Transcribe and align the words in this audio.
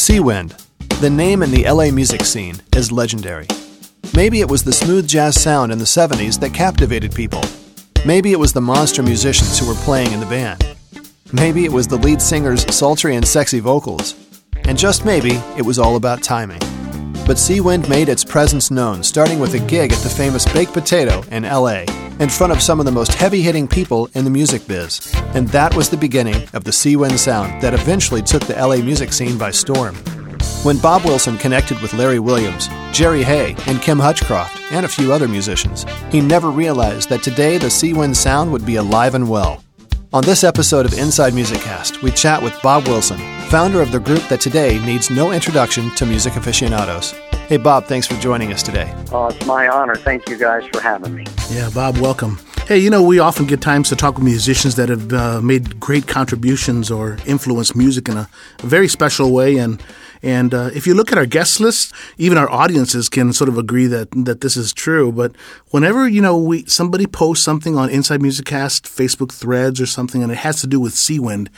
Seawind, 0.00 0.56
the 1.02 1.10
name 1.10 1.42
in 1.42 1.50
the 1.50 1.70
LA 1.70 1.90
music 1.90 2.22
scene, 2.22 2.62
is 2.74 2.90
legendary. 2.90 3.46
Maybe 4.16 4.40
it 4.40 4.48
was 4.48 4.64
the 4.64 4.72
smooth 4.72 5.06
jazz 5.06 5.38
sound 5.38 5.70
in 5.72 5.78
the 5.78 5.84
70s 5.84 6.40
that 6.40 6.54
captivated 6.54 7.14
people. 7.14 7.42
Maybe 8.06 8.32
it 8.32 8.38
was 8.38 8.54
the 8.54 8.62
monster 8.62 9.02
musicians 9.02 9.58
who 9.58 9.68
were 9.68 9.74
playing 9.74 10.12
in 10.12 10.20
the 10.20 10.24
band. 10.24 10.66
Maybe 11.34 11.66
it 11.66 11.70
was 11.70 11.86
the 11.86 11.98
lead 11.98 12.22
singer's 12.22 12.64
sultry 12.74 13.14
and 13.14 13.28
sexy 13.28 13.60
vocals. 13.60 14.14
And 14.64 14.78
just 14.78 15.04
maybe, 15.04 15.32
it 15.58 15.66
was 15.66 15.78
all 15.78 15.96
about 15.96 16.22
timing. 16.22 16.62
But 17.26 17.36
Seawind 17.36 17.88
made 17.88 18.08
its 18.08 18.24
presence 18.24 18.70
known, 18.70 19.02
starting 19.02 19.38
with 19.38 19.54
a 19.54 19.60
gig 19.60 19.92
at 19.92 19.98
the 19.98 20.08
famous 20.08 20.44
Baked 20.52 20.72
Potato 20.72 21.22
in 21.30 21.44
LA, 21.44 21.84
in 22.18 22.28
front 22.28 22.52
of 22.52 22.60
some 22.60 22.80
of 22.80 22.86
the 22.86 22.92
most 22.92 23.14
heavy 23.14 23.40
hitting 23.40 23.68
people 23.68 24.08
in 24.14 24.24
the 24.24 24.30
music 24.30 24.66
biz. 24.66 25.12
And 25.34 25.48
that 25.48 25.74
was 25.76 25.88
the 25.88 25.96
beginning 25.96 26.48
of 26.52 26.64
the 26.64 26.72
Seawind 26.72 27.18
sound 27.18 27.62
that 27.62 27.74
eventually 27.74 28.22
took 28.22 28.42
the 28.44 28.54
LA 28.54 28.76
music 28.76 29.12
scene 29.12 29.38
by 29.38 29.50
storm. 29.52 29.94
When 30.62 30.78
Bob 30.78 31.04
Wilson 31.04 31.38
connected 31.38 31.80
with 31.80 31.94
Larry 31.94 32.18
Williams, 32.18 32.68
Jerry 32.92 33.22
Hay, 33.22 33.54
and 33.66 33.80
Kim 33.80 33.98
Hutchcroft, 33.98 34.60
and 34.72 34.84
a 34.84 34.88
few 34.88 35.12
other 35.12 35.28
musicians, 35.28 35.86
he 36.10 36.20
never 36.20 36.50
realized 36.50 37.08
that 37.08 37.22
today 37.22 37.58
the 37.58 37.68
Seawind 37.68 38.16
sound 38.16 38.52
would 38.52 38.66
be 38.66 38.76
alive 38.76 39.14
and 39.14 39.30
well. 39.30 39.62
On 40.12 40.24
this 40.24 40.42
episode 40.42 40.86
of 40.86 40.98
Inside 40.98 41.34
Music 41.34 41.60
Cast, 41.60 42.02
we 42.02 42.10
chat 42.10 42.42
with 42.42 42.60
Bob 42.62 42.88
Wilson, 42.88 43.16
founder 43.42 43.80
of 43.80 43.92
the 43.92 44.00
group 44.00 44.22
that 44.24 44.40
today 44.40 44.84
needs 44.84 45.08
no 45.08 45.30
introduction 45.30 45.88
to 45.94 46.04
music 46.04 46.34
aficionados. 46.34 47.12
Hey, 47.46 47.58
Bob, 47.58 47.84
thanks 47.84 48.08
for 48.08 48.14
joining 48.16 48.52
us 48.52 48.60
today. 48.60 48.92
Oh, 49.12 49.28
it's 49.28 49.46
my 49.46 49.68
honor. 49.68 49.94
Thank 49.94 50.28
you 50.28 50.36
guys 50.36 50.66
for 50.72 50.80
having 50.80 51.14
me. 51.14 51.26
Yeah, 51.48 51.70
Bob, 51.72 51.98
welcome. 51.98 52.40
Hey, 52.66 52.78
you 52.78 52.90
know, 52.90 53.04
we 53.04 53.20
often 53.20 53.46
get 53.46 53.60
times 53.60 53.88
to 53.90 53.94
talk 53.94 54.16
with 54.16 54.24
musicians 54.24 54.74
that 54.74 54.88
have 54.88 55.12
uh, 55.12 55.40
made 55.42 55.78
great 55.78 56.08
contributions 56.08 56.90
or 56.90 57.16
influenced 57.24 57.76
music 57.76 58.08
in 58.08 58.16
a 58.16 58.28
very 58.62 58.88
special 58.88 59.32
way. 59.32 59.58
And 59.58 59.80
and 60.22 60.52
uh, 60.52 60.70
if 60.74 60.86
you 60.86 60.94
look 60.94 61.12
at 61.12 61.18
our 61.18 61.26
guest 61.26 61.60
list, 61.60 61.94
even 62.18 62.36
our 62.36 62.50
audiences 62.50 63.08
can 63.08 63.32
sort 63.32 63.48
of 63.48 63.56
agree 63.56 63.86
that 63.86 64.08
that 64.24 64.40
this 64.40 64.56
is 64.56 64.72
true. 64.72 65.12
But 65.12 65.34
whenever 65.70 66.08
you 66.08 66.20
know 66.20 66.36
we 66.36 66.64
somebody 66.66 67.06
posts 67.06 67.44
something 67.44 67.76
on 67.76 67.90
Inside 67.90 68.20
Music 68.22 68.46
Cast 68.46 68.84
Facebook 68.84 69.32
threads 69.32 69.80
or 69.80 69.86
something, 69.86 70.22
and 70.22 70.30
it 70.30 70.38
has 70.38 70.60
to 70.60 70.66
do 70.66 70.78
with 70.78 70.92
Seawind, 70.94 71.48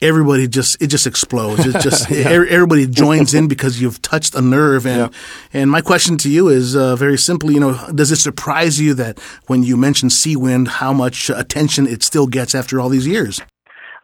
everybody 0.00 0.46
just 0.46 0.80
it 0.80 0.88
just 0.88 1.06
explodes. 1.06 1.66
It 1.66 1.80
just 1.80 2.10
yeah. 2.10 2.28
everybody 2.28 2.86
joins 2.86 3.34
in 3.34 3.48
because 3.48 3.80
you've 3.80 4.00
touched 4.02 4.34
a 4.34 4.40
nerve. 4.40 4.86
And 4.86 5.12
and 5.52 5.70
my 5.70 5.80
question 5.80 6.16
to 6.18 6.30
you 6.30 6.48
is 6.48 6.76
uh, 6.76 6.96
very 6.96 7.18
simply, 7.18 7.54
you 7.54 7.60
know, 7.60 7.74
does 7.94 8.12
it 8.12 8.16
surprise 8.16 8.80
you 8.80 8.94
that 8.94 9.18
when 9.46 9.62
you 9.62 9.76
mention 9.76 10.08
Seawind, 10.08 10.68
how 10.68 10.92
much 10.92 11.30
attention 11.30 11.86
it 11.86 12.02
still 12.02 12.26
gets 12.26 12.54
after 12.54 12.80
all 12.80 12.88
these 12.88 13.06
years? 13.06 13.40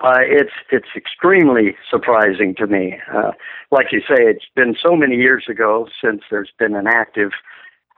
Uh, 0.01 0.19
it's 0.21 0.53
it's 0.71 0.89
extremely 0.97 1.77
surprising 1.89 2.55
to 2.57 2.67
me. 2.67 2.99
Uh, 3.15 3.31
like 3.73 3.87
you 3.91 4.01
say, 4.01 4.23
it's 4.23 4.45
been 4.55 4.77
so 4.81 4.95
many 4.95 5.17
years 5.17 5.47
ago 5.49 5.89
since 6.05 6.21
there's 6.31 6.53
been 6.59 6.77
an 6.77 6.87
active 6.87 7.33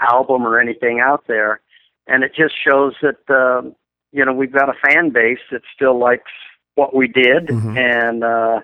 album 0.01 0.47
or 0.47 0.59
anything 0.59 1.01
out 1.01 1.25
there, 1.27 1.61
and 2.07 2.23
it 2.23 2.33
just 2.35 2.55
shows 2.57 2.95
that 3.03 3.19
uh, 3.29 3.69
you 4.13 4.25
know 4.25 4.33
we've 4.33 4.53
got 4.53 4.69
a 4.69 4.75
fan 4.87 5.11
base 5.11 5.41
that 5.51 5.63
still 5.75 5.99
likes 5.99 6.31
what 6.77 6.95
we 6.95 7.09
did, 7.09 7.49
mm-hmm. 7.49 7.77
and 7.77 8.23
uh, 8.23 8.61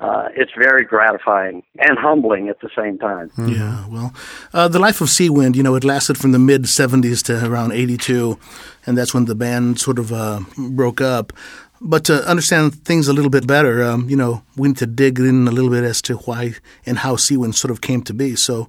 uh, 0.00 0.28
it's 0.36 0.52
very 0.56 0.84
gratifying 0.84 1.62
and 1.78 1.98
humbling 1.98 2.48
at 2.48 2.60
the 2.60 2.70
same 2.76 2.98
time. 2.98 3.30
Mm-hmm. 3.30 3.48
Yeah, 3.48 3.86
well, 3.88 4.14
uh, 4.52 4.68
the 4.68 4.78
life 4.78 5.00
of 5.00 5.08
Seawind, 5.08 5.56
you 5.56 5.62
know, 5.62 5.74
it 5.74 5.84
lasted 5.84 6.18
from 6.18 6.32
the 6.32 6.38
mid 6.38 6.64
'70s 6.64 7.24
to 7.24 7.46
around 7.50 7.72
'82, 7.72 8.38
and 8.86 8.98
that's 8.98 9.14
when 9.14 9.24
the 9.24 9.34
band 9.34 9.80
sort 9.80 9.98
of 9.98 10.12
uh, 10.12 10.40
broke 10.56 11.00
up. 11.00 11.32
But 11.80 12.04
to 12.04 12.22
understand 12.28 12.74
things 12.84 13.08
a 13.08 13.12
little 13.12 13.30
bit 13.30 13.46
better, 13.46 13.82
um, 13.82 14.08
you 14.08 14.16
know, 14.16 14.42
we 14.56 14.68
need 14.68 14.76
to 14.78 14.86
dig 14.86 15.18
in 15.18 15.48
a 15.48 15.50
little 15.50 15.70
bit 15.70 15.82
as 15.82 16.02
to 16.02 16.16
why 16.16 16.54
and 16.84 16.98
how 16.98 17.16
Seawind 17.16 17.54
sort 17.54 17.70
of 17.70 17.80
came 17.80 18.02
to 18.02 18.12
be. 18.12 18.36
So, 18.36 18.68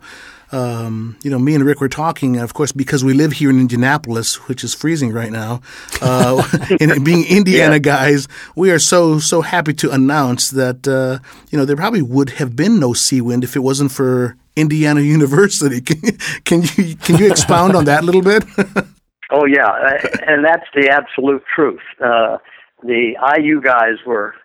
um, 0.54 1.18
you 1.24 1.30
know, 1.30 1.40
me 1.40 1.56
and 1.56 1.66
Rick 1.66 1.82
were 1.82 1.90
talking, 1.90 2.38
of 2.38 2.54
course, 2.54 2.72
because 2.72 3.04
we 3.04 3.14
live 3.14 3.34
here 3.34 3.50
in 3.50 3.60
Indianapolis, 3.60 4.48
which 4.48 4.64
is 4.64 4.74
freezing 4.74 5.12
right 5.12 5.32
now. 5.32 5.62
Uh, 6.02 6.42
and 6.80 7.04
being 7.06 7.26
Indiana 7.26 7.76
yeah. 7.76 7.80
guys, 7.80 8.28
we 8.56 8.72
are 8.72 8.80
so 8.80 9.20
so 9.20 9.42
happy 9.42 9.74
to 9.74 9.92
announce 9.92 10.50
that 10.52 10.88
uh, 10.88 11.20
you 11.50 11.58
know 11.58 11.66
there 11.66 11.76
probably 11.76 12.02
would 12.02 12.32
have 12.32 12.56
been 12.56 12.80
no 12.80 12.90
Seawind 12.90 13.44
if 13.44 13.56
it 13.56 13.60
wasn't 13.60 13.92
for 13.92 14.36
Indiana 14.56 15.02
University. 15.18 15.82
Can, 15.82 16.18
can 16.44 16.62
you 16.62 16.96
can 16.96 17.18
you 17.18 17.30
expound 17.30 17.76
on 17.76 17.86
that 17.86 18.04
a 18.04 18.06
little 18.06 18.22
bit? 18.22 18.44
oh 19.32 19.46
yeah, 19.46 19.68
uh, 19.68 20.08
and 20.28 20.44
that's 20.44 20.68
the 20.74 20.90
absolute 20.90 21.44
truth. 21.54 21.82
Uh, 22.04 22.38
the 22.84 23.16
IU 23.38 23.62
guys 23.62 23.98
were 24.06 24.36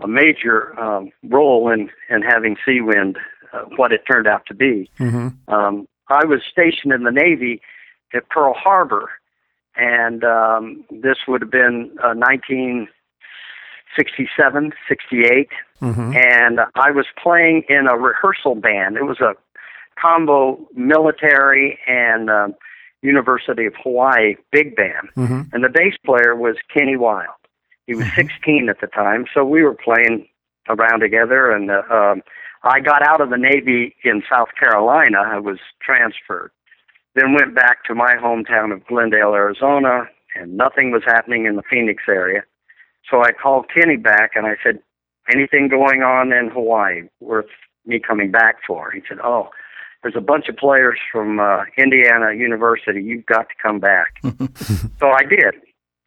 a 0.00 0.08
major 0.08 0.78
um, 0.78 1.10
role 1.24 1.72
in 1.72 1.90
in 2.08 2.22
having 2.22 2.56
Seawind 2.66 3.16
uh, 3.52 3.64
what 3.76 3.92
it 3.92 4.02
turned 4.10 4.26
out 4.26 4.46
to 4.46 4.54
be. 4.54 4.90
Mm-hmm. 4.98 5.28
Um, 5.52 5.86
I 6.08 6.24
was 6.24 6.40
stationed 6.50 6.92
in 6.92 7.04
the 7.04 7.10
Navy 7.10 7.60
at 8.14 8.26
Pearl 8.28 8.54
Harbor, 8.54 9.10
and 9.76 10.24
um, 10.24 10.84
this 10.90 11.18
would 11.26 11.42
have 11.42 11.50
been 11.50 11.90
uh, 12.02 12.14
1967, 12.14 14.72
68, 14.88 15.48
mm-hmm. 15.80 16.16
and 16.16 16.60
I 16.74 16.90
was 16.90 17.06
playing 17.22 17.64
in 17.68 17.86
a 17.86 17.96
rehearsal 17.96 18.54
band. 18.54 18.96
It 18.96 19.04
was 19.04 19.20
a 19.20 19.34
combo 20.00 20.66
military 20.74 21.78
and 21.86 22.30
um, 22.30 22.54
University 23.02 23.66
of 23.66 23.74
Hawaii 23.82 24.36
big 24.50 24.74
band, 24.76 25.10
mm-hmm. 25.16 25.42
and 25.52 25.64
the 25.64 25.68
bass 25.68 25.94
player 26.04 26.34
was 26.34 26.56
Kenny 26.72 26.96
Wild. 26.96 27.34
He 27.88 27.94
was 27.94 28.04
mm-hmm. 28.04 28.28
16 28.28 28.68
at 28.68 28.82
the 28.82 28.86
time, 28.86 29.24
so 29.32 29.44
we 29.44 29.62
were 29.62 29.74
playing 29.74 30.28
around 30.68 31.00
together. 31.00 31.50
And 31.50 31.70
uh, 31.70 31.82
um, 31.90 32.22
I 32.62 32.80
got 32.80 33.02
out 33.02 33.22
of 33.22 33.30
the 33.30 33.38
Navy 33.38 33.96
in 34.04 34.22
South 34.30 34.50
Carolina. 34.60 35.22
I 35.24 35.38
was 35.38 35.58
transferred. 35.80 36.50
Then 37.14 37.32
went 37.32 37.54
back 37.54 37.84
to 37.84 37.94
my 37.94 38.14
hometown 38.14 38.74
of 38.74 38.86
Glendale, 38.86 39.32
Arizona, 39.32 40.02
and 40.36 40.54
nothing 40.54 40.90
was 40.90 41.02
happening 41.06 41.46
in 41.46 41.56
the 41.56 41.62
Phoenix 41.62 42.02
area. 42.06 42.42
So 43.10 43.22
I 43.22 43.32
called 43.32 43.70
Kenny 43.74 43.96
back 43.96 44.32
and 44.36 44.46
I 44.46 44.56
said, 44.62 44.80
"Anything 45.32 45.68
going 45.68 46.02
on 46.02 46.30
in 46.30 46.50
Hawaii 46.50 47.08
worth 47.20 47.48
me 47.86 47.98
coming 47.98 48.30
back 48.30 48.56
for?" 48.66 48.90
He 48.90 49.00
said, 49.08 49.18
"Oh." 49.24 49.48
There's 50.00 50.14
a 50.14 50.20
bunch 50.20 50.48
of 50.48 50.56
players 50.56 50.96
from 51.10 51.40
uh, 51.40 51.64
Indiana 51.76 52.32
University. 52.32 53.02
You've 53.02 53.26
got 53.26 53.48
to 53.48 53.54
come 53.60 53.80
back. 53.80 54.14
so 55.00 55.10
I 55.10 55.24
did. 55.24 55.56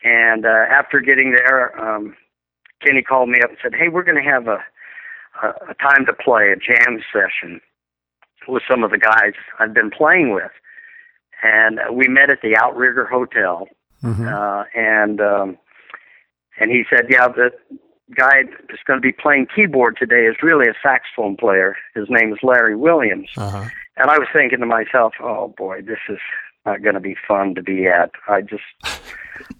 And 0.03 0.45
uh, 0.45 0.65
after 0.69 0.99
getting 0.99 1.31
there, 1.31 1.79
um, 1.79 2.15
Kenny 2.85 3.01
called 3.01 3.29
me 3.29 3.39
up 3.43 3.49
and 3.49 3.59
said, 3.61 3.73
"Hey, 3.75 3.87
we're 3.87 4.03
going 4.03 4.21
to 4.21 4.29
have 4.29 4.47
a, 4.47 4.63
a 5.43 5.71
a 5.71 5.73
time 5.75 6.05
to 6.07 6.13
play 6.13 6.51
a 6.51 6.55
jam 6.55 7.01
session 7.13 7.61
with 8.47 8.63
some 8.69 8.83
of 8.83 8.91
the 8.91 8.97
guys 8.97 9.33
I've 9.59 9.73
been 9.73 9.91
playing 9.91 10.33
with." 10.33 10.51
And 11.43 11.79
uh, 11.79 11.93
we 11.93 12.07
met 12.07 12.29
at 12.29 12.41
the 12.41 12.55
Outrigger 12.55 13.05
Hotel, 13.05 13.67
mm-hmm. 14.03 14.27
uh, 14.27 14.63
and 14.75 15.21
um, 15.21 15.57
and 16.59 16.71
he 16.71 16.83
said, 16.89 17.05
"Yeah, 17.09 17.27
the 17.27 17.51
guy 18.15 18.43
that's 18.67 18.83
going 18.85 18.97
to 18.97 19.01
be 19.01 19.13
playing 19.13 19.47
keyboard 19.55 19.97
today 19.97 20.25
is 20.25 20.35
really 20.41 20.67
a 20.67 20.73
saxophone 20.81 21.37
player. 21.37 21.75
His 21.93 22.07
name 22.09 22.33
is 22.33 22.39
Larry 22.41 22.75
Williams." 22.75 23.29
Uh-huh. 23.37 23.67
And 23.97 24.09
I 24.09 24.17
was 24.17 24.27
thinking 24.33 24.59
to 24.59 24.65
myself, 24.65 25.13
"Oh 25.21 25.53
boy, 25.55 25.81
this 25.81 25.99
is 26.09 26.19
not 26.65 26.81
going 26.81 26.95
to 26.95 26.99
be 26.99 27.15
fun 27.27 27.53
to 27.55 27.61
be 27.61 27.85
at." 27.85 28.11
I 28.27 28.41
just 28.41 28.63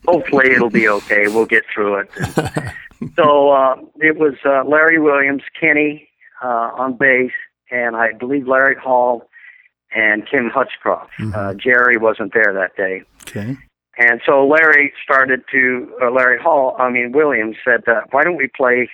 hopefully 0.06 0.52
it'll 0.52 0.70
be 0.70 0.88
okay. 0.88 1.28
We'll 1.28 1.46
get 1.46 1.64
through 1.74 2.00
it. 2.02 2.12
so 3.16 3.52
uh, 3.52 3.76
it 3.98 4.18
was 4.18 4.36
uh, 4.46 4.64
Larry 4.68 5.00
Williams, 5.00 5.44
Kenny 5.59 6.08
uh, 6.44 6.72
on 6.76 6.98
bass, 6.98 7.32
and 7.70 7.96
I 7.96 8.14
believe 8.14 8.48
Larry 8.48 8.76
Hall 8.76 9.28
and 9.94 10.28
Kim 10.30 10.50
Hutchcroft. 10.50 11.12
Mm-hmm. 11.20 11.34
Uh, 11.36 11.54
Jerry 11.56 11.98
wasn't 11.98 12.34
there 12.34 12.54
that 12.54 12.76
day. 12.76 13.04
Okay. 13.24 13.58
And 13.98 14.22
so 14.26 14.48
Larry 14.48 14.94
started 15.04 15.44
to 15.52 15.94
uh, 16.02 16.12
Larry 16.12 16.40
Hall. 16.40 16.76
I 16.80 16.90
mean 16.90 17.12
Williams 17.12 17.58
said, 17.64 17.88
uh, 17.88 18.02
"Why 18.12 18.24
don't 18.24 18.38
we 18.38 18.48
play 18.48 18.90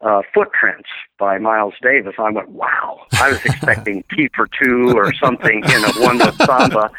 uh, 0.00 0.22
Footprints 0.34 0.88
by 1.18 1.38
Miles 1.38 1.74
Davis?" 1.80 2.14
I 2.18 2.30
went, 2.30 2.50
"Wow!" 2.50 3.06
I 3.14 3.30
was 3.30 3.44
expecting 3.44 4.04
Tea 4.14 4.28
for 4.34 4.48
Two 4.60 4.92
or 4.96 5.14
something, 5.14 5.62
you 5.66 5.80
know, 5.80 5.92
one 5.98 6.18
with 6.18 6.36
samba, 6.44 6.90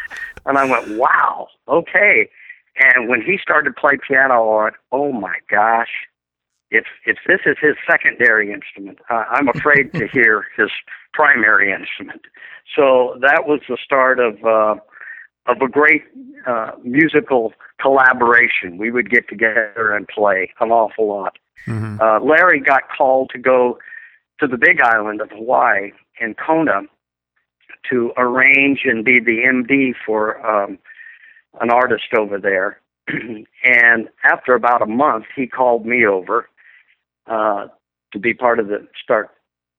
and 0.46 0.58
I 0.58 0.66
went, 0.66 0.98
"Wow, 0.98 1.50
okay." 1.68 2.30
And 2.78 3.08
when 3.08 3.22
he 3.22 3.38
started 3.42 3.70
to 3.70 3.80
play 3.80 3.98
piano, 4.06 4.44
on, 4.50 4.72
"Oh 4.92 5.12
my 5.12 5.38
gosh! 5.50 5.92
If 6.72 6.86
if 7.06 7.18
this 7.28 7.42
is 7.46 7.58
his 7.62 7.76
secondary 7.90 8.52
instrument, 8.52 9.00
uh, 9.10 9.24
I'm 9.30 9.48
afraid 9.48 9.94
to 9.94 10.08
hear 10.14 10.46
his 10.58 10.70
primary 11.14 11.72
instrument." 11.72 12.22
So 12.76 13.18
that 13.22 13.48
was 13.48 13.62
the 13.70 13.78
start 13.84 14.20
of 14.20 14.44
uh, 14.44 14.76
of 15.48 15.62
a 15.62 15.68
great 15.68 16.04
uh, 16.48 16.72
musical 16.84 17.54
collaboration. 17.80 18.78
We 18.78 18.92
would 18.92 19.10
get 19.10 19.30
together 19.30 19.94
and 19.96 20.08
play 20.08 20.52
an 20.60 20.72
awful 20.72 21.08
lot. 21.08 21.38
Mm-hmm. 21.68 22.02
Uh, 22.02 22.20
Larry 22.20 22.60
got 22.60 22.84
called 22.96 23.30
to 23.34 23.40
go 23.40 23.80
to 24.40 24.48
the 24.48 24.58
Big 24.58 24.82
Island 24.82 25.22
of 25.22 25.30
Hawaii 25.32 25.92
in 26.20 26.36
Kona 26.36 26.82
to 27.90 28.12
arrange 28.18 28.82
and 28.86 29.06
be 29.06 29.20
the 29.20 29.44
MD 29.46 29.94
for 30.06 30.46
um, 30.46 30.78
an 31.62 31.70
artist 31.70 32.14
over 32.18 32.40
there. 32.40 32.82
and 33.08 34.10
after 34.24 34.54
about 34.54 34.82
a 34.82 34.88
month, 34.88 35.26
he 35.36 35.48
called 35.48 35.86
me 35.86 36.06
over 36.06 36.50
uh, 37.28 37.68
to 38.14 38.20
be 38.20 38.34
part 38.34 38.60
of 38.60 38.68
the 38.68 38.88
start 39.02 39.30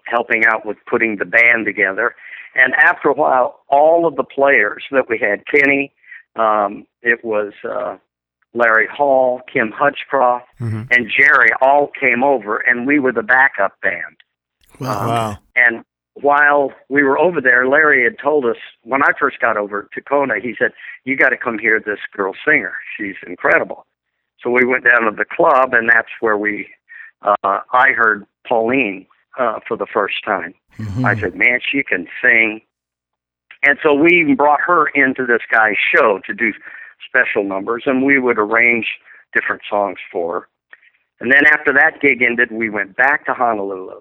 helping 0.05 0.45
out 0.47 0.65
with 0.65 0.77
putting 0.89 1.17
the 1.17 1.25
band 1.25 1.65
together. 1.65 2.15
And 2.55 2.73
after 2.75 3.09
a 3.09 3.13
while, 3.13 3.61
all 3.69 4.07
of 4.07 4.17
the 4.17 4.25
players 4.25 4.85
that 4.91 5.09
we 5.09 5.19
had, 5.19 5.45
Kenny, 5.47 5.93
um, 6.37 6.87
it 7.03 7.25
was 7.25 7.53
uh, 7.69 7.97
Larry 8.55 8.87
Hall, 8.87 9.43
Kim 9.53 9.73
Hutchcroft, 9.73 10.47
mm-hmm. 10.61 10.83
and 10.91 11.11
Jerry 11.11 11.49
all 11.61 11.91
came 12.01 12.25
over, 12.25 12.59
and 12.59 12.87
we 12.87 12.99
were 12.99 13.13
the 13.13 13.23
backup 13.23 13.81
band. 13.83 14.17
Wow. 14.81 15.01
Um, 15.01 15.09
wow. 15.09 15.39
And 15.57 15.85
while 16.21 16.73
we 16.89 17.03
were 17.03 17.19
over 17.19 17.41
there, 17.41 17.69
Larry 17.69 18.05
had 18.05 18.19
told 18.19 18.47
us 18.47 18.57
when 18.85 19.03
I 19.03 19.11
first 19.19 19.39
got 19.39 19.57
over 19.57 19.89
to 19.93 20.01
Kona, 20.01 20.35
he 20.43 20.55
said, 20.59 20.73
You 21.05 21.17
got 21.17 21.29
to 21.29 21.37
come 21.37 21.59
hear 21.59 21.79
this 21.79 21.99
girl 22.17 22.33
singer. 22.45 22.75
She's 22.97 23.17
incredible. 23.27 23.87
So 24.43 24.51
we 24.51 24.65
went 24.65 24.85
down 24.85 25.03
to 25.03 25.11
the 25.17 25.25
club, 25.25 25.75
and 25.75 25.91
that's 25.91 26.09
where 26.21 26.39
we, 26.39 26.69
uh, 27.23 27.35
I 27.45 27.91
heard 27.91 28.27
Pauline 28.47 29.07
uh, 29.39 29.61
for 29.69 29.77
the 29.77 29.87
first 29.93 30.25
time. 30.25 30.55
Mm-hmm. 30.79 31.05
I 31.05 31.19
said, 31.21 31.35
Man, 31.35 31.61
she 31.71 31.83
can 31.83 32.07
sing. 32.23 32.63
And 33.63 33.79
so 33.83 33.93
we 33.93 34.21
even 34.21 34.37
brought 34.37 34.61
her 34.61 34.87
into 34.89 35.27
this 35.27 35.43
guy's 35.51 35.77
show 35.95 36.21
to 36.27 36.33
do 36.33 36.53
special 37.07 37.45
numbers, 37.45 37.83
and 37.87 38.05
we 38.05 38.19
would 38.19 38.39
arrange 38.39 38.87
different 39.35 39.63
songs 39.69 39.99
for 40.11 40.41
her. 40.41 40.49
And 41.21 41.33
then 41.33 41.47
after 41.47 41.73
that 41.75 42.01
gig 42.01 42.23
ended, 42.23 42.51
we 42.51 42.71
went 42.71 42.97
back 42.97 43.27
to 43.27 43.35
Honolulu 43.35 44.01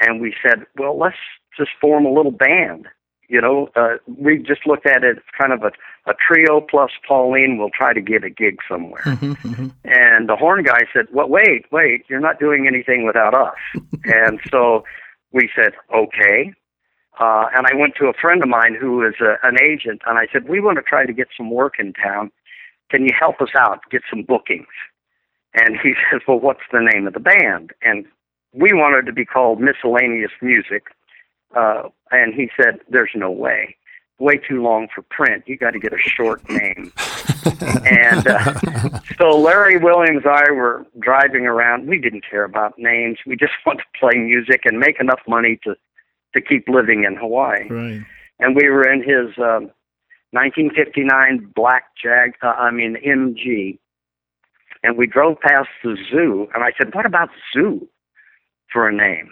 and 0.00 0.20
we 0.20 0.34
said, 0.42 0.66
well, 0.76 0.98
let's 0.98 1.16
just 1.56 1.70
form 1.80 2.06
a 2.06 2.12
little 2.12 2.32
band. 2.32 2.88
You 3.28 3.42
know, 3.42 3.68
uh, 3.76 3.96
we 4.06 4.38
just 4.38 4.66
looked 4.66 4.86
at 4.86 5.04
it 5.04 5.18
as 5.18 5.22
kind 5.38 5.52
of 5.52 5.62
a, 5.62 5.72
a 6.10 6.14
trio 6.14 6.62
plus 6.62 6.90
Pauline. 7.06 7.58
We'll 7.58 7.70
try 7.70 7.92
to 7.92 8.00
get 8.00 8.24
a 8.24 8.30
gig 8.30 8.56
somewhere. 8.66 9.02
Mm-hmm, 9.02 9.32
mm-hmm. 9.32 9.68
And 9.84 10.28
the 10.28 10.36
horn 10.36 10.64
guy 10.64 10.80
said, 10.94 11.06
well, 11.12 11.28
wait, 11.28 11.66
wait, 11.70 12.04
you're 12.08 12.20
not 12.20 12.40
doing 12.40 12.66
anything 12.66 13.04
without 13.04 13.34
us. 13.34 13.56
and 14.04 14.40
so 14.50 14.84
we 15.32 15.50
said, 15.54 15.72
okay. 15.94 16.54
Uh, 17.20 17.46
and 17.54 17.66
I 17.66 17.74
went 17.74 17.96
to 17.96 18.06
a 18.06 18.14
friend 18.14 18.42
of 18.42 18.48
mine 18.48 18.74
who 18.80 19.04
is 19.06 19.14
a, 19.20 19.34
an 19.46 19.56
agent, 19.62 20.02
and 20.06 20.18
I 20.18 20.26
said, 20.32 20.48
we 20.48 20.60
want 20.60 20.76
to 20.76 20.82
try 20.82 21.04
to 21.04 21.12
get 21.12 21.28
some 21.36 21.50
work 21.50 21.74
in 21.78 21.92
town. 21.92 22.30
Can 22.90 23.02
you 23.02 23.10
help 23.18 23.42
us 23.42 23.50
out, 23.54 23.80
get 23.90 24.02
some 24.08 24.22
bookings? 24.22 24.66
And 25.52 25.76
he 25.82 25.92
says, 26.10 26.22
well, 26.26 26.40
what's 26.40 26.64
the 26.72 26.80
name 26.80 27.06
of 27.06 27.12
the 27.12 27.20
band? 27.20 27.72
And 27.82 28.06
we 28.52 28.72
wanted 28.72 29.06
to 29.06 29.12
be 29.12 29.24
called 29.24 29.60
miscellaneous 29.60 30.32
music, 30.40 30.84
uh, 31.56 31.88
and 32.10 32.34
he 32.34 32.50
said, 32.56 32.80
"There's 32.88 33.10
no 33.14 33.30
way, 33.30 33.76
way 34.18 34.38
too 34.38 34.62
long 34.62 34.88
for 34.94 35.02
print. 35.02 35.44
You 35.46 35.56
got 35.56 35.72
to 35.72 35.78
get 35.78 35.92
a 35.92 35.98
short 35.98 36.48
name." 36.48 36.92
and 37.86 38.26
uh, 38.26 39.00
so 39.18 39.38
Larry 39.38 39.78
Williams 39.78 40.22
and 40.24 40.34
I 40.34 40.50
were 40.50 40.86
driving 40.98 41.46
around. 41.46 41.86
We 41.86 41.98
didn't 41.98 42.24
care 42.28 42.44
about 42.44 42.78
names. 42.78 43.18
We 43.26 43.36
just 43.36 43.52
wanted 43.66 43.82
to 43.82 43.98
play 43.98 44.18
music 44.18 44.62
and 44.64 44.78
make 44.78 45.00
enough 45.00 45.20
money 45.26 45.58
to 45.64 45.74
to 46.34 46.42
keep 46.42 46.68
living 46.68 47.04
in 47.04 47.16
Hawaii. 47.16 47.68
Right. 47.68 48.04
And 48.40 48.54
we 48.54 48.68
were 48.68 48.88
in 48.88 49.00
his 49.00 49.36
um, 49.38 49.70
1959 50.32 51.52
black 51.54 51.84
Jag, 52.02 52.34
uh, 52.42 52.48
I 52.48 52.70
mean 52.70 52.96
MG, 53.04 53.78
and 54.82 54.96
we 54.96 55.06
drove 55.06 55.40
past 55.40 55.68
the 55.82 55.96
zoo. 56.10 56.48
And 56.54 56.62
I 56.64 56.72
said, 56.78 56.94
"What 56.94 57.06
about 57.06 57.30
zoo?" 57.52 57.88
For 58.72 58.88
a 58.88 58.92
name. 58.92 59.30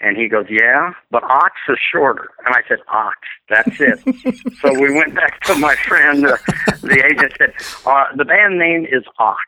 And 0.00 0.16
he 0.16 0.28
goes, 0.28 0.46
Yeah, 0.50 0.92
but 1.10 1.22
ox 1.24 1.52
is 1.68 1.78
shorter. 1.92 2.28
And 2.44 2.54
I 2.54 2.60
said, 2.68 2.78
Ox, 2.92 3.16
that's 3.48 3.80
it. 3.80 4.54
so 4.60 4.78
we 4.78 4.92
went 4.92 5.14
back 5.14 5.40
to 5.44 5.54
my 5.54 5.76
friend, 5.76 6.26
uh, 6.26 6.36
the 6.82 7.02
agent 7.04 7.32
said, 7.38 7.54
uh, 7.86 8.04
The 8.16 8.24
band 8.24 8.58
name 8.58 8.84
is 8.84 9.04
Ox. 9.18 9.40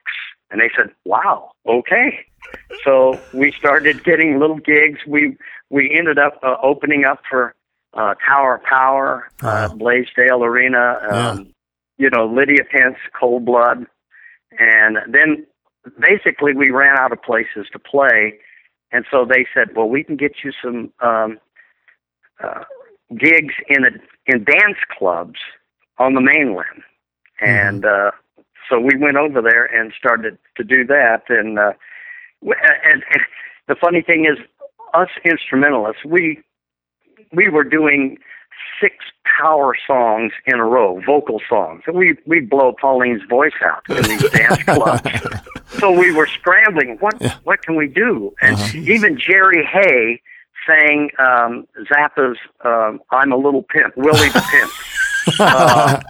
And 0.50 0.60
they 0.60 0.70
said, 0.76 0.90
Wow, 1.04 1.50
okay. 1.66 2.24
So 2.84 3.20
we 3.34 3.52
started 3.52 4.04
getting 4.04 4.38
little 4.38 4.58
gigs. 4.58 5.00
We 5.06 5.36
we 5.68 5.94
ended 5.98 6.18
up 6.18 6.38
uh, 6.42 6.56
opening 6.62 7.04
up 7.04 7.20
for 7.28 7.54
uh, 7.94 8.14
Tower 8.26 8.62
Power, 8.64 9.28
uh, 9.42 9.68
Blaisdell 9.74 10.44
Arena, 10.44 10.98
um, 11.10 11.38
yeah. 11.38 11.44
you 11.98 12.10
know, 12.10 12.26
Lydia 12.26 12.64
Pence, 12.70 12.98
Cold 13.18 13.44
Blood. 13.44 13.86
And 14.58 14.98
then 15.12 15.46
basically 15.98 16.54
we 16.54 16.70
ran 16.70 16.96
out 16.96 17.12
of 17.12 17.22
places 17.22 17.66
to 17.72 17.78
play 17.78 18.38
and 18.92 19.04
so 19.10 19.24
they 19.24 19.46
said, 19.52 19.74
well, 19.74 19.88
we 19.88 20.04
can 20.04 20.16
get 20.16 20.32
you 20.44 20.52
some 20.62 20.92
um, 21.00 21.38
uh, 22.42 22.64
gigs 23.18 23.54
in 23.68 23.84
a, 23.84 23.90
in 24.26 24.44
dance 24.44 24.78
clubs 24.96 25.38
on 25.98 26.14
the 26.14 26.20
mainland. 26.20 26.82
Mm-hmm. 27.42 27.46
And 27.46 27.84
uh, 27.84 28.10
so 28.68 28.80
we 28.80 28.96
went 28.96 29.16
over 29.16 29.42
there 29.42 29.64
and 29.64 29.92
started 29.98 30.38
to 30.56 30.64
do 30.64 30.86
that. 30.86 31.24
And, 31.28 31.58
uh, 31.58 31.72
and, 32.42 33.02
and 33.12 33.22
the 33.68 33.76
funny 33.80 34.02
thing 34.02 34.26
is, 34.26 34.38
us 34.94 35.08
instrumentalists, 35.24 36.04
we 36.04 36.42
we 37.32 37.48
were 37.48 37.64
doing 37.64 38.18
six 38.80 38.96
power 39.40 39.74
songs 39.86 40.32
in 40.46 40.54
a 40.54 40.64
row, 40.64 41.00
vocal 41.04 41.40
songs. 41.48 41.82
And 41.86 41.96
we 41.96 42.16
we 42.26 42.40
blow 42.40 42.74
Pauline's 42.80 43.22
voice 43.28 43.52
out 43.64 43.82
in 43.88 44.02
these 44.04 44.30
dance 44.30 44.62
clubs. 44.64 45.10
so 45.78 45.90
we 45.90 46.12
were 46.12 46.26
scrambling. 46.26 46.96
What 47.00 47.16
yeah. 47.20 47.36
what 47.44 47.62
can 47.62 47.76
we 47.76 47.88
do? 47.88 48.34
And 48.40 48.56
uh-huh. 48.56 48.78
even 48.78 49.18
Jerry 49.18 49.64
Hay 49.64 50.20
sang 50.66 51.10
um, 51.18 51.66
Zappa's 51.90 52.38
um, 52.64 53.00
"I'm 53.10 53.32
a 53.32 53.36
Little 53.36 53.62
Pimp," 53.62 53.96
Willie 53.96 54.28
the 54.28 54.44
Pimp. 54.50 54.72
uh, 55.40 56.00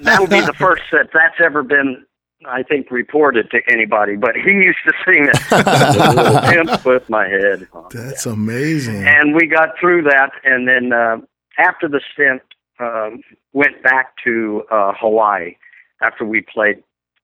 that 0.00 0.20
would 0.20 0.30
be 0.30 0.40
the 0.40 0.54
first 0.54 0.82
that 0.92 1.08
that's 1.12 1.40
ever 1.40 1.62
been 1.62 2.04
I 2.44 2.62
think, 2.62 2.90
reported 2.90 3.50
to 3.50 3.60
anybody, 3.68 4.14
but 4.16 4.36
he 4.36 4.50
used 4.50 4.78
to 4.86 4.92
sing 5.04 5.26
it. 5.26 6.16
little 6.16 6.40
pimp 6.40 6.84
with 6.84 7.08
my 7.08 7.26
head. 7.26 7.66
That's 7.90 8.26
amazing. 8.26 9.06
And 9.06 9.34
we 9.34 9.46
got 9.46 9.78
through 9.80 10.02
that, 10.02 10.30
and 10.44 10.68
then 10.68 10.92
uh, 10.92 11.16
after 11.58 11.88
the 11.88 12.00
stint, 12.12 12.42
um, 12.78 13.22
went 13.52 13.82
back 13.82 14.14
to 14.24 14.64
uh, 14.70 14.92
Hawaii 14.98 15.56
after 16.02 16.24
we 16.24 16.42
played 16.42 16.82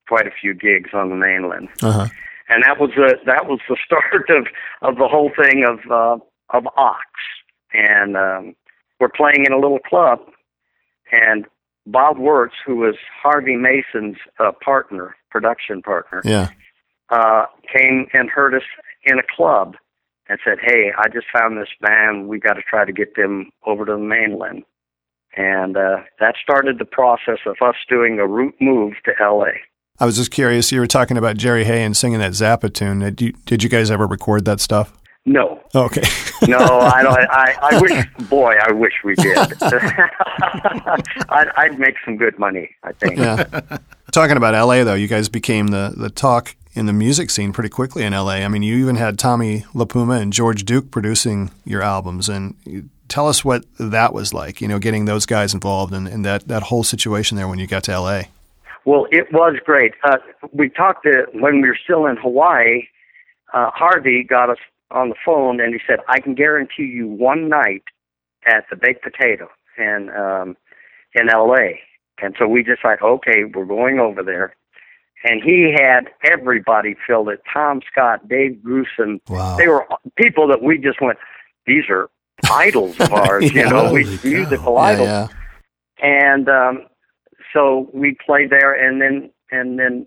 quite 0.08 0.26
a 0.26 0.30
few 0.30 0.54
gigs 0.54 0.90
on 0.94 1.10
the 1.10 1.16
mainland, 1.16 1.68
uh-huh. 1.82 2.08
and 2.48 2.64
that 2.64 2.80
was 2.80 2.90
the 2.96 3.16
that 3.26 3.46
was 3.46 3.60
the 3.68 3.76
start 3.84 4.30
of 4.30 4.46
of 4.80 4.96
the 4.96 5.08
whole 5.08 5.30
thing 5.36 5.64
of 5.64 5.90
uh, 5.90 6.22
of 6.56 6.66
Ox, 6.76 7.06
and 7.72 8.16
um, 8.16 8.54
we're 9.00 9.08
playing 9.08 9.44
in 9.46 9.52
a 9.52 9.58
little 9.58 9.78
club, 9.78 10.20
and 11.10 11.46
Bob 11.86 12.18
Wirtz, 12.18 12.54
who 12.64 12.76
was 12.76 12.94
Harvey 13.22 13.56
Mason's 13.56 14.16
uh, 14.38 14.52
partner, 14.64 15.16
production 15.30 15.82
partner, 15.82 16.22
yeah, 16.24 16.48
uh, 17.10 17.46
came 17.76 18.06
and 18.12 18.30
heard 18.30 18.54
us 18.54 18.62
in 19.04 19.18
a 19.18 19.22
club 19.36 19.76
and 20.32 20.40
said, 20.42 20.58
"Hey, 20.64 20.92
I 20.96 21.08
just 21.08 21.26
found 21.30 21.58
this 21.58 21.68
band. 21.80 22.26
We 22.26 22.40
got 22.40 22.54
to 22.54 22.62
try 22.62 22.86
to 22.86 22.92
get 22.92 23.16
them 23.16 23.50
over 23.66 23.84
to 23.84 23.92
the 23.92 23.98
mainland." 23.98 24.64
And 25.36 25.76
uh, 25.76 25.98
that 26.20 26.34
started 26.42 26.78
the 26.78 26.84
process 26.84 27.38
of 27.46 27.56
us 27.62 27.76
doing 27.88 28.18
a 28.18 28.26
route 28.26 28.54
move 28.60 28.94
to 29.04 29.12
L.A. 29.20 29.52
I 29.98 30.06
was 30.06 30.16
just 30.16 30.30
curious. 30.30 30.72
You 30.72 30.80
were 30.80 30.86
talking 30.86 31.16
about 31.16 31.36
Jerry 31.36 31.64
Hay 31.64 31.82
and 31.82 31.96
singing 31.96 32.18
that 32.18 32.32
Zappa 32.32 32.72
tune. 32.72 33.00
Did 33.00 33.20
you, 33.20 33.32
did 33.44 33.62
you 33.62 33.68
guys 33.68 33.90
ever 33.90 34.06
record 34.06 34.44
that 34.46 34.60
stuff? 34.60 34.92
No. 35.24 35.60
Okay. 35.74 36.02
no, 36.48 36.58
I 36.58 37.02
don't. 37.02 37.16
I, 37.30 37.56
I 37.62 37.80
wish, 37.80 38.28
boy, 38.28 38.54
I 38.60 38.72
wish 38.72 38.92
we 39.04 39.14
did. 39.14 39.36
I'd, 41.28 41.48
I'd 41.56 41.78
make 41.78 41.94
some 42.04 42.16
good 42.16 42.38
money. 42.38 42.70
I 42.82 42.92
think. 42.92 43.18
Yeah. 43.18 43.44
Talking 44.10 44.36
about 44.36 44.54
LA, 44.54 44.82
though, 44.84 44.94
you 44.94 45.08
guys 45.08 45.28
became 45.28 45.68
the 45.68 45.94
the 45.96 46.10
talk 46.10 46.56
in 46.74 46.86
the 46.86 46.92
music 46.92 47.30
scene 47.30 47.52
pretty 47.52 47.68
quickly 47.68 48.02
in 48.02 48.12
LA. 48.12 48.36
I 48.36 48.48
mean, 48.48 48.62
you 48.62 48.76
even 48.76 48.96
had 48.96 49.18
Tommy 49.18 49.60
LiPuma 49.74 50.20
and 50.20 50.32
George 50.32 50.64
Duke 50.64 50.90
producing 50.90 51.50
your 51.64 51.82
albums, 51.82 52.28
and 52.28 52.90
tell 53.08 53.28
us 53.28 53.44
what 53.44 53.64
that 53.78 54.12
was 54.14 54.32
like. 54.32 54.60
You 54.60 54.68
know, 54.68 54.78
getting 54.78 55.04
those 55.04 55.26
guys 55.26 55.54
involved 55.54 55.92
and, 55.92 56.08
and 56.08 56.24
that 56.24 56.48
that 56.48 56.64
whole 56.64 56.84
situation 56.84 57.36
there 57.36 57.48
when 57.48 57.58
you 57.58 57.66
got 57.66 57.84
to 57.84 57.98
LA. 57.98 58.22
Well, 58.84 59.06
it 59.10 59.32
was 59.32 59.56
great. 59.64 59.92
Uh, 60.02 60.16
we 60.52 60.68
talked 60.68 61.04
to 61.04 61.26
when 61.32 61.60
we 61.60 61.68
were 61.68 61.78
still 61.82 62.06
in 62.06 62.16
Hawaii. 62.16 62.82
Uh, 63.54 63.70
Harvey 63.72 64.24
got 64.24 64.50
us 64.50 64.58
on 64.90 65.10
the 65.10 65.14
phone 65.24 65.60
and 65.60 65.74
he 65.74 65.80
said, 65.86 66.00
"I 66.08 66.20
can 66.20 66.34
guarantee 66.34 66.84
you 66.84 67.06
one 67.06 67.48
night 67.48 67.84
at 68.46 68.64
the 68.70 68.76
Baked 68.76 69.02
Potato 69.02 69.48
in 69.76 70.10
um, 70.10 70.56
in 71.14 71.28
L.A." 71.28 71.80
And 72.20 72.36
so 72.38 72.46
we 72.46 72.62
decided, 72.62 73.02
okay, 73.02 73.44
we're 73.52 73.64
going 73.64 73.98
over 73.98 74.22
there 74.22 74.54
and 75.24 75.42
he 75.42 75.74
had 75.76 76.08
everybody 76.24 76.96
filled 77.06 77.28
it. 77.28 77.42
Tom 77.52 77.80
Scott, 77.90 78.28
Dave 78.28 78.60
Grusin. 78.64 79.20
Wow. 79.28 79.56
They 79.56 79.68
were 79.68 79.86
people 80.16 80.48
that 80.48 80.62
we 80.62 80.78
just 80.78 81.00
went, 81.00 81.18
these 81.66 81.84
are 81.88 82.10
idols 82.50 82.98
of 83.00 83.12
ours, 83.12 83.52
yeah, 83.52 83.64
you 83.64 83.70
know, 83.70 83.92
we 83.92 84.04
musical 84.24 84.74
yeah, 84.74 84.80
idols. 84.80 85.08
Yeah. 85.08 85.28
And 86.02 86.48
um, 86.48 86.86
so 87.52 87.90
we 87.92 88.16
played 88.26 88.50
there, 88.50 88.72
and 88.72 89.00
then 89.00 89.30
and 89.50 89.78
then 89.78 90.06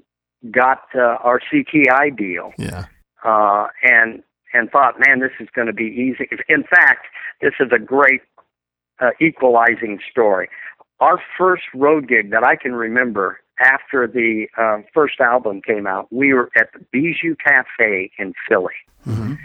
got 0.52 0.82
uh, 0.94 1.18
our 1.24 1.40
CTI 1.40 2.16
deal. 2.18 2.52
Yeah. 2.58 2.86
Uh, 3.24 3.68
and 3.84 4.22
and 4.54 4.70
thought, 4.72 4.96
man, 5.00 5.20
this 5.20 5.32
is 5.40 5.48
going 5.56 5.68
to 5.68 5.74
be 5.74 5.86
easy. 5.86 6.30
In 6.50 6.64
fact, 6.64 7.08
this 7.42 7.54
is 7.60 7.70
a 7.74 7.80
great 7.80 8.22
uh, 9.00 9.12
equalizing 9.22 10.00
story. 10.10 10.50
Our 11.00 11.20
first 11.38 11.64
road 11.74 12.08
gig 12.08 12.32
that 12.32 12.44
I 12.44 12.56
can 12.56 12.74
remember 12.74 13.40
after 13.60 14.08
the 14.08 14.48
uh, 14.58 14.82
first 14.94 15.20
album 15.20 15.62
came 15.62 15.88
out, 15.88 16.12
we 16.12 16.34
were 16.34 16.50
at 16.56 16.72
the 16.74 16.80
Bijou 16.92 17.36
Cafe 17.36 18.12
in 18.18 18.34
Philly. 18.48 18.74
Mm-hmm. 19.08 19.36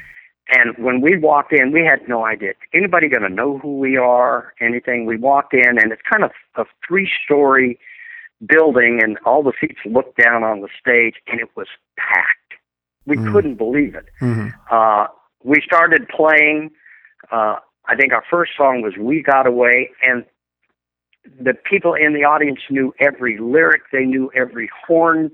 And 0.52 0.76
when 0.84 1.00
we 1.00 1.16
walked 1.16 1.52
in, 1.52 1.70
we 1.70 1.84
had 1.84 2.08
no 2.08 2.24
idea. 2.24 2.54
Anybody 2.74 3.08
going 3.08 3.22
to 3.22 3.28
know 3.28 3.58
who 3.58 3.78
we 3.78 3.96
are? 3.96 4.52
Anything? 4.60 5.06
We 5.06 5.16
walked 5.16 5.54
in, 5.54 5.78
and 5.78 5.92
it's 5.92 6.02
kind 6.10 6.24
of 6.24 6.32
a 6.56 6.64
three-story 6.86 7.78
building, 8.44 9.00
and 9.02 9.18
all 9.24 9.44
the 9.44 9.52
seats 9.60 9.78
looked 9.84 10.16
down 10.20 10.42
on 10.42 10.60
the 10.60 10.68
stage, 10.80 11.14
and 11.28 11.40
it 11.40 11.48
was 11.56 11.68
packed. 11.96 12.36
We 13.06 13.16
mm 13.16 13.32
couldn't 13.32 13.56
believe 13.56 13.94
it. 13.94 14.06
Mm-hmm. 14.20 14.48
Uh, 14.70 15.06
we 15.44 15.62
started 15.64 16.08
playing. 16.08 16.70
Uh, 17.30 17.56
I 17.86 17.96
think 17.96 18.12
our 18.12 18.24
first 18.30 18.52
song 18.56 18.82
was 18.82 18.94
"We 18.98 19.22
Got 19.22 19.46
Away," 19.46 19.90
and 20.02 20.24
the 21.24 21.54
people 21.54 21.94
in 21.94 22.14
the 22.14 22.24
audience 22.24 22.60
knew 22.70 22.94
every 22.98 23.38
lyric. 23.38 23.82
They 23.92 24.04
knew 24.04 24.30
every 24.34 24.70
horn 24.86 25.30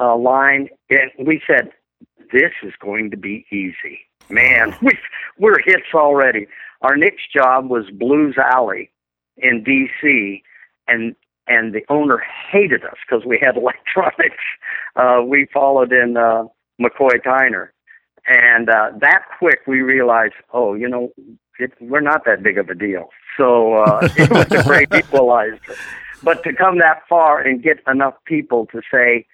uh, 0.00 0.16
line, 0.16 0.68
and 0.90 1.10
we 1.26 1.42
said, 1.46 1.70
"This 2.32 2.52
is 2.62 2.72
going 2.80 3.10
to 3.10 3.16
be 3.16 3.46
easy." 3.50 4.00
Man, 4.28 4.76
we 4.82 4.92
we're 5.38 5.60
hits 5.64 5.94
already. 5.94 6.46
Our 6.82 6.96
next 6.96 7.32
job 7.32 7.68
was 7.68 7.84
Blues 7.92 8.36
Alley 8.38 8.90
in 9.36 9.64
D.C. 9.64 10.42
and 10.86 11.14
and 11.46 11.74
the 11.74 11.82
owner 11.88 12.22
hated 12.50 12.84
us 12.84 12.96
because 13.06 13.24
we 13.26 13.38
had 13.40 13.56
electronics. 13.62 14.42
Uh, 14.96 15.22
we 15.26 15.46
followed 15.52 15.92
in 15.92 16.16
uh, 16.16 16.44
McCoy 16.80 17.20
Tyner, 17.24 17.68
and 18.26 18.68
uh, 18.68 18.90
that 19.00 19.22
quick 19.38 19.60
we 19.66 19.82
realized, 19.82 20.34
oh, 20.52 20.74
you 20.74 20.88
know, 20.88 21.10
it, 21.58 21.72
we're 21.80 22.00
not 22.00 22.24
that 22.24 22.42
big 22.42 22.58
of 22.58 22.68
a 22.68 22.74
deal. 22.74 23.10
So 23.36 23.74
uh, 23.74 24.08
it 24.16 24.30
was 24.30 24.46
a 24.50 24.62
great 24.64 24.92
equalizer. 24.94 25.58
But 26.22 26.42
to 26.44 26.52
come 26.52 26.78
that 26.78 27.02
far 27.08 27.40
and 27.40 27.62
get 27.62 27.78
enough 27.86 28.14
people 28.24 28.66
to 28.66 28.80
say, 28.90 29.26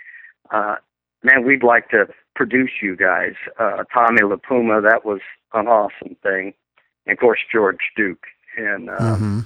uh, 0.52 0.76
man, 1.22 1.44
we'd 1.44 1.62
like 1.62 1.88
to 1.90 2.06
produce 2.34 2.70
you 2.82 2.96
guys. 2.96 3.34
Uh, 3.58 3.84
Tommy 3.92 4.22
LiPuma, 4.22 4.82
that 4.82 5.04
was 5.04 5.20
an 5.54 5.66
awesome 5.66 6.16
thing. 6.22 6.54
And 7.06 7.12
of 7.12 7.18
course, 7.18 7.40
George 7.52 7.90
Duke. 7.96 8.24
And 8.56 8.90
uh, 8.90 8.98
mm-hmm. 8.98 9.40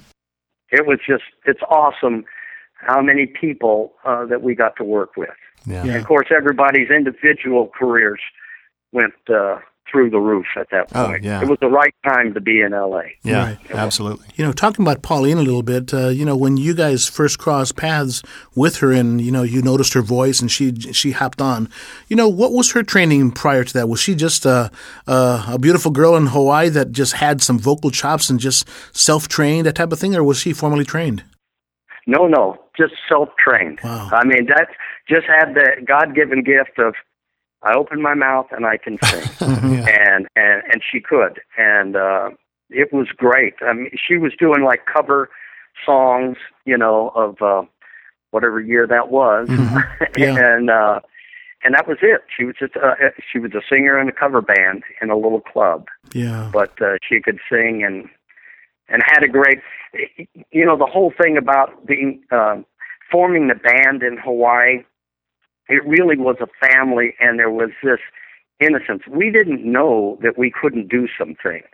it 0.71 0.85
was 0.87 0.99
just, 1.07 1.23
it's 1.45 1.61
awesome 1.69 2.25
how 2.73 3.01
many 3.01 3.25
people 3.25 3.93
uh, 4.03 4.25
that 4.25 4.41
we 4.41 4.55
got 4.55 4.75
to 4.77 4.83
work 4.83 5.15
with. 5.15 5.29
Yeah. 5.65 5.81
And 5.81 5.95
of 5.95 6.05
course, 6.05 6.27
everybody's 6.35 6.89
individual 6.89 7.69
careers 7.77 8.19
went 8.91 9.13
uh, 9.29 9.59
through 9.91 10.09
the 10.09 10.19
roof 10.19 10.45
at 10.57 10.69
that 10.71 10.87
oh, 10.93 11.07
point. 11.07 11.25
Oh, 11.25 11.27
yeah. 11.27 11.41
It 11.41 11.47
was 11.47 11.59
the 11.61 11.67
right 11.67 11.93
time 12.03 12.33
to 12.33 12.41
be 12.41 12.61
in 12.61 12.71
LA. 12.71 13.01
Yeah, 13.23 13.45
right. 13.45 13.71
absolutely. 13.71 14.25
You 14.35 14.45
know, 14.45 14.51
talking 14.51 14.83
about 14.83 15.01
Pauline 15.01 15.37
a 15.37 15.43
little 15.43 15.63
bit, 15.63 15.93
uh, 15.93 16.09
you 16.09 16.25
know, 16.25 16.35
when 16.35 16.57
you 16.57 16.73
guys 16.73 17.07
first 17.07 17.37
crossed 17.37 17.75
paths 17.75 18.23
with 18.55 18.77
her 18.77 18.91
and, 18.91 19.21
you 19.21 19.31
know, 19.31 19.43
you 19.43 19.61
noticed 19.61 19.93
her 19.93 20.01
voice 20.01 20.41
and 20.41 20.51
she 20.51 20.73
she 20.91 21.11
hopped 21.11 21.41
on, 21.41 21.69
you 22.07 22.15
know, 22.15 22.27
what 22.27 22.51
was 22.51 22.71
her 22.71 22.83
training 22.83 23.31
prior 23.31 23.63
to 23.63 23.73
that? 23.73 23.87
Was 23.87 23.99
she 23.99 24.15
just 24.15 24.45
a, 24.45 24.71
a, 25.07 25.45
a 25.49 25.59
beautiful 25.59 25.91
girl 25.91 26.15
in 26.15 26.27
Hawaii 26.27 26.69
that 26.69 26.91
just 26.91 27.13
had 27.13 27.41
some 27.41 27.59
vocal 27.59 27.91
chops 27.91 28.29
and 28.29 28.39
just 28.39 28.67
self-trained, 28.95 29.65
that 29.65 29.75
type 29.75 29.91
of 29.91 29.99
thing, 29.99 30.15
or 30.15 30.23
was 30.23 30.39
she 30.39 30.53
formally 30.53 30.85
trained? 30.85 31.23
No, 32.07 32.27
no, 32.27 32.57
just 32.77 32.93
self-trained. 33.09 33.79
Wow. 33.83 34.09
I 34.11 34.25
mean, 34.25 34.45
that 34.47 34.67
just 35.09 35.25
had 35.27 35.53
the 35.55 35.83
God-given 35.85 36.43
gift 36.43 36.77
of 36.77 36.93
I 37.65 37.73
open 37.73 38.01
my 38.01 38.13
mouth 38.13 38.47
and 38.51 38.65
I 38.65 38.77
can 38.77 38.97
sing, 39.03 39.21
yeah. 39.41 39.87
and 39.87 40.27
and 40.35 40.63
and 40.71 40.81
she 40.89 41.01
could, 41.01 41.41
and 41.57 41.95
uh, 41.95 42.29
it 42.69 42.93
was 42.93 43.07
great. 43.15 43.55
I 43.61 43.73
mean, 43.73 43.89
she 43.95 44.17
was 44.17 44.33
doing 44.39 44.63
like 44.63 44.85
cover 44.85 45.29
songs, 45.85 46.37
you 46.65 46.77
know, 46.77 47.09
of 47.15 47.41
uh, 47.41 47.67
whatever 48.31 48.61
year 48.61 48.87
that 48.87 49.09
was, 49.09 49.49
mm-hmm. 49.49 50.03
yeah. 50.17 50.55
and 50.55 50.69
uh, 50.69 50.99
and 51.63 51.73
that 51.73 51.87
was 51.87 51.97
it. 52.01 52.21
She 52.35 52.45
was 52.45 52.55
just 52.59 52.77
uh, 52.77 52.93
she 53.31 53.39
was 53.39 53.51
a 53.53 53.61
singer 53.67 53.99
in 53.99 54.07
a 54.07 54.13
cover 54.13 54.41
band 54.41 54.83
in 55.01 55.09
a 55.09 55.17
little 55.17 55.41
club. 55.41 55.87
Yeah, 56.13 56.49
but 56.53 56.79
uh, 56.81 56.97
she 57.07 57.19
could 57.19 57.39
sing 57.49 57.83
and 57.83 58.07
and 58.87 59.01
had 59.03 59.23
a 59.23 59.27
great, 59.27 59.59
you 60.51 60.63
know, 60.63 60.77
the 60.77 60.85
whole 60.85 61.11
thing 61.19 61.37
about 61.37 61.85
being 61.87 62.21
uh, 62.31 62.57
forming 63.11 63.47
the 63.47 63.55
band 63.55 64.03
in 64.03 64.17
Hawaii 64.17 64.83
it 65.67 65.85
really 65.85 66.17
was 66.17 66.37
a 66.41 66.67
family, 66.67 67.15
and 67.19 67.39
there 67.39 67.51
was 67.51 67.69
this 67.83 67.99
innocence. 68.59 69.03
We 69.09 69.31
didn't 69.31 69.63
know 69.63 70.17
that 70.21 70.37
we 70.37 70.51
couldn't 70.51 70.89
do 70.89 71.07
some 71.17 71.35
things. 71.41 71.65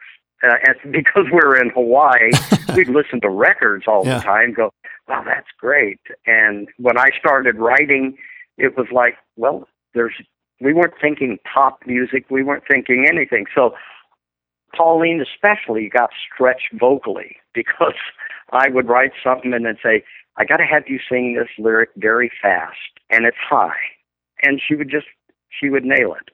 Uh, 0.43 0.55
and 0.65 0.91
because 0.91 1.25
we 1.25 1.39
were 1.43 1.59
in 1.59 1.69
Hawaii, 1.69 2.31
we'd 2.75 2.89
listen 2.89 3.21
to 3.21 3.29
records 3.29 3.85
all 3.87 4.05
yeah. 4.05 4.17
the 4.17 4.23
time, 4.23 4.53
go, 4.53 4.71
wow, 5.07 5.23
that's 5.25 5.49
great. 5.59 5.99
And 6.25 6.67
when 6.77 6.97
I 6.97 7.09
started 7.17 7.57
writing, 7.57 8.17
it 8.57 8.77
was 8.77 8.87
like, 8.91 9.15
well, 9.35 9.67
there's, 9.93 10.13
we 10.59 10.73
weren't 10.73 10.93
thinking 11.01 11.37
pop 11.51 11.79
music, 11.85 12.25
we 12.29 12.43
weren't 12.43 12.63
thinking 12.69 13.05
anything. 13.07 13.45
So 13.53 13.73
Pauline 14.75 15.21
especially 15.21 15.89
got 15.89 16.11
stretched 16.33 16.73
vocally 16.79 17.37
because 17.53 17.95
I 18.51 18.69
would 18.69 18.87
write 18.87 19.11
something 19.23 19.53
and 19.53 19.65
then 19.65 19.77
say, 19.83 20.03
I 20.37 20.45
got 20.45 20.57
to 20.57 20.65
have 20.65 20.83
you 20.87 20.99
sing 21.09 21.35
this 21.35 21.49
lyric 21.57 21.89
very 21.97 22.31
fast 22.41 22.77
and 23.09 23.25
it's 23.25 23.37
high. 23.37 23.79
And 24.41 24.61
she 24.65 24.75
would 24.75 24.89
just, 24.89 25.07
she 25.49 25.69
would 25.69 25.85
nail 25.85 26.13
it. 26.13 26.29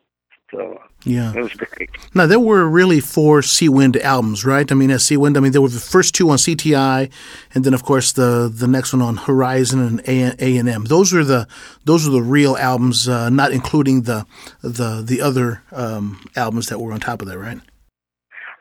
So 0.52 0.80
yeah, 1.04 1.34
it 1.36 1.42
was 1.42 1.54
great. 1.54 1.90
Now 2.16 2.26
there 2.26 2.40
were 2.40 2.70
really 2.70 3.02
four 3.02 3.42
Seawind 3.42 4.00
albums, 4.00 4.46
right? 4.46 4.72
I 4.72 4.76
mean, 4.76 4.92
as 4.92 5.04
Seawind, 5.04 5.36
I 5.36 5.42
mean 5.42 5.52
there 5.52 5.62
were 5.62 5.68
the 5.68 5.80
first 5.80 6.16
two 6.16 6.30
on 6.30 6.38
CTI, 6.38 7.12
and 7.54 7.66
then 7.66 7.74
of 7.74 7.84
course 7.84 8.14
the 8.14 8.50
the 8.54 8.68
next 8.68 8.94
one 8.94 9.02
on 9.02 9.18
Horizon 9.18 9.82
and 9.82 10.40
A 10.40 10.58
and 10.58 10.70
M. 10.70 10.86
Those 10.86 11.14
are 11.14 11.26
the 11.26 11.50
those 11.84 12.08
are 12.08 12.12
the 12.12 12.22
real 12.22 12.56
albums, 12.56 13.10
uh, 13.10 13.30
not 13.30 13.52
including 13.52 14.04
the 14.04 14.26
the 14.62 15.04
the 15.06 15.20
other 15.20 15.64
um, 15.74 16.26
albums 16.38 16.68
that 16.68 16.80
were 16.80 16.94
on 16.94 17.02
top 17.02 17.22
of 17.22 17.28
that, 17.28 17.38
right? 17.38 17.60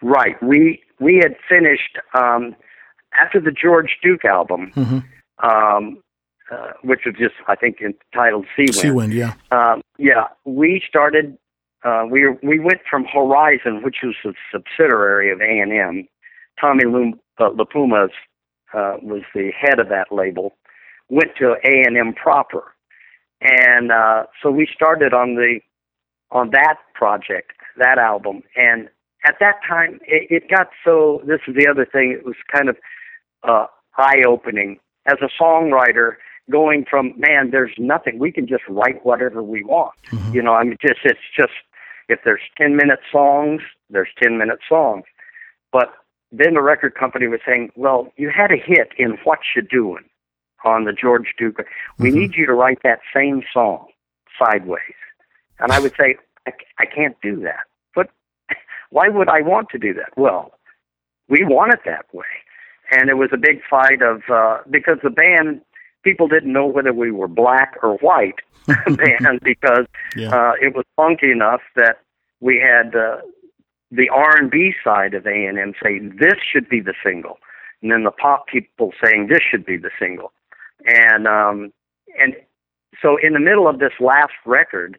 Right. 0.02 0.42
We 0.42 0.82
we 0.98 1.20
had 1.22 1.36
finished 1.48 1.98
um, 2.14 2.56
after 3.14 3.40
the 3.40 3.52
George 3.52 3.96
Duke 4.02 4.24
album. 4.24 4.72
Mm-hmm 4.74 4.98
um, 5.42 6.02
uh, 6.50 6.72
which 6.82 7.00
was 7.04 7.14
just 7.18 7.34
I 7.48 7.56
think 7.56 7.78
entitled 7.80 8.46
Seawind. 8.56 8.74
Sea 8.74 8.90
Wind, 8.90 9.12
yeah. 9.12 9.34
Um, 9.50 9.82
yeah, 9.98 10.28
we 10.44 10.82
started. 10.88 11.36
Uh, 11.84 12.04
we 12.10 12.28
we 12.42 12.58
went 12.58 12.80
from 12.88 13.04
Horizon, 13.04 13.82
which 13.82 13.96
was 14.02 14.14
a 14.24 14.32
subsidiary 14.52 15.30
of 15.30 15.40
A 15.40 15.60
and 15.60 15.72
M. 15.72 16.08
Tommy 16.60 16.84
Lum, 16.84 17.20
uh, 17.38 17.50
LiPuma's 17.50 18.12
uh, 18.72 18.96
was 19.02 19.22
the 19.34 19.50
head 19.58 19.78
of 19.78 19.88
that 19.88 20.10
label. 20.10 20.56
Went 21.08 21.30
to 21.38 21.52
A 21.64 21.82
and 21.86 21.96
M 21.96 22.14
proper, 22.14 22.74
and 23.40 23.92
uh, 23.92 24.24
so 24.42 24.50
we 24.50 24.68
started 24.72 25.12
on 25.12 25.34
the 25.34 25.60
on 26.30 26.50
that 26.50 26.76
project, 26.94 27.52
that 27.76 27.98
album, 27.98 28.42
and 28.56 28.88
at 29.24 29.36
that 29.40 29.56
time 29.68 30.00
it, 30.06 30.28
it 30.30 30.50
got 30.50 30.68
so. 30.84 31.22
This 31.26 31.40
is 31.46 31.54
the 31.54 31.68
other 31.68 31.84
thing. 31.84 32.16
It 32.16 32.24
was 32.24 32.36
kind 32.52 32.68
of 32.68 32.76
uh, 33.42 33.66
eye 33.96 34.22
opening 34.26 34.78
as 35.06 35.18
a 35.22 35.42
songwriter 35.42 36.16
going 36.50 36.84
from 36.88 37.12
man 37.16 37.50
there's 37.50 37.72
nothing. 37.78 38.18
We 38.18 38.32
can 38.32 38.46
just 38.46 38.62
write 38.68 39.04
whatever 39.04 39.42
we 39.42 39.64
want. 39.64 39.94
Mm-hmm. 40.10 40.34
you 40.34 40.42
know 40.42 40.54
i 40.54 40.64
mean 40.64 40.76
just 40.80 41.00
it's 41.04 41.18
just 41.36 41.52
if 42.08 42.20
there's 42.24 42.42
10 42.56 42.76
minute 42.76 43.00
songs 43.10 43.62
there's 43.90 44.08
10 44.22 44.38
minute 44.38 44.58
songs. 44.68 45.04
But 45.72 45.92
then 46.32 46.54
the 46.54 46.62
record 46.62 46.94
company 46.94 47.26
was 47.26 47.40
saying 47.46 47.70
well 47.76 48.12
you 48.16 48.30
had 48.30 48.52
a 48.52 48.56
hit 48.56 48.92
in 48.98 49.18
what 49.24 49.40
you're 49.54 49.64
doing 49.64 50.04
on 50.64 50.84
the 50.84 50.92
george 50.92 51.34
duke. 51.38 51.58
We 51.98 52.10
mm-hmm. 52.10 52.18
need 52.18 52.34
you 52.34 52.46
to 52.46 52.54
write 52.54 52.78
that 52.82 53.00
same 53.14 53.42
song 53.52 53.86
sideways. 54.38 54.98
And 55.58 55.72
i 55.72 55.80
would 55.80 55.94
say 55.98 56.16
I, 56.46 56.52
I 56.78 56.86
can't 56.86 57.16
do 57.22 57.40
that. 57.40 57.64
But 57.94 58.10
why 58.90 59.08
would 59.08 59.28
i 59.28 59.40
want 59.40 59.68
to 59.70 59.78
do 59.78 59.94
that? 59.94 60.16
Well 60.16 60.52
we 61.28 61.44
want 61.44 61.72
it 61.72 61.80
that 61.84 62.06
way 62.12 62.24
and 62.90 63.08
it 63.08 63.14
was 63.14 63.30
a 63.32 63.36
big 63.36 63.60
fight 63.68 64.02
of 64.02 64.22
uh, 64.32 64.58
because 64.70 64.98
the 65.02 65.10
band 65.10 65.60
people 66.02 66.28
didn't 66.28 66.52
know 66.52 66.66
whether 66.66 66.92
we 66.92 67.10
were 67.10 67.28
black 67.28 67.74
or 67.82 67.96
white 67.96 68.40
band 68.66 69.40
because 69.42 69.86
yeah. 70.16 70.28
uh, 70.30 70.52
it 70.60 70.74
was 70.74 70.84
funky 70.96 71.30
enough 71.30 71.62
that 71.74 71.98
we 72.40 72.62
had 72.62 72.94
uh, 72.94 73.18
the 73.90 74.08
R 74.08 74.36
and 74.36 74.50
B 74.50 74.72
side 74.84 75.14
of 75.14 75.26
A 75.26 75.46
and 75.46 75.58
M 75.58 75.74
saying 75.82 76.16
this 76.20 76.36
should 76.52 76.68
be 76.68 76.80
the 76.80 76.94
single, 77.04 77.38
and 77.82 77.90
then 77.90 78.04
the 78.04 78.10
pop 78.10 78.46
people 78.46 78.92
saying 79.02 79.28
this 79.28 79.40
should 79.48 79.64
be 79.64 79.76
the 79.76 79.90
single, 79.98 80.32
and 80.84 81.26
um, 81.26 81.72
and 82.20 82.34
so 83.02 83.16
in 83.22 83.32
the 83.32 83.40
middle 83.40 83.68
of 83.68 83.78
this 83.78 83.92
last 84.00 84.34
record 84.44 84.98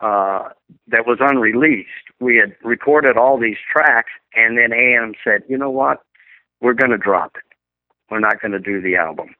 uh, 0.00 0.48
that 0.88 1.06
was 1.06 1.18
unreleased, 1.20 1.88
we 2.20 2.36
had 2.36 2.56
recorded 2.62 3.16
all 3.16 3.38
these 3.38 3.56
tracks, 3.70 4.10
and 4.34 4.58
then 4.58 4.72
AM 4.72 5.14
said, 5.22 5.42
you 5.48 5.56
know 5.56 5.70
what, 5.70 6.02
we're 6.64 6.72
going 6.74 6.90
to 6.90 6.98
drop 6.98 7.36
it. 7.36 7.42
We're 8.10 8.20
not 8.20 8.40
going 8.40 8.52
to 8.52 8.58
do 8.58 8.80
the 8.80 8.96
album. 8.96 9.36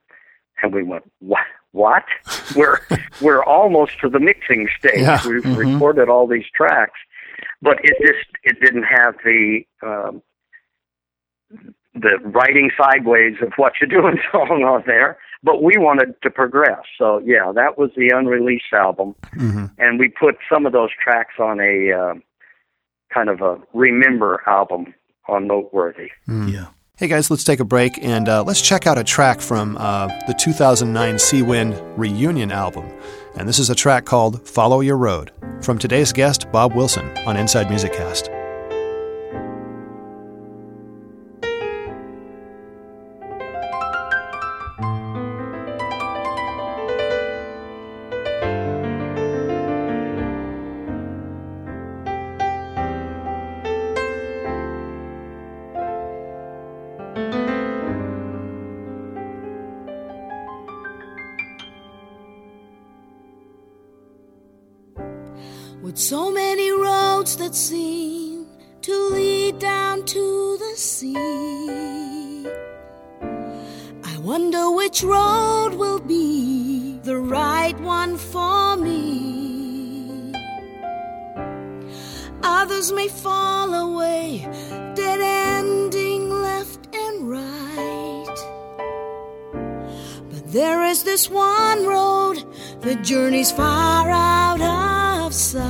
And 0.62 0.72
we 0.72 0.82
went, 0.82 1.10
what? 1.20 1.46
What? 1.72 2.04
we're 2.56 2.78
we're 3.20 3.42
almost 3.42 3.98
to 4.00 4.08
the 4.08 4.20
mixing 4.20 4.68
stage. 4.78 5.00
Yeah. 5.00 5.26
We've 5.26 5.42
mm-hmm. 5.42 5.72
recorded 5.72 6.08
all 6.08 6.28
these 6.28 6.44
tracks, 6.54 7.00
but 7.60 7.78
it 7.82 7.96
just 8.00 8.28
it 8.44 8.60
didn't 8.60 8.84
have 8.84 9.16
the 9.24 9.62
um, 9.82 10.22
the 11.94 12.18
writing 12.22 12.70
sideways 12.78 13.34
of 13.42 13.52
what 13.56 13.72
you're 13.80 13.88
doing 13.88 14.18
song 14.32 14.62
on 14.62 14.84
there. 14.86 15.18
But 15.42 15.62
we 15.62 15.76
wanted 15.76 16.14
to 16.22 16.30
progress, 16.30 16.82
so 16.96 17.20
yeah, 17.24 17.50
that 17.52 17.76
was 17.76 17.90
the 17.96 18.10
unreleased 18.14 18.72
album, 18.72 19.16
mm-hmm. 19.36 19.66
and 19.78 19.98
we 19.98 20.08
put 20.08 20.36
some 20.50 20.64
of 20.64 20.72
those 20.72 20.90
tracks 21.02 21.34
on 21.40 21.58
a 21.60 21.92
uh, 21.92 22.14
kind 23.12 23.28
of 23.28 23.40
a 23.40 23.58
remember 23.74 24.42
album 24.46 24.94
on 25.28 25.46
Noteworthy. 25.46 26.10
Mm. 26.28 26.52
Yeah. 26.52 26.66
Hey 26.96 27.08
guys, 27.08 27.28
let's 27.28 27.42
take 27.42 27.58
a 27.58 27.64
break 27.64 27.98
and 28.04 28.28
uh, 28.28 28.44
let's 28.44 28.62
check 28.62 28.86
out 28.86 28.98
a 28.98 29.02
track 29.02 29.40
from 29.40 29.76
uh, 29.80 30.06
the 30.28 30.34
2009 30.38 31.16
Seawind 31.16 31.94
reunion 31.96 32.52
album. 32.52 32.88
And 33.36 33.48
this 33.48 33.58
is 33.58 33.68
a 33.68 33.74
track 33.74 34.04
called 34.04 34.46
Follow 34.46 34.78
Your 34.78 34.96
Road 34.96 35.32
from 35.60 35.76
today's 35.76 36.12
guest, 36.12 36.52
Bob 36.52 36.72
Wilson, 36.72 37.04
on 37.26 37.36
Inside 37.36 37.68
Music 37.68 37.92
Cast. 37.92 38.30
Wonder 74.24 74.70
which 74.70 75.02
road 75.02 75.74
will 75.74 76.00
be 76.00 76.98
the 77.02 77.18
right 77.18 77.78
one 77.80 78.16
for 78.16 78.74
me. 78.74 80.32
Others 82.42 82.92
may 82.92 83.08
fall 83.08 83.74
away, 83.74 84.48
dead 84.94 85.20
ending 85.20 86.30
left 86.30 86.88
and 86.94 87.28
right. 87.28 88.36
But 90.30 90.50
there 90.52 90.84
is 90.84 91.02
this 91.04 91.28
one 91.28 91.86
road 91.86 92.42
that 92.80 93.04
journeys 93.04 93.52
far 93.52 94.10
out 94.10 94.62
of 95.26 95.34
sight. 95.34 95.64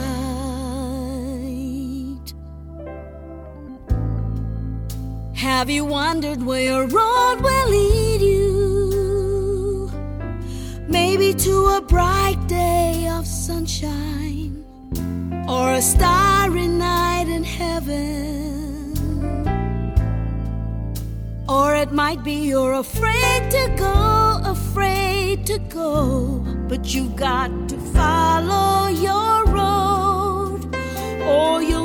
Have 5.35 5.69
you 5.69 5.85
wondered 5.85 6.41
where 6.41 6.63
your 6.63 6.87
road 6.87 7.41
will 7.41 7.69
lead 7.69 8.04
to 11.39 11.67
a 11.77 11.81
bright 11.81 12.39
day 12.47 13.09
of 13.09 13.27
sunshine 13.27 14.65
or 15.49 15.73
a 15.73 15.83
starry 15.83 16.69
night 16.69 17.29
in 17.29 17.43
heaven. 17.43 18.95
Or 21.49 21.75
it 21.75 21.93
might 21.93 22.23
be 22.23 22.33
you're 22.33 22.75
afraid 22.75 23.51
to 23.51 23.75
go, 23.77 24.41
afraid 24.45 25.47
to 25.47 25.59
go, 25.59 26.45
but 26.69 26.95
you've 26.95 27.17
got 27.17 27.51
to 27.69 27.77
follow 27.93 28.89
your 28.89 29.45
road, 29.47 30.75
or 31.23 31.63
you'll 31.63 31.84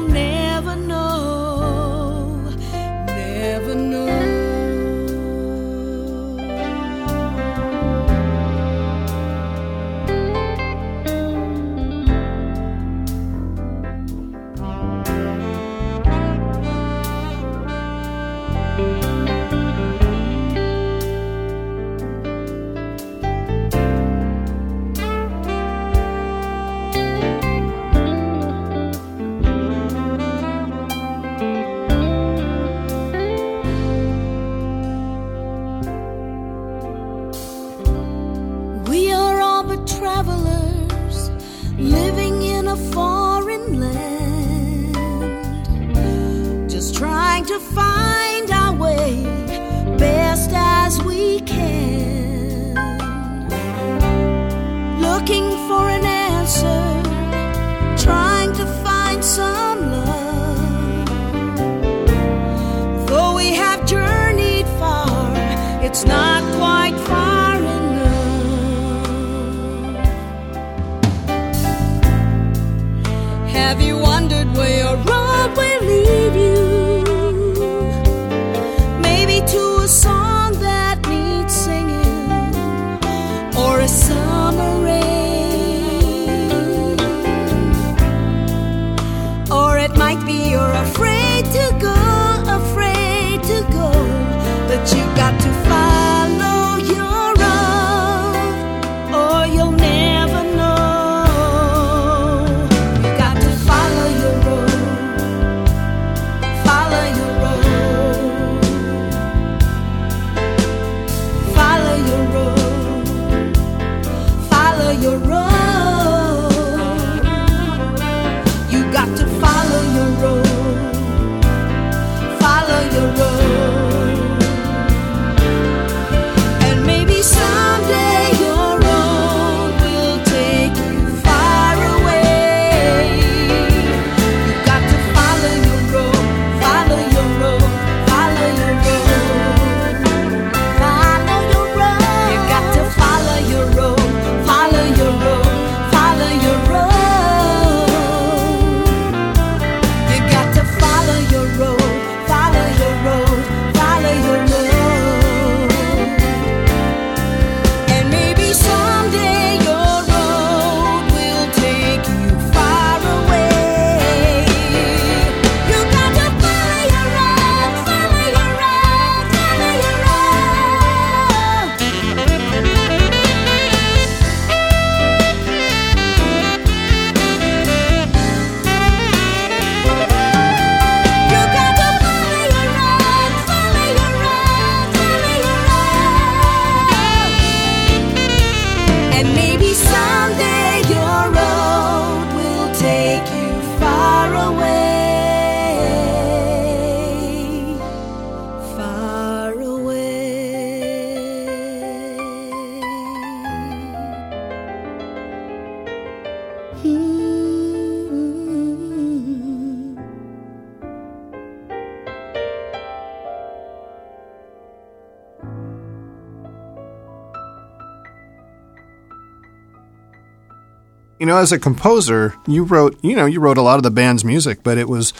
You 221.19 221.25
know, 221.25 221.37
as 221.37 221.51
a 221.51 221.59
composer, 221.59 222.33
you 222.47 222.63
wrote, 222.63 222.97
you 223.03 223.15
know, 223.15 223.25
you 223.25 223.41
wrote 223.41 223.57
a 223.57 223.61
lot 223.61 223.75
of 223.75 223.83
the 223.83 223.91
band's 223.91 224.23
music, 224.23 224.63
but 224.63 224.77
it 224.77 224.87
was, 224.87 225.13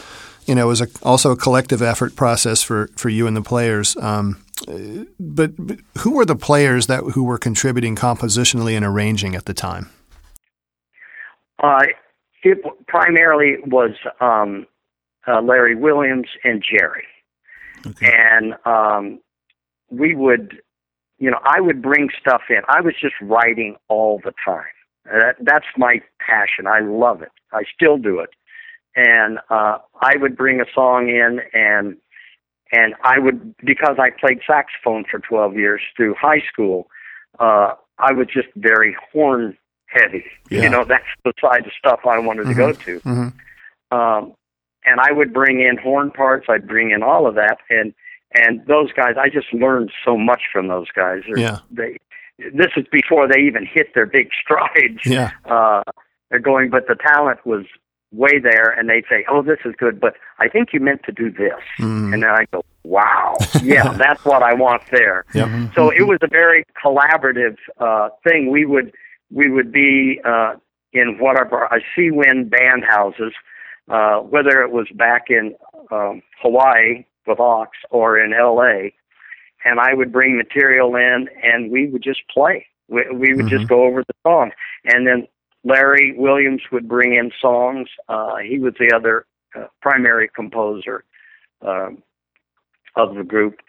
you 0.46 0.56
know, 0.56 0.66
it 0.66 0.68
was 0.68 0.82
a, 0.82 0.88
also 1.04 1.32
a 1.32 1.36
collective 1.36 1.82
effort 1.82 2.16
process 2.16 2.64
for, 2.64 2.88
for 2.96 3.10
you 3.10 3.28
and 3.28 3.36
the 3.36 3.42
players. 3.42 3.98
Um, 3.98 4.42
but, 5.20 5.52
but, 5.58 5.80
who 6.00 6.12
were 6.12 6.26
the 6.26 6.38
players 6.38 6.88
that 6.88 7.02
who 7.02 7.24
were 7.24 7.38
contributing 7.38 7.96
compositionally 7.96 8.76
and 8.76 8.86
arranging 8.86 9.36
at 9.36 9.46
the 9.46 9.54
time? 9.54 9.90
Uh, 11.62 11.84
it 12.44 12.60
primarily 12.88 13.58
was 13.66 13.92
um, 14.22 14.66
uh, 15.28 15.42
Larry 15.42 15.76
Williams 15.76 16.28
and 16.44 16.64
Jerry, 16.64 17.08
okay. 17.86 18.14
and 18.14 18.56
um, 18.66 19.20
we 19.90 20.16
would, 20.16 20.62
you 21.18 21.30
know, 21.30 21.40
I 21.44 21.60
would 21.60 21.82
bring 21.82 22.10
stuff 22.20 22.44
in. 22.50 22.62
I 22.70 22.80
was 22.82 22.94
just 23.02 23.16
writing 23.22 23.76
all 23.90 24.22
the 24.24 24.34
time. 24.46 24.64
That, 25.12 25.36
that's 25.42 25.66
my 25.78 26.02
passion. 26.20 26.68
I 26.68 26.80
love 26.80 27.22
it. 27.22 27.32
I 27.52 27.64
still 27.74 27.98
do 27.98 28.20
it. 28.20 28.30
And 28.96 29.40
uh, 29.50 29.78
I 30.02 30.18
would 30.18 30.36
bring 30.36 30.62
a 30.62 30.66
song 30.74 31.10
in, 31.10 31.40
and 31.54 31.98
and 32.72 32.96
I 33.04 33.20
would 33.20 33.56
because 33.66 33.98
I 34.00 34.10
played 34.10 34.40
saxophone 34.46 35.06
for 35.10 35.20
12 35.20 35.56
years 35.56 35.82
through 35.96 36.16
high 36.20 36.42
school. 36.52 36.88
Uh, 37.40 37.74
I 37.98 38.14
was 38.14 38.28
just 38.28 38.48
very 38.56 38.96
horn 39.12 39.58
heavy. 39.88 40.26
Yeah. 40.50 40.64
You 40.64 40.70
know, 40.70 40.86
that's 40.86 41.06
the 41.24 41.34
side 41.42 41.66
of 41.66 41.72
stuff 41.78 42.02
I 42.06 42.20
wanted 42.20 42.48
mm-hmm. 42.48 42.52
to 42.52 42.56
go 42.56 42.74
to. 42.74 43.00
Mm-hmm. 43.00 43.98
Um, 43.98 44.34
and 44.86 45.00
I 45.00 45.12
would 45.12 45.34
bring 45.34 45.62
in 45.62 45.78
horn 45.78 46.12
parts. 46.12 46.48
I'd 46.50 46.68
bring 46.68 46.92
in 46.92 47.04
all 47.04 47.28
of 47.28 47.36
that, 47.36 47.58
and 47.70 47.94
and 48.34 48.66
those 48.68 48.92
guys. 48.94 49.16
I 49.20 49.30
just 49.30 49.54
learned 49.54 49.92
so 50.06 50.18
much 50.18 50.42
from 50.52 50.68
those 50.68 50.88
guys. 50.96 51.22
They're, 51.28 51.40
yeah. 51.40 51.60
They 51.72 51.98
this 52.54 52.72
is 52.78 52.86
before 52.92 53.28
they 53.28 53.40
even 53.40 53.66
hit 53.66 53.94
their 53.94 54.06
big 54.06 54.30
strides. 54.42 55.06
Yeah. 55.06 55.32
Uh, 55.46 55.84
they're 56.30 56.40
going, 56.40 56.70
but 56.70 56.88
the 56.88 56.96
talent 56.96 57.46
was 57.46 57.66
way 58.12 58.40
there, 58.40 58.70
and 58.70 58.90
they'd 58.90 59.06
say, 59.10 59.26
"Oh, 59.30 59.42
this 59.42 59.60
is 59.66 59.74
good," 59.78 60.00
but 60.00 60.16
I 60.40 60.48
think 60.48 60.70
you 60.74 60.80
meant 60.80 61.04
to 61.04 61.12
do 61.12 61.32
this, 61.32 61.60
mm. 61.80 62.14
and 62.14 62.24
then 62.24 62.30
I 62.30 62.46
go, 62.52 62.64
"Wow, 62.84 63.36
yeah, 63.64 63.94
that's 63.98 64.24
what 64.26 64.44
I 64.44 64.54
want 64.54 64.84
there." 64.92 65.26
Yep. 65.34 65.74
So 65.76 65.90
it 65.90 66.08
was 66.08 66.20
a 66.22 66.28
very 66.28 66.66
collaborative 66.84 67.58
uh, 67.80 68.10
thing. 68.24 68.52
We 68.52 68.66
would 68.66 68.94
we 69.32 69.50
would 69.50 69.72
be 69.72 70.22
uh, 70.24 70.56
in 70.94 71.18
whatever 71.20 71.66
a 71.66 71.80
sea 71.96 72.12
wind 72.12 72.50
band 72.50 72.84
houses, 72.88 73.34
uh, 73.90 74.20
whether 74.20 74.62
it 74.62 74.72
was 74.72 74.88
back 74.96 75.26
in 75.30 75.56
um, 75.92 76.22
Hawaii 76.42 77.06
with 77.28 77.40
Ox 77.40 77.78
or 77.90 78.20
in 78.20 78.34
L.A 78.34 78.94
and 79.66 79.80
I 79.80 79.94
would 79.94 80.12
bring 80.12 80.38
material 80.38 80.96
in, 80.96 81.28
and 81.44 81.72
we 81.72 81.88
would 81.88 82.04
just 82.04 82.22
play. 82.30 82.66
We, 82.88 83.04
we 83.14 83.34
would 83.34 83.46
mm-hmm. 83.46 83.58
just 83.58 83.68
go 83.68 83.84
over 83.84 84.04
the 84.04 84.14
songs, 84.26 84.54
and 84.86 85.06
then 85.06 85.28
Larry 85.64 86.14
Williams 86.18 86.62
would 86.72 86.88
bring 86.88 87.16
in 87.16 87.32
songs. 87.40 87.90
Uh, 88.08 88.38
he 88.38 88.60
was 88.60 88.74
the 88.80 88.92
other 88.96 89.26
uh, 89.56 89.68
primary 89.82 90.30
composer 90.34 91.04
um, 91.62 92.02
of 92.96 93.16
the 93.16 93.24
group, 93.24 93.60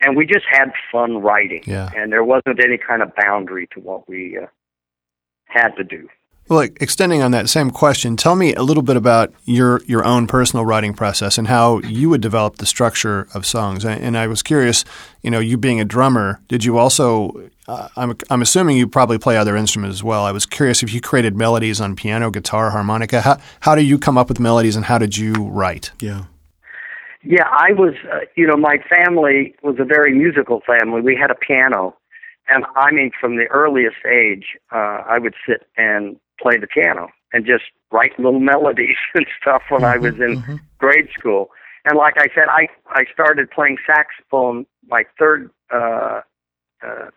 and 0.00 0.16
we 0.16 0.26
just 0.26 0.44
had 0.50 0.72
fun 0.90 1.18
writing. 1.18 1.62
Yeah. 1.66 1.90
And 1.96 2.12
there 2.12 2.24
wasn't 2.24 2.62
any 2.62 2.78
kind 2.78 3.02
of 3.02 3.14
boundary 3.14 3.68
to 3.74 3.80
what 3.80 4.08
we 4.08 4.38
uh, 4.38 4.46
had 5.44 5.76
to 5.76 5.84
do. 5.84 6.08
Well, 6.48 6.60
extending 6.60 7.20
on 7.22 7.32
that 7.32 7.50
same 7.50 7.70
question, 7.70 8.16
tell 8.16 8.34
me 8.34 8.54
a 8.54 8.62
little 8.62 8.82
bit 8.82 8.96
about 8.96 9.34
your 9.44 9.82
your 9.84 10.04
own 10.04 10.26
personal 10.26 10.64
writing 10.64 10.94
process 10.94 11.36
and 11.36 11.46
how 11.46 11.80
you 11.80 12.08
would 12.08 12.22
develop 12.22 12.56
the 12.56 12.64
structure 12.64 13.28
of 13.34 13.44
songs. 13.44 13.84
And 13.84 14.16
I 14.16 14.26
was 14.26 14.42
curious, 14.42 14.84
you 15.22 15.30
know, 15.30 15.40
you 15.40 15.58
being 15.58 15.78
a 15.78 15.84
drummer, 15.84 16.40
did 16.48 16.64
you 16.64 16.78
also? 16.78 17.50
Uh, 17.66 17.88
I'm 17.96 18.16
I'm 18.30 18.40
assuming 18.40 18.78
you 18.78 18.86
probably 18.86 19.18
play 19.18 19.36
other 19.36 19.56
instruments 19.56 19.96
as 19.96 20.02
well. 20.02 20.24
I 20.24 20.32
was 20.32 20.46
curious 20.46 20.82
if 20.82 20.94
you 20.94 21.02
created 21.02 21.36
melodies 21.36 21.82
on 21.82 21.94
piano, 21.94 22.30
guitar, 22.30 22.70
harmonica. 22.70 23.20
How 23.20 23.36
how 23.60 23.74
do 23.74 23.82
you 23.82 23.98
come 23.98 24.16
up 24.16 24.30
with 24.30 24.40
melodies, 24.40 24.74
and 24.74 24.86
how 24.86 24.96
did 24.96 25.18
you 25.18 25.34
write? 25.34 25.90
Yeah. 26.00 26.24
Yeah, 27.22 27.48
I 27.50 27.72
was. 27.72 27.94
Uh, 28.10 28.20
you 28.36 28.46
know, 28.46 28.56
my 28.56 28.78
family 28.88 29.54
was 29.62 29.76
a 29.78 29.84
very 29.84 30.14
musical 30.14 30.62
family. 30.66 31.02
We 31.02 31.14
had 31.14 31.30
a 31.30 31.34
piano, 31.34 31.94
and 32.46 32.64
I 32.74 32.90
mean, 32.90 33.10
from 33.20 33.36
the 33.36 33.46
earliest 33.48 33.96
age, 34.10 34.56
uh, 34.72 35.02
I 35.06 35.18
would 35.18 35.34
sit 35.46 35.66
and 35.76 36.16
play 36.40 36.56
the 36.58 36.66
piano 36.66 37.08
and 37.32 37.44
just 37.44 37.64
write 37.92 38.18
little 38.18 38.40
melodies 38.40 38.96
and 39.14 39.26
stuff 39.40 39.62
when 39.68 39.84
I 39.84 39.96
was 39.98 40.14
in 40.14 40.40
mm-hmm. 40.40 40.56
grade 40.78 41.08
school. 41.16 41.50
And 41.84 41.96
like 41.96 42.14
I 42.16 42.26
said, 42.34 42.48
I 42.48 42.68
I 42.88 43.04
started 43.12 43.50
playing 43.50 43.78
saxophone 43.86 44.66
my 44.88 45.04
third 45.18 45.50
uh, 45.72 46.20
uh, 46.82 47.10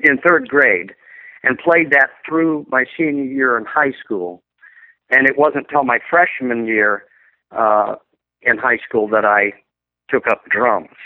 in 0.00 0.18
third 0.18 0.48
grade, 0.48 0.94
and 1.42 1.58
played 1.58 1.90
that 1.90 2.10
through 2.26 2.66
my 2.68 2.84
senior 2.96 3.24
year 3.24 3.58
in 3.58 3.64
high 3.64 3.92
school. 4.02 4.42
And 5.10 5.26
it 5.26 5.38
wasn't 5.38 5.66
until 5.68 5.84
my 5.84 5.98
freshman 6.10 6.66
year 6.66 7.04
uh, 7.50 7.96
in 8.42 8.58
high 8.58 8.78
school 8.86 9.08
that 9.08 9.24
I 9.24 9.52
took 10.10 10.26
up 10.26 10.44
drums. 10.50 10.96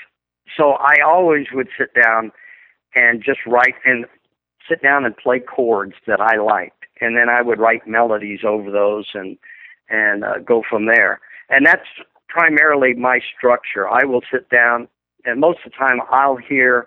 So 0.56 0.72
I 0.72 0.96
always 1.06 1.46
would 1.52 1.68
sit 1.78 1.94
down 1.94 2.32
and 2.94 3.22
just 3.24 3.40
write 3.46 3.74
and 3.84 4.06
sit 4.68 4.82
down 4.82 5.04
and 5.04 5.16
play 5.16 5.40
chords 5.40 5.94
that 6.06 6.20
I 6.20 6.36
liked 6.36 6.82
and 7.02 7.16
then 7.16 7.28
I 7.28 7.42
would 7.42 7.58
write 7.58 7.86
melodies 7.86 8.40
over 8.46 8.70
those 8.70 9.08
and 9.12 9.36
and 9.90 10.24
uh, 10.24 10.38
go 10.38 10.62
from 10.68 10.86
there. 10.86 11.20
And 11.50 11.66
that's 11.66 11.86
primarily 12.28 12.94
my 12.94 13.20
structure. 13.36 13.88
I 13.88 14.04
will 14.04 14.22
sit 14.32 14.48
down, 14.48 14.88
and 15.26 15.38
most 15.38 15.58
of 15.66 15.72
the 15.72 15.76
time 15.76 15.98
I'll 16.10 16.36
hear 16.36 16.86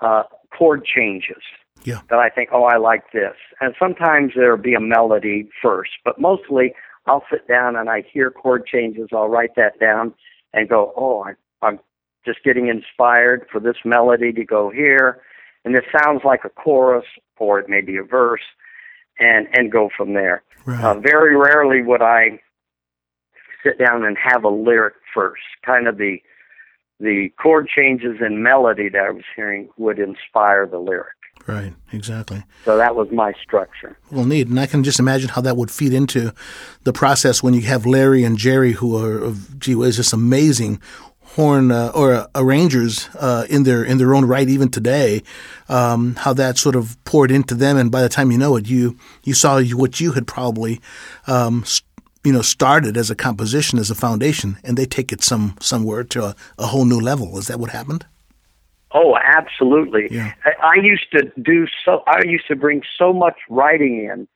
uh, 0.00 0.22
chord 0.56 0.84
changes 0.84 1.42
yeah. 1.82 2.00
that 2.10 2.18
I 2.18 2.28
think, 2.28 2.50
oh, 2.52 2.64
I 2.64 2.76
like 2.76 3.10
this. 3.12 3.34
And 3.60 3.74
sometimes 3.76 4.32
there'll 4.36 4.56
be 4.56 4.74
a 4.74 4.80
melody 4.80 5.48
first, 5.60 5.90
but 6.04 6.20
mostly 6.20 6.74
I'll 7.06 7.24
sit 7.30 7.48
down 7.48 7.74
and 7.74 7.90
I 7.90 8.04
hear 8.12 8.30
chord 8.30 8.66
changes. 8.66 9.08
I'll 9.12 9.28
write 9.28 9.56
that 9.56 9.80
down 9.80 10.14
and 10.52 10.68
go, 10.68 10.92
oh, 10.96 11.24
I, 11.24 11.32
I'm 11.66 11.80
just 12.24 12.44
getting 12.44 12.68
inspired 12.68 13.46
for 13.50 13.60
this 13.60 13.76
melody 13.84 14.32
to 14.32 14.44
go 14.44 14.70
here. 14.70 15.22
And 15.64 15.74
this 15.74 15.84
sounds 16.02 16.22
like 16.24 16.44
a 16.44 16.48
chorus, 16.48 17.04
or 17.38 17.58
it 17.58 17.68
may 17.68 17.80
be 17.80 17.96
a 17.96 18.02
verse 18.02 18.42
and 19.18 19.48
and 19.52 19.70
go 19.70 19.90
from 19.96 20.14
there. 20.14 20.42
Right. 20.64 20.82
Uh, 20.82 20.98
very 21.00 21.36
rarely 21.36 21.82
would 21.82 22.02
I 22.02 22.40
sit 23.64 23.78
down 23.78 24.04
and 24.04 24.16
have 24.22 24.44
a 24.44 24.48
lyric 24.48 24.94
first. 25.14 25.42
Kind 25.64 25.88
of 25.88 25.98
the 25.98 26.18
the 27.00 27.30
chord 27.40 27.68
changes 27.68 28.16
and 28.20 28.42
melody 28.42 28.88
that 28.88 29.02
I 29.02 29.10
was 29.10 29.24
hearing 29.36 29.68
would 29.76 29.98
inspire 29.98 30.66
the 30.66 30.78
lyric. 30.78 31.14
Right, 31.46 31.72
exactly. 31.92 32.44
So 32.64 32.76
that 32.76 32.96
was 32.96 33.10
my 33.10 33.32
structure. 33.42 33.96
Well, 34.10 34.24
neat, 34.24 34.48
and 34.48 34.58
I 34.60 34.66
can 34.66 34.84
just 34.84 34.98
imagine 34.98 35.30
how 35.30 35.40
that 35.42 35.56
would 35.56 35.70
feed 35.70 35.94
into 35.94 36.34
the 36.82 36.92
process 36.92 37.42
when 37.42 37.54
you 37.54 37.62
have 37.62 37.86
Larry 37.86 38.24
and 38.24 38.36
Jerry, 38.36 38.72
who 38.72 38.96
are, 39.02 39.32
gee 39.56 39.74
whiz, 39.74 39.96
just 39.96 40.12
amazing 40.12 40.80
horn 41.34 41.70
uh, 41.70 41.92
or 41.94 42.14
uh, 42.14 42.26
arrangers 42.34 43.08
uh, 43.18 43.46
in 43.48 43.62
their 43.64 43.84
in 43.84 43.98
their 43.98 44.14
own 44.14 44.24
right 44.24 44.48
even 44.48 44.70
today. 44.70 45.22
Um, 45.68 46.16
how 46.16 46.32
that 46.34 46.58
sort 46.58 46.76
of 46.76 47.02
poured 47.04 47.30
into 47.30 47.54
them, 47.54 47.76
and 47.76 47.90
by 47.90 48.02
the 48.02 48.08
time 48.08 48.30
you 48.30 48.38
know 48.38 48.56
it, 48.56 48.68
you 48.68 48.96
you 49.22 49.34
saw 49.34 49.62
what 49.62 50.00
you 50.00 50.12
had 50.12 50.26
probably 50.26 50.80
um, 51.26 51.64
you 52.24 52.32
know 52.32 52.42
started 52.42 52.96
as 52.96 53.10
a 53.10 53.14
composition 53.14 53.78
as 53.78 53.90
a 53.90 53.94
foundation, 53.94 54.58
and 54.64 54.76
they 54.76 54.86
take 54.86 55.12
it 55.12 55.22
some 55.22 55.56
somewhere 55.60 56.04
to 56.04 56.24
a, 56.24 56.36
a 56.58 56.66
whole 56.66 56.84
new 56.84 57.00
level. 57.00 57.38
Is 57.38 57.46
that 57.48 57.60
what 57.60 57.70
happened? 57.70 58.06
Oh, 58.92 59.16
absolutely. 59.22 60.08
Yeah. 60.10 60.32
I, 60.44 60.76
I 60.78 60.82
used 60.82 61.10
to 61.12 61.30
do 61.42 61.66
so. 61.84 62.02
I 62.06 62.22
used 62.24 62.48
to 62.48 62.56
bring 62.56 62.82
so 62.98 63.12
much 63.12 63.36
writing 63.50 64.04
in. 64.04 64.26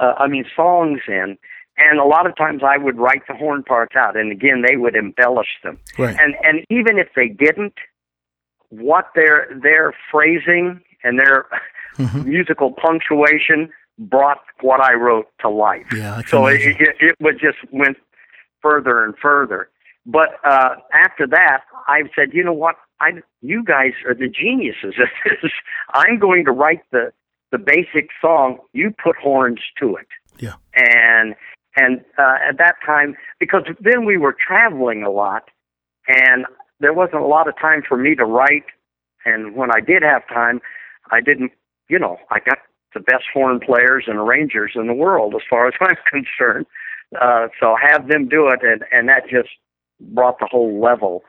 Uh, 0.00 0.14
I 0.16 0.28
mean, 0.28 0.44
songs 0.56 1.00
in 1.08 1.36
and 1.78 1.98
a 1.98 2.04
lot 2.04 2.26
of 2.26 2.36
times 2.36 2.62
I 2.64 2.76
would 2.76 2.98
write 2.98 3.22
the 3.28 3.34
horn 3.34 3.62
parts 3.62 3.96
out, 3.96 4.16
and 4.16 4.32
again 4.32 4.62
they 4.66 4.76
would 4.76 4.96
embellish 4.96 5.58
them. 5.62 5.78
Right. 5.98 6.16
And 6.18 6.34
and 6.42 6.64
even 6.70 6.98
if 6.98 7.08
they 7.14 7.28
didn't, 7.28 7.74
what 8.70 9.06
their 9.14 9.48
their 9.62 9.94
phrasing 10.10 10.80
and 11.04 11.18
their 11.18 11.46
mm-hmm. 11.96 12.28
musical 12.28 12.72
punctuation 12.72 13.70
brought 13.98 14.38
what 14.60 14.80
I 14.80 14.94
wrote 14.94 15.26
to 15.40 15.48
life. 15.48 15.86
Yeah, 15.94 16.22
so 16.26 16.46
it, 16.46 16.60
it, 16.60 16.96
it 17.00 17.16
would 17.20 17.40
just 17.40 17.58
went 17.72 17.96
further 18.62 19.04
and 19.04 19.14
further. 19.20 19.68
But 20.06 20.40
uh, 20.44 20.76
after 20.92 21.26
that, 21.26 21.62
I 21.86 22.02
said, 22.14 22.32
you 22.32 22.42
know 22.42 22.52
what? 22.52 22.76
I 23.00 23.10
you 23.42 23.62
guys 23.62 23.92
are 24.06 24.14
the 24.14 24.28
geniuses 24.28 24.94
at 25.00 25.08
this. 25.24 25.50
I'm 25.94 26.18
going 26.18 26.44
to 26.44 26.52
write 26.52 26.82
the 26.90 27.12
the 27.52 27.58
basic 27.58 28.10
song. 28.20 28.58
You 28.72 28.94
put 29.02 29.16
horns 29.16 29.60
to 29.80 29.96
it. 29.96 30.06
Yeah. 30.38 30.54
And 30.74 31.34
and 31.78 32.00
uh, 32.18 32.36
at 32.48 32.58
that 32.58 32.76
time, 32.84 33.16
because 33.38 33.62
then 33.80 34.04
we 34.04 34.16
were 34.16 34.34
traveling 34.34 35.02
a 35.02 35.10
lot, 35.10 35.44
and 36.06 36.46
there 36.80 36.92
wasn't 36.92 37.22
a 37.22 37.26
lot 37.26 37.48
of 37.48 37.54
time 37.58 37.82
for 37.86 37.96
me 37.96 38.14
to 38.14 38.24
write. 38.24 38.64
And 39.24 39.54
when 39.54 39.70
I 39.70 39.80
did 39.80 40.02
have 40.02 40.26
time, 40.28 40.60
I 41.10 41.20
didn't, 41.20 41.52
you 41.88 41.98
know, 41.98 42.18
I 42.30 42.40
got 42.40 42.58
the 42.94 43.00
best 43.00 43.24
horn 43.32 43.60
players 43.60 44.04
and 44.06 44.16
arrangers 44.18 44.72
in 44.74 44.86
the 44.86 44.94
world 44.94 45.34
as 45.34 45.42
far 45.48 45.66
as 45.68 45.74
I'm 45.80 45.96
concerned. 46.10 46.66
Uh, 47.20 47.48
so 47.60 47.74
have 47.80 48.08
them 48.08 48.28
do 48.28 48.48
it, 48.48 48.60
and, 48.62 48.84
and 48.92 49.08
that 49.08 49.28
just 49.30 49.48
brought 50.00 50.38
the 50.38 50.48
whole 50.50 50.80
level 50.80 51.22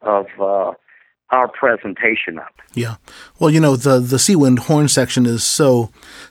of 0.00 0.26
uh, 0.40 0.72
our 1.34 1.48
presentation 1.48 2.38
up. 2.38 2.54
Yeah. 2.74 2.96
Well, 3.38 3.50
you 3.50 3.60
know, 3.60 3.76
the 3.76 3.98
the 3.98 4.16
Seawind 4.16 4.60
horn 4.60 4.88
section 4.88 5.26
is 5.26 5.44
so 5.44 5.90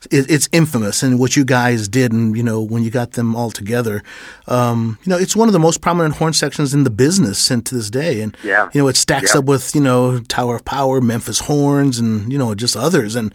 it, 0.10 0.30
it's 0.30 0.50
infamous, 0.52 1.04
and 1.04 1.20
what 1.20 1.36
you 1.36 1.46
guys 1.46 1.88
did, 1.88 2.12
and 2.12 2.36
you 2.36 2.44
know, 2.44 2.62
when 2.62 2.84
you 2.84 2.89
got 2.89 3.12
them 3.12 3.36
all 3.36 3.52
together, 3.52 4.02
um, 4.48 4.98
you 5.04 5.10
know, 5.10 5.18
it's 5.18 5.36
one 5.36 5.50
of 5.50 5.54
the 5.54 5.60
most 5.60 5.82
prominent 5.82 6.16
horn 6.16 6.34
sections 6.34 6.74
in 6.74 6.84
the 6.84 6.89
business 6.89 7.52
and 7.52 7.66
to 7.66 7.76
this 7.76 7.89
day. 7.89 8.22
And 8.22 8.36
yeah. 8.44 8.70
you 8.74 8.82
know, 8.82 8.88
it 8.88 8.96
stacks 8.96 9.34
yeah. 9.34 9.39
up 9.39 9.46
with 9.46 9.76
you 9.76 9.82
know 9.82 10.20
Tower 10.20 10.56
of 10.56 10.66
Power, 10.66 11.02
Memphis 11.02 11.39
Horns, 11.39 12.00
and 12.00 12.32
you 12.32 12.38
know, 12.38 12.56
just 12.56 12.76
others. 12.76 13.16
And 13.16 13.34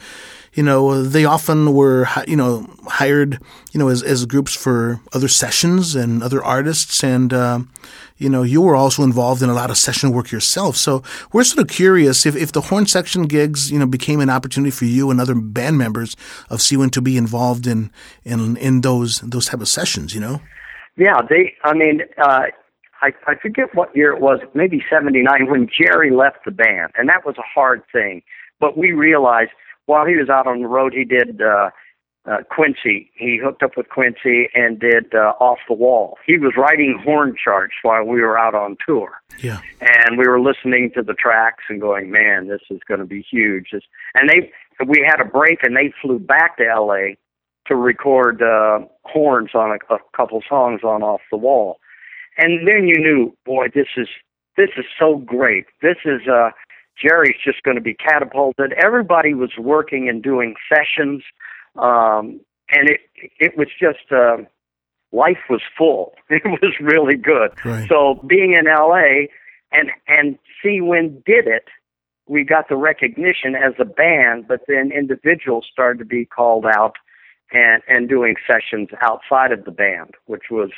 you 0.54 0.62
know, 0.64 1.02
they 1.02 1.24
often 1.24 1.72
were, 1.72 2.08
you 2.26 2.34
know, 2.34 2.68
hired, 2.86 3.38
you 3.72 3.78
know, 3.78 3.88
as, 3.88 4.02
as 4.02 4.26
groups 4.26 4.56
for 4.56 5.00
other 5.12 5.28
sessions 5.28 5.94
and 5.94 6.20
other 6.20 6.42
artists. 6.42 7.04
And, 7.04 7.32
uh, 7.32 7.60
you 8.18 8.28
know, 8.28 8.42
you 8.42 8.60
were 8.60 8.76
also 8.76 9.02
involved 9.02 9.42
in 9.42 9.48
a 9.48 9.54
lot 9.54 9.70
of 9.70 9.76
session 9.76 10.12
work 10.12 10.30
yourself. 10.30 10.76
So 10.76 11.02
we're 11.32 11.44
sort 11.44 11.62
of 11.62 11.68
curious 11.74 12.26
if, 12.26 12.36
if 12.36 12.52
the 12.52 12.60
horn 12.60 12.86
section 12.86 13.22
gigs, 13.22 13.70
you 13.70 13.78
know, 13.78 13.86
became 13.86 14.20
an 14.20 14.28
opportunity 14.28 14.72
for 14.72 14.84
you 14.84 15.10
and 15.10 15.20
other 15.20 15.34
band 15.34 15.78
members 15.78 16.16
of 16.50 16.58
Seawind 16.58 16.90
to 16.92 17.00
be 17.00 17.16
involved 17.16 17.66
in, 17.66 17.90
in, 18.24 18.56
in 18.56 18.80
those, 18.82 19.20
those 19.20 19.46
type 19.46 19.60
of 19.60 19.68
sessions, 19.68 20.14
you 20.14 20.20
know? 20.20 20.40
Yeah, 20.96 21.20
they, 21.28 21.54
I 21.62 21.74
mean, 21.74 22.02
uh, 22.20 22.46
I, 23.00 23.12
I 23.26 23.34
forget 23.40 23.74
what 23.74 23.94
year 23.96 24.12
it 24.12 24.20
was, 24.20 24.40
maybe 24.54 24.82
79, 24.90 25.48
when 25.48 25.68
Jerry 25.68 26.10
left 26.10 26.44
the 26.44 26.50
band. 26.50 26.92
And 26.96 27.08
that 27.08 27.24
was 27.24 27.36
a 27.38 27.42
hard 27.42 27.82
thing. 27.92 28.22
But 28.58 28.76
we 28.76 28.90
realized 28.92 29.50
while 29.86 30.04
he 30.04 30.16
was 30.16 30.28
out 30.28 30.48
on 30.48 30.60
the 30.60 30.68
road, 30.68 30.92
he 30.92 31.04
did, 31.04 31.40
uh, 31.40 31.70
uh, 32.28 32.42
Quincy. 32.50 33.10
He 33.14 33.38
hooked 33.42 33.62
up 33.62 33.76
with 33.76 33.88
Quincy 33.88 34.48
and 34.54 34.78
did 34.78 35.14
uh, 35.14 35.32
Off 35.40 35.58
the 35.68 35.74
Wall. 35.74 36.18
He 36.26 36.38
was 36.38 36.52
writing 36.56 37.00
horn 37.02 37.34
charts 37.42 37.74
while 37.82 38.04
we 38.04 38.20
were 38.20 38.38
out 38.38 38.54
on 38.54 38.76
tour. 38.86 39.20
Yeah. 39.40 39.60
And 39.80 40.18
we 40.18 40.26
were 40.26 40.40
listening 40.40 40.90
to 40.94 41.02
the 41.02 41.14
tracks 41.14 41.64
and 41.68 41.80
going, 41.80 42.10
man, 42.10 42.48
this 42.48 42.60
is 42.70 42.80
going 42.86 43.00
to 43.00 43.06
be 43.06 43.24
huge. 43.28 43.68
This, 43.72 43.82
and 44.14 44.28
they, 44.28 44.52
we 44.84 45.04
had 45.06 45.20
a 45.20 45.24
break 45.24 45.60
and 45.62 45.76
they 45.76 45.92
flew 46.02 46.18
back 46.18 46.58
to 46.58 46.66
L.A. 46.66 47.16
to 47.66 47.76
record 47.76 48.42
uh, 48.42 48.80
horns 49.04 49.50
on 49.54 49.70
a, 49.70 49.94
a 49.94 49.98
couple 50.16 50.42
songs 50.48 50.82
on 50.84 51.02
Off 51.02 51.20
the 51.30 51.38
Wall. 51.38 51.78
And 52.36 52.68
then 52.68 52.86
you 52.86 52.98
knew, 52.98 53.36
boy, 53.44 53.66
this 53.74 53.88
is 53.96 54.08
this 54.56 54.70
is 54.76 54.84
so 54.98 55.18
great. 55.18 55.66
This 55.82 55.96
is 56.04 56.26
uh, 56.28 56.50
Jerry's 57.00 57.36
just 57.44 57.62
going 57.62 57.76
to 57.76 57.80
be 57.80 57.94
catapulted. 57.94 58.72
Everybody 58.72 59.34
was 59.34 59.52
working 59.56 60.08
and 60.08 60.22
doing 60.22 60.54
sessions 60.68 61.22
um, 61.78 62.40
and 62.70 62.90
it 62.90 63.00
it 63.38 63.56
was 63.56 63.68
just 63.80 64.10
uh, 64.12 64.38
life 65.12 65.38
was 65.48 65.62
full. 65.76 66.14
It 66.30 66.42
was 66.44 66.74
really 66.80 67.16
good. 67.16 67.52
Right. 67.64 67.88
So 67.88 68.22
being 68.26 68.52
in 68.52 68.66
LA 68.66 69.28
and 69.72 69.90
and 70.06 70.38
Seawind 70.62 71.24
did 71.24 71.46
it, 71.46 71.64
we 72.26 72.44
got 72.44 72.68
the 72.68 72.76
recognition 72.76 73.54
as 73.54 73.72
a 73.78 73.84
band, 73.84 74.46
but 74.48 74.60
then 74.68 74.90
individuals 74.92 75.66
started 75.72 75.98
to 76.00 76.04
be 76.04 76.24
called 76.26 76.66
out 76.66 76.96
and 77.52 77.82
and 77.88 78.08
doing 78.08 78.34
sessions 78.46 78.88
outside 79.00 79.52
of 79.52 79.64
the 79.64 79.70
band, 79.70 80.14
which 80.26 80.44
was 80.50 80.70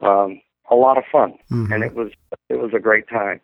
um, 0.00 0.40
a 0.70 0.74
lot 0.74 0.96
of 0.98 1.04
fun, 1.12 1.34
Mhm. 1.52 1.70
and 1.72 1.84
it 1.84 1.94
was 1.94 2.10
it 2.48 2.58
was 2.58 2.72
a 2.74 2.80
great 2.80 3.08
time. 3.08 3.40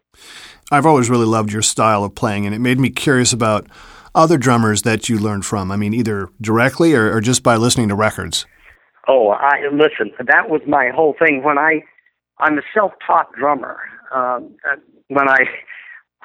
I've 0.70 0.86
always 0.86 1.10
really 1.10 1.26
loved 1.26 1.52
your 1.52 1.62
style 1.62 2.02
of 2.04 2.14
playing, 2.14 2.46
and 2.46 2.54
it 2.54 2.60
made 2.60 2.78
me 2.80 2.88
curious 2.88 3.32
about 3.34 3.66
other 4.14 4.38
drummers 4.38 4.82
that 4.82 5.08
you 5.08 5.18
learned 5.18 5.44
from. 5.46 5.70
I 5.70 5.76
mean, 5.76 5.94
either 5.94 6.28
directly 6.40 6.94
or, 6.94 7.14
or 7.14 7.20
just 7.20 7.42
by 7.42 7.56
listening 7.56 7.88
to 7.88 7.94
records. 7.94 8.46
Oh, 9.08 9.30
I 9.30 9.62
listen. 9.72 10.12
That 10.24 10.48
was 10.48 10.60
my 10.66 10.90
whole 10.94 11.14
thing. 11.18 11.42
When 11.42 11.58
I, 11.58 11.82
I'm 12.38 12.58
a 12.58 12.62
self-taught 12.74 13.32
drummer. 13.32 13.78
Um, 14.14 14.54
when 15.08 15.28
I, 15.28 15.40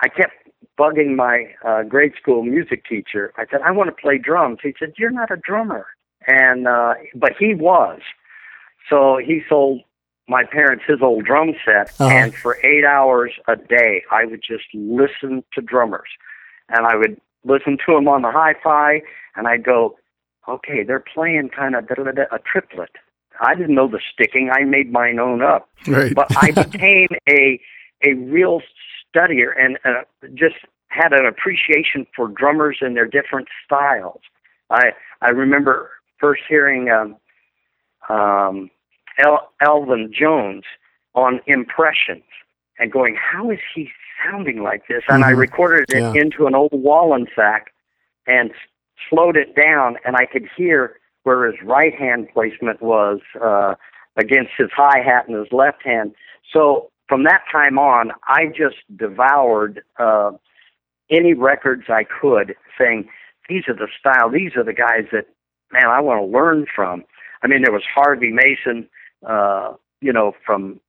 I 0.03 0.09
kept 0.09 0.33
bugging 0.79 1.15
my 1.15 1.45
uh, 1.67 1.83
grade 1.83 2.13
school 2.21 2.43
music 2.43 2.85
teacher. 2.85 3.33
I 3.37 3.45
said, 3.49 3.61
I 3.65 3.71
want 3.71 3.89
to 3.89 3.95
play 4.01 4.17
drums. 4.17 4.59
He 4.61 4.73
said, 4.79 4.93
You're 4.97 5.09
not 5.11 5.31
a 5.31 5.37
drummer, 5.37 5.87
and 6.27 6.67
uh, 6.67 6.93
but 7.15 7.31
he 7.39 7.53
was. 7.55 7.99
So 8.89 9.19
he 9.23 9.41
sold 9.49 9.81
my 10.29 10.43
parents 10.43 10.83
his 10.87 11.01
old 11.01 11.25
drum 11.25 11.53
set, 11.65 11.89
Uh-huh. 11.99 12.09
and 12.09 12.35
for 12.35 12.57
eight 12.63 12.85
hours 12.85 13.31
a 13.47 13.55
day, 13.55 14.03
I 14.11 14.25
would 14.25 14.41
just 14.47 14.65
listen 14.73 15.43
to 15.53 15.61
drummers, 15.61 16.09
and 16.69 16.85
I 16.85 16.95
would 16.95 17.19
listen 17.47 17.77
to 17.85 17.93
them 17.93 18.07
on 18.07 18.21
the 18.21 18.31
hi-fi, 18.31 19.01
and 19.35 19.47
I'd 19.47 19.63
go, 19.63 19.97
okay, 20.47 20.83
they're 20.83 21.03
playing 21.13 21.49
kind 21.49 21.75
of 21.75 21.85
a 21.85 22.39
triplet. 22.39 22.91
I 23.39 23.55
didn't 23.55 23.75
know 23.75 23.87
the 23.87 23.99
sticking. 24.11 24.49
I 24.51 24.63
made 24.63 24.91
mine 24.91 25.19
own 25.19 25.41
up. 25.41 25.69
Right. 25.87 26.13
But 26.13 26.27
I 26.37 26.51
became 26.63 27.09
a 27.29 27.59
a 28.03 28.13
real 28.13 28.61
studier 29.15 29.51
and 29.59 29.77
uh, 29.83 30.03
just 30.35 30.55
had 30.89 31.11
an 31.11 31.25
appreciation 31.25 32.05
for 32.15 32.27
drummers 32.27 32.77
and 32.81 32.95
their 32.95 33.07
different 33.07 33.47
styles. 33.65 34.21
I 34.69 34.91
I 35.21 35.29
remember 35.29 35.91
first 36.19 36.43
hearing 36.47 36.89
um, 36.89 37.15
um, 38.09 38.69
El- 39.19 39.49
Elvin 39.61 40.11
Jones 40.13 40.63
on 41.13 41.41
Impressions 41.47 42.23
and 42.79 42.91
going, 42.91 43.15
how 43.15 43.49
is 43.49 43.59
he 43.73 43.91
sounding 44.23 44.61
like 44.63 44.87
this? 44.87 45.03
And 45.09 45.23
I 45.23 45.31
Mhm. 45.31 45.37
recorded 45.37 45.89
it 45.89 46.01
Yeah. 46.01 46.13
into 46.13 46.47
an 46.47 46.55
old 46.55 46.71
Wollensak 46.71 47.67
and 48.25 48.51
s- 48.51 48.57
slowed 49.09 49.37
it 49.37 49.55
down, 49.55 49.97
and 50.05 50.15
I 50.15 50.25
could 50.25 50.47
hear 50.55 50.99
where 51.23 51.45
his 51.51 51.61
right 51.63 51.93
hand 51.93 52.29
placement 52.33 52.81
was 52.81 53.19
uh, 53.39 53.75
against 54.15 54.51
his 54.57 54.71
hi 54.71 54.99
hat 55.01 55.27
and 55.27 55.37
his 55.37 55.51
left 55.51 55.83
hand. 55.83 56.15
So 56.51 56.89
from 57.07 57.23
that 57.23 57.43
time 57.51 57.77
on, 57.77 58.11
I 58.27 58.47
just 58.47 58.77
devoured 58.95 59.83
uh, 59.97 60.31
any 61.09 61.33
records 61.33 61.89
I 61.89 62.03
could, 62.03 62.55
saying, 62.77 63.09
"These 63.49 63.67
are 63.67 63.73
the 63.73 63.87
style. 63.99 64.29
These 64.29 64.55
are 64.55 64.63
the 64.63 64.73
guys 64.73 65.05
that, 65.11 65.27
man, 65.71 65.87
I 65.87 66.01
want 66.01 66.19
to 66.19 66.25
learn 66.25 66.65
from." 66.73 67.05
I 67.43 67.47
mean, 67.47 67.61
there 67.61 67.71
was 67.71 67.83
Harvey 67.85 68.31
Mason, 68.31 68.89
uh, 69.25 69.73
you 70.01 70.11
know, 70.11 70.33
from 70.45 70.79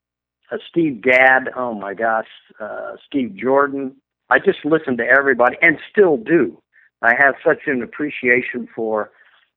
uh, 0.51 0.57
Steve 0.69 1.01
Gadd. 1.03 1.51
Oh 1.57 1.75
my 1.75 1.95
gosh, 1.95 2.29
uh, 2.61 2.93
Steve 3.07 3.35
Jordan. 3.37 3.97
I 4.31 4.39
just 4.39 4.65
listen 4.65 4.97
to 4.99 5.05
everybody, 5.05 5.57
and 5.63 5.79
still 5.91 6.17
do. 6.17 6.61
I 7.03 7.15
have 7.19 7.35
such 7.45 7.61
an 7.67 7.83
appreciation 7.83 8.69
for 8.75 9.11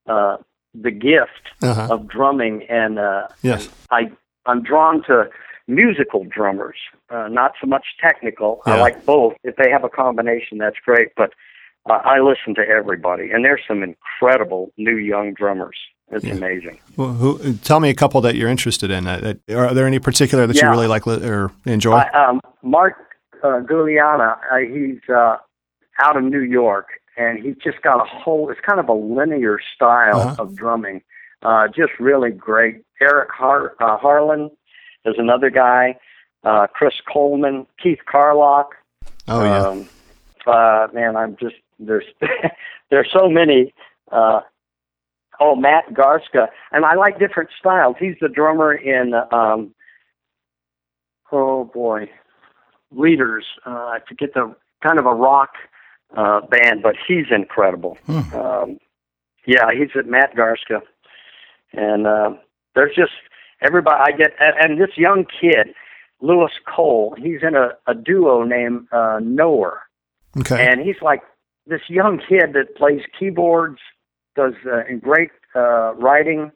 uh, 0.08 0.38
the 0.74 0.92
gift 0.92 1.44
Uh-huh. 1.62 1.88
of 1.94 2.08
drumming, 2.08 2.64
and 2.70 3.00
uh, 3.00 3.28
Yes. 3.42 3.70
I 3.90 4.12
I'm 4.46 4.64
drawn 4.64 5.04
to 5.04 5.30
musical 5.68 6.24
drummers, 6.26 6.78
uh, 7.10 7.28
not 7.30 7.52
so 7.62 7.68
much 7.68 7.86
technical. 8.02 8.62
I 8.66 8.80
like 8.80 9.06
both. 9.06 9.34
If 9.44 9.56
they 9.58 9.70
have 9.70 9.84
a 9.84 9.90
combination, 9.90 10.58
that's 10.58 10.78
great. 10.84 11.10
But 11.16 11.32
uh, 11.90 12.00
I 12.04 12.20
listen 12.20 12.56
to 12.56 12.62
everybody, 12.68 13.32
and 13.32 13.44
there's 13.46 13.62
some 13.68 13.84
incredible 13.84 14.72
new 14.78 14.96
young 14.98 15.34
drummers. 15.34 15.78
It's 16.12 16.26
Yeah. 16.26 16.34
amazing. 16.34 16.80
Well, 16.98 17.14
who, 17.14 17.54
tell 17.64 17.80
me 17.80 17.90
a 17.90 17.94
couple 17.94 18.20
that 18.22 18.36
you're 18.36 18.50
interested 18.50 18.92
in. 18.92 19.08
Uh, 19.08 19.34
are 19.50 19.74
there 19.74 19.88
any 19.88 20.00
particular 20.00 20.46
that 20.48 20.56
you 20.62 20.70
really 20.70 20.88
like 20.88 21.06
li- 21.08 21.26
or 21.26 21.52
enjoy? 21.66 21.94
I, 21.94 22.10
um, 22.30 22.42
Mark 22.64 22.96
uh, 23.44 23.62
Guiliana, 23.62 24.38
uh, 24.52 24.58
he's 24.58 25.00
uh, 25.10 25.38
out 26.04 26.18
of 26.18 26.24
New 26.24 26.42
York, 26.42 26.88
and 27.18 27.40
he's 27.40 27.56
just 27.64 27.82
got 27.82 28.02
a 28.02 28.04
whole. 28.06 28.50
It's 28.50 28.60
kind 28.62 28.80
of 28.80 28.90
a 28.90 28.94
linear 28.94 29.60
style 29.76 30.20
Uh-huh. 30.20 30.44
of 30.44 30.56
drumming. 30.56 31.02
Uh, 31.44 31.68
just 31.70 31.94
really 32.00 32.30
great. 32.32 32.84
Eric 33.02 33.30
Har- 33.32 33.74
uh, 33.80 33.98
Harland 33.98 34.52
is 35.06 35.16
another 35.18 35.50
guy. 35.50 35.98
Uh, 36.44 36.68
Chris 36.68 36.94
Coleman, 37.12 37.66
Keith 37.82 38.00
Carlock. 38.06 38.76
oh 39.28 39.44
yeah. 39.44 39.66
Um, 39.68 39.90
uh, 40.46 40.88
man, 40.94 41.16
I'm 41.16 41.38
just 41.38 41.56
there's 41.80 42.06
there's 42.90 43.10
so 43.12 43.30
many. 43.30 43.74
Uh, 44.12 44.42
oh, 45.42 45.56
Matt 45.56 45.94
Garstka, 45.94 46.48
and 46.72 46.86
I 46.86 46.96
like 46.96 47.20
different 47.20 47.50
styles. 47.60 47.96
He's 48.00 48.16
the 48.22 48.30
drummer 48.30 48.74
in. 48.74 49.14
Um, 49.32 49.74
oh 51.32 51.66
boy, 51.66 52.10
Leaders. 52.92 53.46
Uh, 53.66 53.70
I 53.70 53.98
forget 54.08 54.30
the 54.34 54.56
kind 54.84 55.00
of 55.00 55.06
a 55.06 55.14
rock 55.14 55.50
uh, 56.16 56.42
band, 56.42 56.84
but 56.84 56.96
he's 57.08 57.26
incredible. 57.32 57.98
Hmm. 58.06 58.34
Um, 58.34 58.78
yeah, 59.46 59.72
he's 59.74 59.90
at 59.98 60.06
Matt 60.06 60.36
Garstka, 60.36 60.82
and 61.74 62.06
uh, 62.06 62.32
there's 62.76 62.96
just 62.96 63.14
everybody. 63.62 63.98
I 64.00 64.16
get 64.16 64.34
and, 64.40 64.72
and 64.72 64.82
this 64.82 64.96
young 64.98 65.26
kid, 65.26 65.74
Louis 66.22 66.52
Cole. 66.74 67.16
He's 67.18 67.42
in 67.42 67.56
a, 67.56 67.70
a 67.88 67.96
duo 67.96 68.44
named 68.44 68.88
uh, 68.92 69.20
Knower, 69.22 69.82
okay. 70.40 70.68
and 70.68 70.82
he's 70.82 71.02
like 71.02 71.22
this 71.66 71.82
young 71.88 72.20
kid 72.20 72.54
that 72.54 72.76
plays 72.76 73.02
keyboards, 73.18 73.80
does 74.36 74.54
uh, 74.66 74.84
and 74.90 75.02
great 75.02 75.30
uh, 75.56 75.94
writing, 75.96 76.52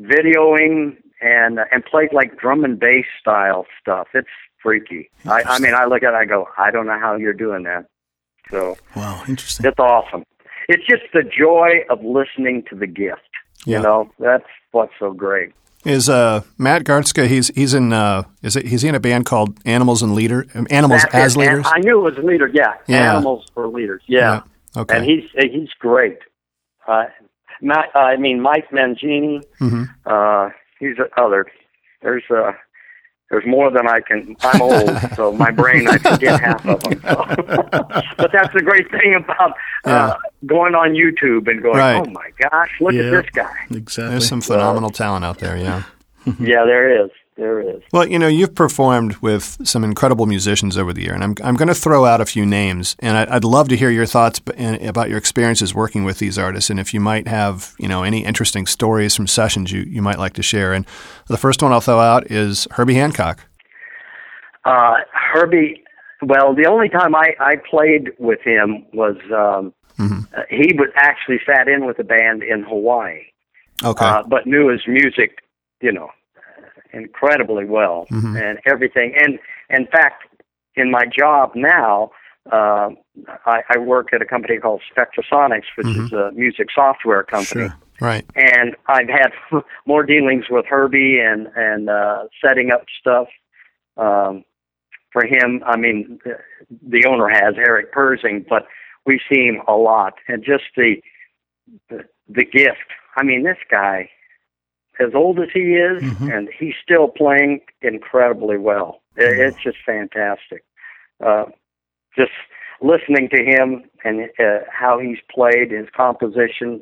videoing, 0.00 0.96
and 1.20 1.58
uh, 1.58 1.64
and 1.72 1.84
plays 1.84 2.10
like 2.12 2.38
drum 2.38 2.64
and 2.64 2.78
bass 2.78 3.06
style 3.20 3.66
stuff. 3.80 4.08
It's 4.14 4.28
freaky. 4.62 5.10
I, 5.26 5.42
I 5.46 5.58
mean, 5.58 5.74
I 5.74 5.84
look 5.84 6.02
at 6.02 6.08
it, 6.08 6.14
and 6.14 6.16
I 6.16 6.24
go, 6.24 6.48
I 6.56 6.70
don't 6.70 6.86
know 6.86 6.98
how 6.98 7.16
you're 7.16 7.32
doing 7.32 7.64
that. 7.64 7.86
So 8.50 8.76
Wow, 8.96 9.22
interesting. 9.28 9.66
it's 9.66 9.78
awesome. 9.78 10.24
It's 10.68 10.86
just 10.86 11.02
the 11.12 11.22
joy 11.22 11.80
of 11.90 12.02
listening 12.02 12.62
to 12.70 12.76
the 12.76 12.86
gift. 12.86 13.20
Yeah. 13.66 13.78
You 13.78 13.82
know, 13.82 14.10
that's 14.18 14.44
what's 14.72 14.92
so 14.98 15.12
great. 15.12 15.52
Is 15.84 16.08
uh, 16.08 16.42
Matt 16.58 16.84
Garstka? 16.84 17.26
He's 17.28 17.48
he's 17.48 17.72
in 17.74 17.92
uh, 17.92 18.24
is 18.42 18.56
it? 18.56 18.66
He's 18.66 18.84
in 18.84 18.94
a 18.94 19.00
band 19.00 19.26
called 19.26 19.58
Animals 19.64 20.02
and 20.02 20.14
Leader. 20.14 20.46
Animals 20.70 21.02
That's 21.02 21.14
as 21.14 21.36
it. 21.36 21.38
Leaders. 21.40 21.66
I 21.68 21.78
knew 21.80 21.98
it 21.98 22.10
was 22.10 22.18
a 22.18 22.26
leader. 22.26 22.50
Yeah, 22.52 22.74
Yeah. 22.86 23.12
animals 23.14 23.46
for 23.54 23.66
leaders. 23.68 24.02
Yeah, 24.06 24.42
Yeah. 24.74 24.80
Okay. 24.82 24.96
and 24.96 25.04
he's 25.04 25.24
he's 25.38 25.70
great. 25.78 26.18
Uh, 26.88 27.04
Matt, 27.60 27.90
I 27.94 28.16
mean 28.16 28.40
Mike 28.40 28.70
Mangini. 28.70 29.42
Mm-hmm. 29.60 29.84
Uh, 30.06 30.50
he's 30.80 30.96
a 30.98 31.20
other. 31.20 31.46
There's 32.02 32.22
uh, 32.30 32.52
there's 33.30 33.44
more 33.46 33.70
than 33.70 33.86
I 33.86 34.00
can. 34.00 34.34
I'm 34.40 34.62
old, 34.62 34.90
so 35.16 35.32
my 35.32 35.50
brain 35.50 35.86
I 35.86 35.98
forget 35.98 36.40
half 36.40 36.64
of 36.66 36.82
them. 36.82 37.00
So. 37.02 37.26
but 38.16 38.30
that's 38.32 38.52
the 38.54 38.62
great 38.64 38.90
thing 38.90 39.16
about 39.16 39.52
uh, 39.84 40.16
going 40.46 40.74
on 40.74 40.90
YouTube 40.94 41.46
and 41.48 41.62
going, 41.62 41.76
Right. 41.78 42.00
oh 42.06 42.10
my 42.10 42.30
gosh, 42.38 42.70
look 42.80 42.94
Yeah. 42.94 43.02
at 43.02 43.10
this 43.10 43.30
guy. 43.34 43.54
Exactly. 43.70 44.10
There's 44.12 44.28
some 44.28 44.40
phenomenal 44.40 44.90
talent 44.90 45.24
out 45.26 45.38
there. 45.38 45.56
Yeah. 45.58 45.82
yeah, 46.40 46.64
there 46.64 47.04
is. 47.04 47.10
There 47.38 47.60
is. 47.60 47.80
Well, 47.92 48.08
you 48.08 48.18
know, 48.18 48.26
you've 48.26 48.56
performed 48.56 49.14
with 49.18 49.58
some 49.62 49.84
incredible 49.84 50.26
musicians 50.26 50.76
over 50.76 50.92
the 50.92 51.02
year, 51.02 51.14
and 51.14 51.22
I'm, 51.22 51.34
I'm 51.44 51.54
going 51.54 51.68
to 51.68 51.74
throw 51.74 52.04
out 52.04 52.20
a 52.20 52.26
few 52.26 52.44
names, 52.44 52.96
and 52.98 53.16
I, 53.16 53.36
I'd 53.36 53.44
love 53.44 53.68
to 53.68 53.76
hear 53.76 53.90
your 53.90 54.06
thoughts 54.06 54.40
b- 54.40 54.52
and- 54.56 54.82
about 54.84 55.08
your 55.08 55.18
experiences 55.18 55.72
working 55.72 56.02
with 56.02 56.18
these 56.18 56.36
artists, 56.36 56.68
and 56.68 56.80
if 56.80 56.92
you 56.92 56.98
might 56.98 57.28
have, 57.28 57.74
you 57.78 57.86
know, 57.86 58.02
any 58.02 58.24
interesting 58.24 58.66
stories 58.66 59.14
from 59.14 59.28
sessions 59.28 59.70
you, 59.70 59.82
you 59.82 60.02
might 60.02 60.18
like 60.18 60.32
to 60.32 60.42
share. 60.42 60.72
And 60.72 60.84
the 61.28 61.36
first 61.36 61.62
one 61.62 61.72
I'll 61.72 61.80
throw 61.80 62.00
out 62.00 62.28
is 62.28 62.66
Herbie 62.72 62.94
Hancock. 62.94 63.44
Uh, 64.64 64.94
Herbie, 65.12 65.84
well, 66.22 66.56
the 66.56 66.66
only 66.66 66.88
time 66.88 67.14
I, 67.14 67.34
I 67.38 67.54
played 67.70 68.10
with 68.18 68.40
him 68.40 68.84
was 68.92 69.16
um, 69.32 69.72
uh, 70.00 70.42
he 70.50 70.72
was 70.76 70.88
actually 70.96 71.38
sat 71.46 71.68
in 71.68 71.86
with 71.86 72.00
a 72.00 72.04
band 72.04 72.42
in 72.42 72.64
Hawaii, 72.64 73.20
Okay. 73.84 74.04
uh, 74.04 74.22
but 74.24 74.46
knew 74.46 74.68
his 74.68 74.80
music, 74.88 75.38
you 75.80 75.92
know, 75.92 76.10
incredibly 76.92 77.64
well 77.64 78.06
and 78.10 78.58
everything. 78.66 79.14
And 79.20 79.38
in 79.70 79.86
fact, 79.86 80.24
in 80.74 80.90
my 80.90 81.04
job 81.06 81.52
now, 81.54 82.10
uh, 82.52 82.90
I, 83.44 83.62
I 83.68 83.78
work 83.78 84.12
at 84.14 84.22
a 84.22 84.24
company 84.24 84.58
called 84.58 84.80
Spectrasonics, 84.96 85.64
which 85.76 85.86
is 85.88 86.12
a 86.12 86.30
music 86.32 86.68
software 86.74 87.22
company 87.22 87.68
Sure. 87.68 87.76
right. 88.00 88.24
and 88.36 88.74
I've 88.86 89.08
had 89.08 89.32
more 89.86 90.02
dealings 90.02 90.46
with 90.48 90.64
Herbie 90.66 91.18
and 91.20 91.48
and 91.56 91.90
uh, 91.90 92.24
setting 92.42 92.70
up 92.70 92.84
stuff 93.00 93.28
um, 93.98 94.44
for 95.12 95.24
him. 95.26 95.62
I 95.66 95.76
mean, 95.76 96.18
the, 96.24 96.38
the 96.88 97.06
owner 97.06 97.28
has 97.28 97.54
Eric 97.58 97.92
Persing, 97.92 98.46
but 98.48 98.66
we 99.04 99.20
see 99.30 99.46
him 99.46 99.60
a 99.66 99.72
lot, 99.74 100.14
and 100.28 100.42
just 100.44 100.64
the, 100.76 100.96
the 101.90 102.04
the 102.28 102.44
gift. 102.44 102.88
I 103.16 103.24
mean, 103.24 103.42
this 103.42 103.58
guy, 103.70 104.08
as 105.00 105.14
old 105.14 105.38
as 105.38 105.48
he 105.54 105.74
is, 105.74 106.02
and 106.22 106.48
he's 106.58 106.74
still 106.82 107.08
playing 107.08 107.60
incredibly 107.82 108.58
well. 108.58 109.00
It, 109.16 109.38
it's 109.38 109.62
just 109.62 109.78
fantastic. 109.86 110.64
Uh, 111.24 111.44
just 112.16 112.32
listening 112.80 113.28
to 113.30 113.42
him 113.44 113.82
and 114.04 114.28
uh, 114.38 114.60
how 114.72 114.98
he's 114.98 115.18
played 115.34 115.70
his 115.72 115.86
composition 115.96 116.80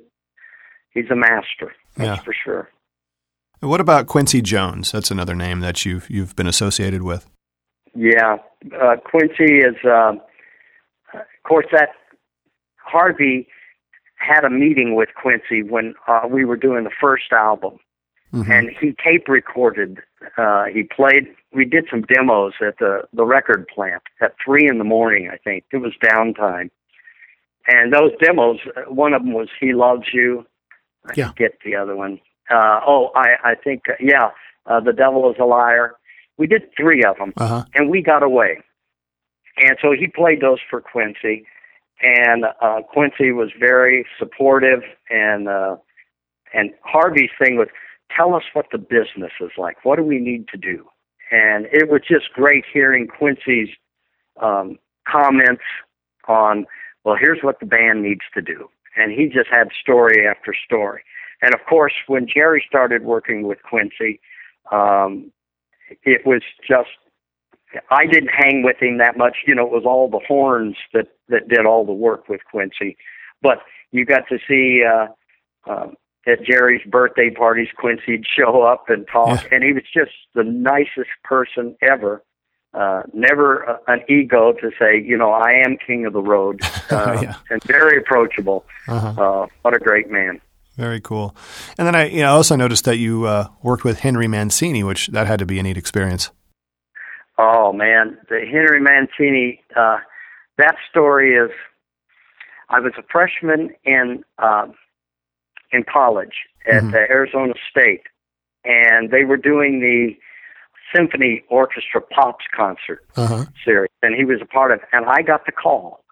he's 0.91 1.11
a 1.11 1.17
master. 1.17 1.75
That's 1.97 2.19
Yeah. 2.19 2.25
for 2.25 2.33
sure. 2.45 2.69
What 3.61 3.81
about 3.81 4.07
Quincy 4.07 4.41
Jones? 4.43 4.93
That's 4.93 5.11
another 5.11 5.35
name 5.35 5.61
that 5.61 5.85
you've 5.87 6.09
you've 6.11 6.37
been 6.37 6.47
associated 6.47 7.03
with. 7.03 7.29
Yeah, 7.95 8.37
uh, 8.79 8.97
Quincy 9.05 9.59
is, 9.61 9.77
um 9.85 10.21
of 11.15 11.23
course, 11.49 11.67
that 11.73 11.91
Harvey 12.77 13.49
had 14.19 14.45
a 14.45 14.51
meeting 14.51 14.95
with 14.95 15.09
Quincy 15.21 15.63
when 15.63 15.95
uh, 16.09 16.23
we 16.31 16.45
were 16.45 16.57
doing 16.57 16.85
the 16.85 16.91
first 17.01 17.33
album, 17.33 17.79
and 18.33 18.71
he 18.81 18.95
tape 19.03 19.29
recorded. 19.29 19.99
Uh, 20.37 20.65
he 20.65 20.83
played. 20.83 21.29
We 21.53 21.65
did 21.65 21.87
some 21.91 22.03
demos 22.03 22.55
at 22.67 22.79
the 22.79 23.03
the 23.13 23.25
record 23.25 23.67
plant 23.69 24.03
at 24.21 24.35
three 24.45 24.69
in 24.69 24.79
the 24.79 24.85
morning. 24.85 25.31
I 25.33 25.37
think 25.39 25.65
it 25.73 25.79
was 25.79 25.93
downtime, 26.03 26.71
and 27.67 27.93
those 27.93 28.11
demos. 28.21 28.59
uh, 28.77 28.83
One 28.93 29.15
of 29.15 29.23
them 29.23 29.33
was 29.33 29.49
"He 29.59 29.73
Loves 29.73 30.09
You." 30.13 30.47
I 31.07 31.13
Yeah. 31.17 31.29
forget 31.29 31.53
the 31.65 31.77
other 31.77 31.97
one. 31.97 32.21
Uh, 32.51 32.81
oh, 32.87 33.11
I 33.15 33.37
I 33.43 33.55
think 33.55 33.89
uh, 33.89 33.95
yeah, 34.01 34.31
uh, 34.67 34.81
"The 34.81 34.93
Devil 34.93 35.31
Is 35.31 35.37
a 35.41 35.45
Liar." 35.45 35.95
We 36.37 36.47
did 36.47 36.65
three 36.77 37.03
of 37.05 37.17
them 37.17 37.33
Uh 37.39 37.49
huh. 37.49 37.65
and 37.75 37.89
we 37.89 38.03
got 38.03 38.23
away. 38.23 38.61
And 39.59 39.79
so 39.81 39.93
he 39.93 40.07
played 40.07 40.43
those 40.43 40.59
for 40.69 40.83
Quincy, 40.83 41.47
and 42.03 42.45
uh, 42.61 42.83
Quincy 42.93 43.33
was 43.33 43.51
very 43.59 44.05
supportive. 44.19 44.83
And 45.09 45.49
uh, 45.49 45.77
and 46.53 46.73
Harvey's 46.83 47.31
thing 47.39 47.57
was, 47.57 47.69
tell 48.15 48.35
us 48.35 48.43
what 48.53 48.67
the 48.73 48.79
business 48.79 49.33
is 49.41 49.51
like. 49.57 49.85
What 49.85 49.97
do 49.97 50.03
we 50.03 50.19
need 50.19 50.49
to 50.49 50.57
do? 50.57 50.87
And 51.31 51.67
it 51.73 51.89
was 51.91 52.03
just 52.09 52.33
great 52.33 52.65
hearing 52.73 53.09
Quincy's 53.09 53.69
um, 54.41 54.79
comments 55.09 55.63
on, 56.29 56.67
well, 57.05 57.17
here's 57.19 57.43
what 57.43 57.61
the 57.61 57.67
band 57.67 58.03
needs 58.03 58.23
to 58.35 58.43
do. 58.43 58.69
And 58.97 59.13
he 59.13 59.27
just 59.27 59.49
had 59.51 59.69
story 59.81 60.27
after 60.27 60.55
story. 60.65 61.03
And 61.43 61.55
of 61.55 61.61
course, 61.69 61.93
when 62.07 62.27
Jerry 62.27 62.65
started 62.67 63.03
working 63.05 63.43
with 63.43 63.59
Quincy, 63.63 64.21
um, 64.73 65.33
it 66.03 66.27
was 66.27 66.43
just 66.67 66.89
I 67.91 68.07
didn't 68.07 68.31
hang 68.31 68.63
with 68.63 68.77
him 68.81 68.99
that 68.99 69.17
much. 69.17 69.39
You 69.47 69.55
know, 69.55 69.67
it 69.67 69.73
was 69.73 69.85
all 69.85 70.09
the 70.09 70.25
horns 70.27 70.77
that 70.93 71.09
that 71.29 71.49
did 71.49 71.67
all 71.67 71.85
the 71.85 71.93
work 71.93 72.29
with 72.29 72.41
Quincy. 72.51 72.97
But 73.43 73.59
you 73.93 74.05
got 74.05 74.23
to 74.29 74.39
see 74.49 74.83
uh, 74.85 75.09
uh, 75.71 75.89
at 76.27 76.43
Jerry's 76.43 76.83
birthday 76.87 77.31
parties, 77.31 77.69
Quincy'd 77.77 78.27
show 78.27 78.63
up 78.63 78.89
and 78.89 79.07
talk, 79.11 79.43
Yeah. 79.45 79.49
and 79.53 79.63
he 79.65 79.73
was 79.73 79.85
just 79.93 80.13
the 80.35 80.45
nicest 80.45 81.11
person 81.25 81.77
ever. 81.83 82.23
Uh, 82.75 83.03
never 83.15 83.67
uh, 83.69 83.77
an 83.87 84.03
ego 84.09 84.53
to 84.53 84.71
say, 84.79 85.01
you 85.01 85.17
know, 85.17 85.31
I 85.33 85.53
am 85.65 85.79
king 85.79 86.05
of 86.05 86.13
the 86.13 86.21
road, 86.23 86.61
uh, 86.91 87.19
Yeah. 87.23 87.35
and 87.49 87.63
very 87.65 87.97
approachable. 87.97 88.65
Uh-huh. 88.89 89.23
Uh, 89.43 89.47
what 89.63 89.75
a 89.75 89.79
great 89.79 90.11
man. 90.11 90.41
Very 90.77 91.01
cool. 91.01 91.35
And 91.79 91.87
then 91.87 91.95
I 91.95 92.09
you 92.09 92.21
know, 92.21 92.35
also 92.35 92.55
noticed 92.55 92.85
that 92.85 92.99
you 92.99 93.25
uh, 93.25 93.49
worked 93.63 93.83
with 93.85 94.01
Henry 94.01 94.29
Mancini, 94.29 94.85
which 94.85 95.07
that 95.09 95.27
had 95.27 95.39
to 95.39 95.47
be 95.47 95.59
a 95.59 95.63
neat 95.63 95.79
experience. 95.79 96.31
Oh 97.39 97.73
man, 97.73 98.19
the 98.29 98.41
Henry 98.41 98.81
Mancini. 98.81 99.63
Uh, 99.75 99.99
that 100.59 100.77
story 100.91 101.35
is. 101.35 101.51
I 102.69 102.81
was 102.81 102.93
a 102.99 103.03
freshman 103.11 103.71
in 103.85 104.25
in 105.73 105.85
college 105.85 106.37
at 106.67 106.83
Mhm. 106.85 106.95
uh, 106.95 106.99
Arizona 107.11 107.55
State, 107.71 108.03
and 108.65 109.11
they 109.11 109.25
were 109.25 109.37
doing 109.37 109.81
the 109.81 110.17
symphony 110.95 111.43
orchestra 111.49 112.01
pops 112.01 112.45
concert 112.55 113.05
Uh 113.17 113.27
huh. 113.27 113.45
series, 113.65 113.91
and 114.03 114.15
he 114.15 114.25
was 114.25 114.41
a 114.41 114.47
part 114.47 114.71
of. 114.71 114.81
And 114.93 115.07
I 115.07 115.23
got 115.23 115.47
the 115.47 115.53
call, 115.53 116.05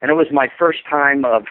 and 0.00 0.10
it 0.10 0.14
was 0.14 0.30
my 0.32 0.48
first 0.58 0.84
time 0.84 1.24
of 1.24 1.46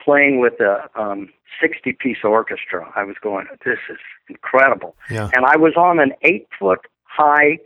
playing 0.00 0.38
with 0.40 0.60
a 0.60 0.88
um, 0.94 1.28
60 1.60 1.92
piece 1.94 2.22
orchestra. 2.24 2.90
I 2.94 3.02
was 3.04 3.16
going, 3.20 3.46
this 3.64 3.78
is 3.90 3.98
incredible 4.28 4.94
Yeah. 5.10 5.28
and 5.34 5.44
I 5.44 5.56
was 5.56 5.74
on 5.76 5.98
an 5.98 6.12
eight 6.22 6.46
foot 6.58 6.80
high 7.04 7.58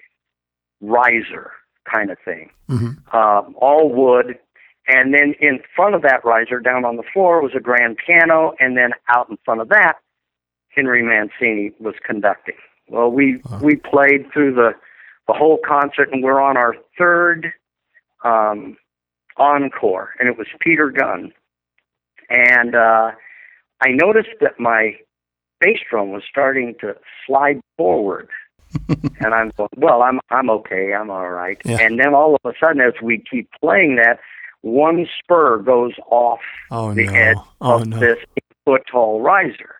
riser 0.80 1.50
kind 1.84 2.10
of 2.10 2.18
thing, 2.24 2.50
hmm 2.68 2.90
um, 3.12 3.54
all 3.58 3.92
wood. 3.92 4.38
And 4.88 5.14
then 5.14 5.34
in 5.40 5.60
front 5.76 5.94
of 5.94 6.02
that 6.02 6.24
riser, 6.24 6.58
down 6.58 6.84
on 6.84 6.96
the 6.96 7.04
floor, 7.12 7.40
was 7.40 7.52
a 7.56 7.60
grand 7.60 7.98
piano, 8.04 8.52
and 8.58 8.76
then 8.76 8.90
out 9.08 9.30
in 9.30 9.38
front 9.44 9.60
of 9.60 9.68
that, 9.68 9.94
Henry 10.74 11.02
Mancini 11.02 11.72
was 11.78 11.94
conducting. 12.04 12.56
Well, 12.88 13.10
we 13.10 13.40
we 13.60 13.76
played 13.76 14.32
through 14.32 14.54
the 14.54 14.72
the 15.28 15.34
whole 15.34 15.58
concert, 15.64 16.10
and 16.12 16.22
we're 16.22 16.40
on 16.40 16.56
our 16.56 16.74
third 16.98 17.52
um, 18.24 18.76
encore, 19.36 20.10
and 20.18 20.28
it 20.28 20.36
was 20.36 20.48
Peter 20.60 20.90
Gunn. 20.90 21.32
And 22.28 22.74
uh, 22.74 23.12
I 23.80 23.88
noticed 23.90 24.40
that 24.40 24.58
my 24.58 24.96
bass 25.60 25.78
drum 25.88 26.10
was 26.10 26.22
starting 26.28 26.74
to 26.80 26.96
slide 27.26 27.60
forward. 27.76 28.28
and 28.88 29.34
I'm 29.34 29.52
going, 29.56 29.68
well, 29.76 30.02
I'm 30.02 30.18
I'm 30.30 30.48
okay, 30.50 30.94
I'm 30.94 31.10
all 31.10 31.30
right. 31.30 31.60
Yeah. 31.64 31.78
And 31.80 31.98
then 32.00 32.14
all 32.14 32.34
of 32.34 32.40
a 32.50 32.54
sudden, 32.58 32.80
as 32.80 32.94
we 33.02 33.22
keep 33.30 33.50
playing 33.60 33.96
that, 33.96 34.18
one 34.62 35.06
spur 35.18 35.58
goes 35.58 35.92
off 36.10 36.40
Oh 36.70 36.94
the 36.94 37.06
no. 37.06 37.12
edge 37.12 37.36
Oh 37.60 37.80
of 37.82 37.88
no. 37.88 37.98
this 37.98 38.18
foot 38.64 38.82
tall 38.90 39.20
riser. 39.20 39.76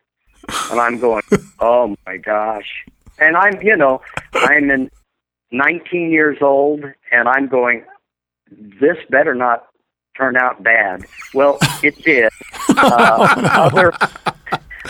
And 0.71 0.81
I'm 0.81 0.99
going, 0.99 1.23
oh 1.61 1.97
my 2.07 2.17
gosh. 2.17 2.85
And 3.19 3.37
I'm, 3.37 3.61
you 3.63 3.77
know, 3.77 4.01
I'm 4.35 4.71
in 4.71 4.91
19 5.53 6.11
years 6.11 6.39
old 6.41 6.85
and 7.13 7.29
I'm 7.29 7.47
going, 7.49 7.85
this 8.51 8.97
better 9.09 9.35
not 9.35 9.67
turn 10.17 10.37
out 10.37 10.63
bad. 10.63 11.05
Well, 11.33 11.59
it 11.83 11.97
did. 12.03 12.31
Uh, 12.69 13.35
the 13.41 13.53
other, 13.53 13.93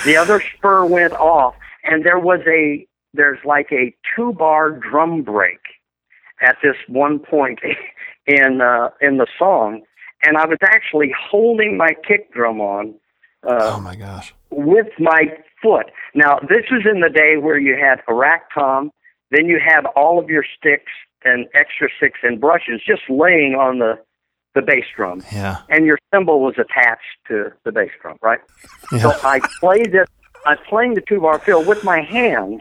the 0.04 0.16
other 0.16 0.42
spur 0.56 0.84
went 0.86 1.12
off 1.14 1.54
and 1.84 2.04
there 2.04 2.18
was 2.18 2.40
a, 2.46 2.86
there's 3.12 3.38
like 3.44 3.68
a 3.72 3.94
two 4.16 4.32
bar 4.32 4.70
drum 4.70 5.22
break 5.22 5.58
at 6.40 6.56
this 6.62 6.76
one 6.88 7.18
point 7.18 7.58
in, 8.26 8.60
uh, 8.60 8.90
in 9.00 9.16
the 9.18 9.26
song. 9.38 9.82
And 10.24 10.36
I 10.36 10.46
was 10.46 10.58
actually 10.62 11.12
holding 11.30 11.76
my 11.76 11.90
kick 12.06 12.32
drum 12.32 12.60
on, 12.60 12.94
uh, 13.46 13.72
Oh 13.76 13.80
my 13.80 13.96
gosh. 13.96 14.32
with 14.50 14.86
my 14.98 15.24
foot. 15.62 15.86
Now, 16.14 16.38
this 16.48 16.64
was 16.70 16.82
in 16.92 17.00
the 17.00 17.08
day 17.10 17.36
where 17.38 17.58
you 17.58 17.74
had 17.76 18.00
a 18.08 18.14
rack 18.14 18.48
tom, 18.54 18.90
then 19.30 19.46
you 19.46 19.58
had 19.64 19.84
all 19.96 20.18
of 20.18 20.28
your 20.28 20.44
sticks 20.58 20.92
and 21.24 21.46
extra 21.54 21.88
sticks 21.96 22.18
and 22.22 22.40
brushes 22.40 22.80
just 22.86 23.02
laying 23.08 23.54
on 23.54 23.78
the 23.78 23.98
the 24.54 24.60
bass 24.60 24.84
drum. 24.94 25.22
Yeah. 25.32 25.62
And 25.70 25.86
your 25.86 25.98
cymbal 26.12 26.40
was 26.42 26.56
attached 26.58 27.16
to 27.28 27.52
the 27.64 27.72
bass 27.72 27.88
drum, 28.02 28.18
right? 28.20 28.40
Yeah. 28.92 28.98
So 28.98 29.10
I 29.24 29.40
played 29.60 29.94
it. 29.94 30.06
I'm 30.44 30.58
playing 30.68 30.92
the 30.92 31.00
two 31.00 31.20
bar 31.22 31.38
fill 31.38 31.64
with 31.64 31.82
my 31.84 32.02
hands, 32.02 32.60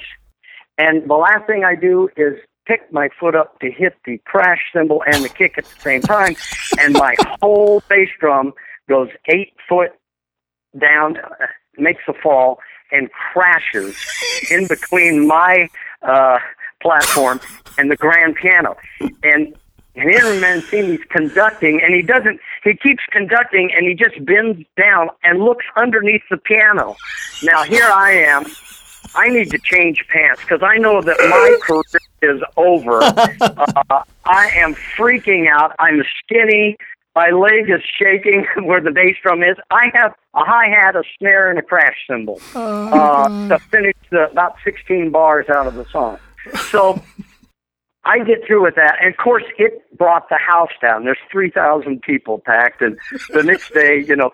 and 0.78 1.09
the 1.09 1.16
last 1.16 1.45
thing 1.47 1.66
I 1.66 1.76
do 1.76 2.07
is 2.16 2.36
pick 2.72 2.91
my 2.93 3.09
foot 3.19 3.36
up 3.36 3.59
to 3.59 3.69
hit 3.69 3.97
the 4.05 4.17
crash 4.19 4.61
cymbal 4.72 5.03
and 5.05 5.26
the 5.26 5.30
kick 5.30 5.57
at 5.57 5.65
the 5.65 5.82
same 5.82 6.01
time, 6.01 6.36
and 6.80 6.93
my 6.93 7.15
whole 7.41 7.84
bass 7.89 8.07
drum 8.17 8.53
goes 8.88 9.09
eight 9.28 9.53
foot 9.67 9.91
down, 10.80 11.17
uh, 11.17 11.47
makes 11.78 12.01
a 12.07 12.13
fall, 12.13 12.59
and 12.93 13.09
crashes 13.11 13.97
in 14.49 14.67
between 14.67 15.28
my 15.28 15.67
uh, 16.01 16.39
platform 16.82 17.41
and 17.78 17.91
the 17.91 17.97
grand 17.97 18.36
piano. 18.36 18.78
And 19.22 19.53
and 19.93 20.09
Henry 20.09 20.39
Mancini's 20.39 21.03
conducting, 21.09 21.82
and 21.84 21.93
he 21.93 22.01
doesn't. 22.01 22.39
He 22.63 22.74
keeps 22.74 23.03
conducting, 23.11 23.69
and 23.76 23.86
he 23.86 23.93
just 23.93 24.24
bends 24.24 24.65
down 24.78 25.09
and 25.24 25.41
looks 25.41 25.65
underneath 25.76 26.22
the 26.30 26.38
piano. 26.38 26.95
Now 27.43 27.63
here 27.63 27.89
I 27.91 28.11
am. 28.13 28.45
I 29.16 29.30
need 29.30 29.51
to 29.51 29.59
change 29.59 30.05
pants 30.12 30.41
because 30.41 30.62
I 30.64 30.78
know 30.78 31.01
that 31.01 31.18
my 31.20 31.57
career 31.62 31.84
is 32.22 32.41
over. 32.57 33.01
Uh, 33.01 34.03
I 34.26 34.47
am 34.55 34.76
freaking 34.76 35.49
out. 35.49 35.76
I'm 35.80 36.03
skinny. 36.24 36.78
My 37.16 37.30
leg 37.30 37.70
is 37.70 37.82
shaking 37.99 38.45
where 38.64 38.80
the 38.82 38.91
bass 38.91 39.16
drum 39.22 39.43
is. 39.43 39.57
I 39.70 39.89
have 39.93 40.14
a 40.34 40.45
hi 40.45 40.70
hat, 40.70 40.95
a 40.95 41.03
snare, 41.18 41.49
and 41.49 41.59
a 41.59 41.62
crash 41.62 41.97
cymbal 42.09 42.39
uh, 42.55 43.49
to 43.49 43.59
finish 43.59 43.95
the 44.12 44.30
about 44.32 44.55
16 44.64 45.12
bars 45.12 45.47
out 45.49 45.68
of 45.68 45.76
the 45.76 45.86
song. 45.91 46.18
So 46.70 47.01
I 48.05 48.20
get 48.20 48.45
through 48.47 48.64
with 48.64 48.76
that, 48.76 48.97
and 49.01 49.14
of 49.14 49.18
course, 49.18 49.43
it 49.57 49.84
brought 49.97 50.30
the 50.30 50.38
house 50.38 50.72
down. 50.82 51.03
There's 51.03 51.18
3,000 51.32 52.01
people 52.01 52.39
packed, 52.39 52.82
and 52.82 52.97
the 53.34 53.43
next 53.43 53.74
day, 53.74 54.03
you 54.07 54.16
know, 54.16 54.32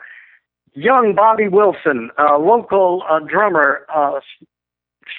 young 0.73 1.15
Bobby 1.15 1.47
Wilson, 1.47 2.11
a 2.17 2.37
local 2.37 3.03
uh, 3.09 3.19
drummer, 3.19 3.85
uh, 3.93 4.19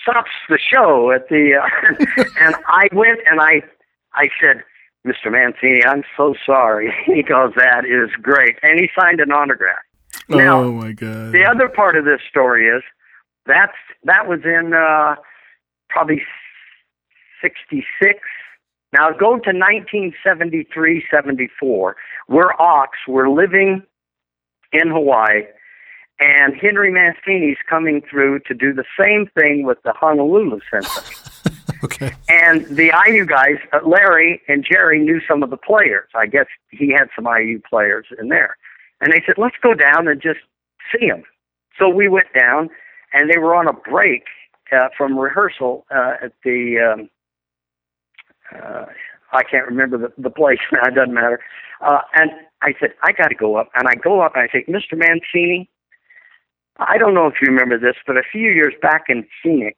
stops 0.03 0.31
the 0.49 0.59
show 0.59 1.11
at 1.11 1.29
the, 1.29 1.55
uh, 1.55 2.25
and 2.41 2.55
I 2.67 2.89
went 2.93 3.21
and 3.27 3.41
I, 3.41 3.63
I 4.15 4.29
said, 4.41 4.63
Mr. 5.07 5.31
Mancini, 5.31 5.85
I'm 5.85 6.03
so 6.17 6.35
sorry. 6.45 6.93
He 7.07 7.23
goes, 7.23 7.53
that 7.57 7.85
is 7.85 8.11
great, 8.21 8.57
and 8.63 8.79
he 8.79 8.89
signed 8.99 9.21
an 9.21 9.33
autograph. 9.33 9.79
Now, 10.29 10.61
oh 10.61 10.73
my 10.73 10.93
God. 10.93 11.33
the 11.33 11.45
other 11.45 11.69
part 11.69 11.97
of 11.97 12.05
this 12.05 12.21
story 12.29 12.67
is 12.67 12.83
that's 13.47 13.73
that 14.05 14.29
was 14.29 14.41
in 14.45 14.75
uh, 14.75 15.17
probably 15.89 16.23
66. 17.43 18.21
Now 18.93 19.11
go 19.11 19.39
to 19.39 19.53
1973, 19.53 21.05
74. 21.11 21.97
We're 22.29 22.53
Ox. 22.59 22.99
We're 23.07 23.31
living 23.31 23.83
in 24.73 24.89
Hawaii, 24.91 25.45
and 26.21 26.55
Henry 26.57 26.91
Mancini's 26.91 27.59
coming 27.69 28.03
through 28.11 28.41
to 28.41 28.55
do 28.55 28.73
the 28.73 28.85
same 28.99 29.29
thing 29.39 29.65
with 29.65 29.79
the 29.85 29.93
Honolulu 29.93 30.61
Symphony. 30.71 31.15
Okay. 31.85 32.13
And 32.29 32.67
the 32.67 32.93
IU 33.07 33.25
guys, 33.25 33.57
uh, 33.73 33.79
Larry 33.87 34.43
and 34.49 34.67
Jerry, 34.69 34.99
knew 34.99 35.21
some 35.29 35.45
of 35.45 35.51
the 35.51 35.57
players. 35.57 36.09
I 36.15 36.27
guess 36.27 36.47
he 36.71 36.91
had 36.91 37.09
some 37.15 37.27
IU 37.27 37.61
players 37.61 38.07
in 38.19 38.31
there. 38.31 38.57
And 39.01 39.13
they 39.13 39.23
said, 39.25 39.37
let's 39.39 39.55
go 39.63 39.75
down 39.75 40.09
and 40.09 40.21
just 40.21 40.41
see 40.93 41.09
them. 41.09 41.23
So 41.79 41.89
we 41.89 42.09
went 42.09 42.33
down, 42.37 42.71
and 43.13 43.31
they 43.31 43.39
were 43.39 43.55
on 43.55 43.69
a 43.69 43.73
break 43.73 44.25
uh, 44.73 44.89
from 44.97 45.17
rehearsal 45.17 45.87
uh, 45.95 46.15
at 46.21 46.33
the, 46.43 46.79
um, 46.79 47.11
uh, 48.53 48.87
I 49.33 49.45
can't 49.45 49.67
remember 49.67 49.99
the, 49.99 50.13
the 50.19 50.31
place 50.31 50.59
it 50.73 50.95
doesn't 50.95 51.15
matter. 51.15 51.39
Uh, 51.81 52.01
and 52.15 52.33
I 52.61 52.75
said, 52.81 52.95
I 53.05 53.13
got 53.13 53.29
to 53.29 53.37
go 53.37 53.57
up. 53.57 53.71
And 53.77 53.87
I 53.87 53.95
go 53.95 54.21
up, 54.21 54.33
and 54.35 54.43
I 54.43 54.53
say, 54.53 54.65
Mr. 54.69 54.99
Mancini, 54.99 55.71
I 56.79 56.99
don't 56.99 57.15
know 57.15 57.27
if 57.27 57.35
you 57.41 57.49
remember 57.49 57.79
this, 57.79 57.97
but 58.07 58.17
a 58.17 58.23
few 58.31 58.51
years 58.51 58.75
back 58.81 59.05
in 59.09 59.27
Phoenix, 59.43 59.77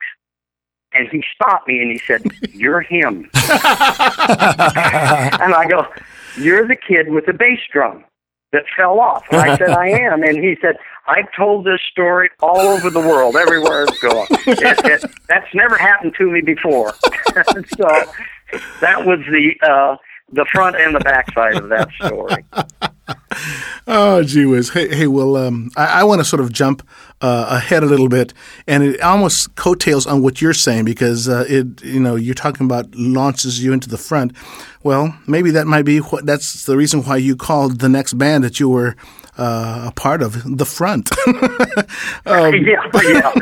and 0.93 1.09
he 1.09 1.25
stopped 1.35 1.69
me 1.69 1.81
and 1.81 1.91
he 1.91 1.99
said, 1.99 2.23
You're 2.53 2.81
him. 2.81 3.31
and 3.35 3.55
I 5.55 5.67
go, 5.69 5.87
You're 6.39 6.67
the 6.67 6.77
kid 6.77 7.11
with 7.11 7.27
the 7.27 7.33
bass 7.33 7.61
drum 7.73 8.05
that 8.53 8.65
fell 8.77 8.99
off. 8.99 9.25
And 9.31 9.41
I 9.41 9.57
said, 9.57 9.71
I 9.71 9.89
am. 9.89 10.23
And 10.23 10.43
he 10.43 10.57
said, 10.61 10.77
I've 11.07 11.33
told 11.37 11.65
this 11.65 11.81
story 11.91 12.31
all 12.41 12.59
over 12.59 12.91
the 12.91 13.01
world, 13.01 13.37
everywhere 13.37 13.85
it's 13.85 13.99
gone. 14.01 14.27
It, 14.47 14.85
it, 14.85 15.11
that's 15.29 15.55
never 15.55 15.77
happened 15.77 16.15
to 16.19 16.31
me 16.31 16.41
before. 16.41 16.93
so 16.93 17.89
that 18.81 19.07
was 19.07 19.21
the 19.31 19.55
uh, 19.63 19.97
the 20.33 20.45
front 20.53 20.77
and 20.77 20.95
the 20.95 21.01
back 21.01 21.33
side 21.33 21.55
of 21.55 21.69
that 21.69 21.89
story. 21.93 22.45
Oh, 23.87 24.23
gee 24.23 24.47
whiz. 24.47 24.71
Hey, 24.71 24.95
hey 24.95 25.07
well, 25.09 25.37
um, 25.37 25.71
I, 25.77 26.01
I 26.01 26.05
want 26.05 26.21
to 26.21 26.25
sort 26.25 26.41
of 26.41 26.53
jump 26.53 26.87
uh, 27.21 27.47
ahead 27.51 27.83
a 27.83 27.87
little 27.87 28.09
bit, 28.09 28.33
and 28.69 28.85
it 28.85 29.01
almost 29.01 29.57
coattails 29.57 30.07
on 30.07 30.23
what 30.23 30.41
you're 30.41 30.55
saying 30.55 30.85
because 30.85 31.29
uh, 31.29 31.45
it, 31.49 31.83
you 31.83 31.99
know, 31.99 32.15
you're 32.15 32.35
talking 32.35 32.67
about 32.67 32.95
launches 32.95 33.65
you 33.65 33.73
into 33.73 33.89
the 33.89 33.99
front. 33.99 34.33
Well, 34.85 35.19
maybe 35.27 35.51
that 35.53 35.67
might 35.67 35.85
be 35.85 35.99
what 35.99 36.25
that's 36.25 36.67
the 36.67 36.77
reason 36.77 37.03
why 37.03 37.17
you 37.17 37.35
called 37.35 37.81
the 37.81 37.89
next 37.89 38.15
band 38.15 38.45
that 38.45 38.61
you 38.61 38.69
were 38.69 38.95
uh, 39.41 39.89
a 39.89 39.93
part 39.93 40.23
of 40.23 40.57
the 40.59 40.67
front. 40.67 41.11
um, 42.27 42.55
yeah, 42.55 42.87
yeah. 43.03 43.33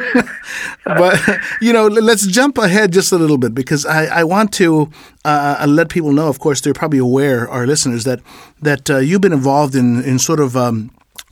but 0.85 1.21
you 1.61 1.73
know, 1.73 1.87
let's 1.89 2.27
jump 2.27 2.57
ahead 2.59 2.93
just 2.93 3.13
a 3.13 3.19
little 3.19 3.39
bit 3.39 3.55
because 3.55 3.85
I, 3.85 4.21
I 4.21 4.25
want 4.25 4.53
to 4.55 4.91
uh, 5.25 5.67
let 5.69 5.89
people 5.89 6.13
know. 6.13 6.29
Of 6.29 6.39
course, 6.39 6.61
they're 6.61 6.75
probably 6.75 7.01
aware, 7.01 7.49
our 7.49 7.67
listeners, 7.67 8.05
that 8.05 8.21
that 8.63 8.89
uh, 8.89 8.99
you've 8.99 9.21
been 9.21 9.33
involved 9.33 9.75
in 9.75 10.03
in 10.05 10.19
sort 10.19 10.41
of. 10.41 10.57
Um, 10.57 10.91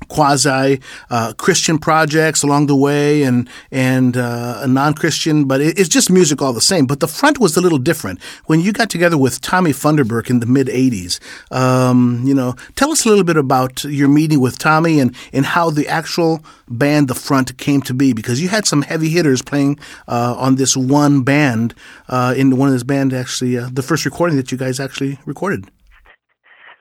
quasi 0.08 0.80
uh, 1.10 1.32
Christian 1.34 1.78
projects 1.78 2.42
along 2.42 2.66
the 2.66 2.76
way 2.76 3.22
and 3.22 3.48
and 3.70 4.16
uh, 4.16 4.66
non 4.66 4.94
Christian, 4.94 5.44
but 5.44 5.60
it, 5.60 5.78
it's 5.78 5.88
just 5.88 6.10
music 6.10 6.42
all 6.42 6.52
the 6.52 6.60
same. 6.60 6.86
But 6.86 7.00
the 7.00 7.08
front 7.08 7.38
was 7.38 7.56
a 7.56 7.60
little 7.60 7.78
different 7.78 8.22
when 8.46 8.60
you 8.60 8.72
got 8.72 8.90
together 8.90 9.18
with 9.18 9.40
Tommy 9.40 9.72
Funderburk 9.72 10.30
in 10.30 10.40
the 10.40 10.46
mid 10.46 10.68
'80s. 10.68 11.20
Um, 11.52 12.22
you 12.24 12.34
know, 12.34 12.54
tell 12.74 12.90
us 12.90 13.04
a 13.04 13.08
little 13.08 13.24
bit 13.24 13.36
about 13.36 13.84
your 13.84 14.08
meeting 14.08 14.40
with 14.40 14.58
Tommy 14.58 15.00
and 15.00 15.14
and 15.32 15.46
how 15.46 15.70
the 15.70 15.88
actual 15.88 16.44
band, 16.68 17.08
the 17.08 17.14
front, 17.14 17.56
came 17.58 17.80
to 17.82 17.94
be 17.94 18.12
because 18.12 18.40
you 18.40 18.48
had 18.48 18.66
some 18.66 18.82
heavy 18.82 19.08
hitters 19.08 19.42
playing 19.42 19.78
uh, 20.08 20.34
on 20.38 20.56
this 20.56 20.76
one 20.76 21.22
band 21.22 21.74
uh, 22.08 22.34
in 22.36 22.56
one 22.56 22.68
of 22.68 22.74
this 22.74 22.82
band 22.82 23.12
actually 23.12 23.58
uh, 23.58 23.68
the 23.72 23.82
first 23.82 24.04
recording 24.04 24.36
that 24.36 24.52
you 24.52 24.58
guys 24.58 24.80
actually 24.80 25.18
recorded. 25.24 25.70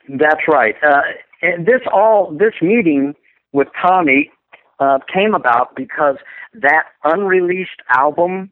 That's 0.08 0.42
right. 0.48 0.76
Uh, 0.84 1.02
and 1.42 1.66
this 1.66 1.82
all 1.92 2.32
this 2.32 2.54
meeting 2.62 3.14
with 3.54 3.68
Tommy 3.82 4.32
uh, 4.80 5.00
came 5.14 5.34
about 5.34 5.76
because 5.76 6.18
that 6.54 6.84
unreleased 7.04 7.82
album 7.90 8.52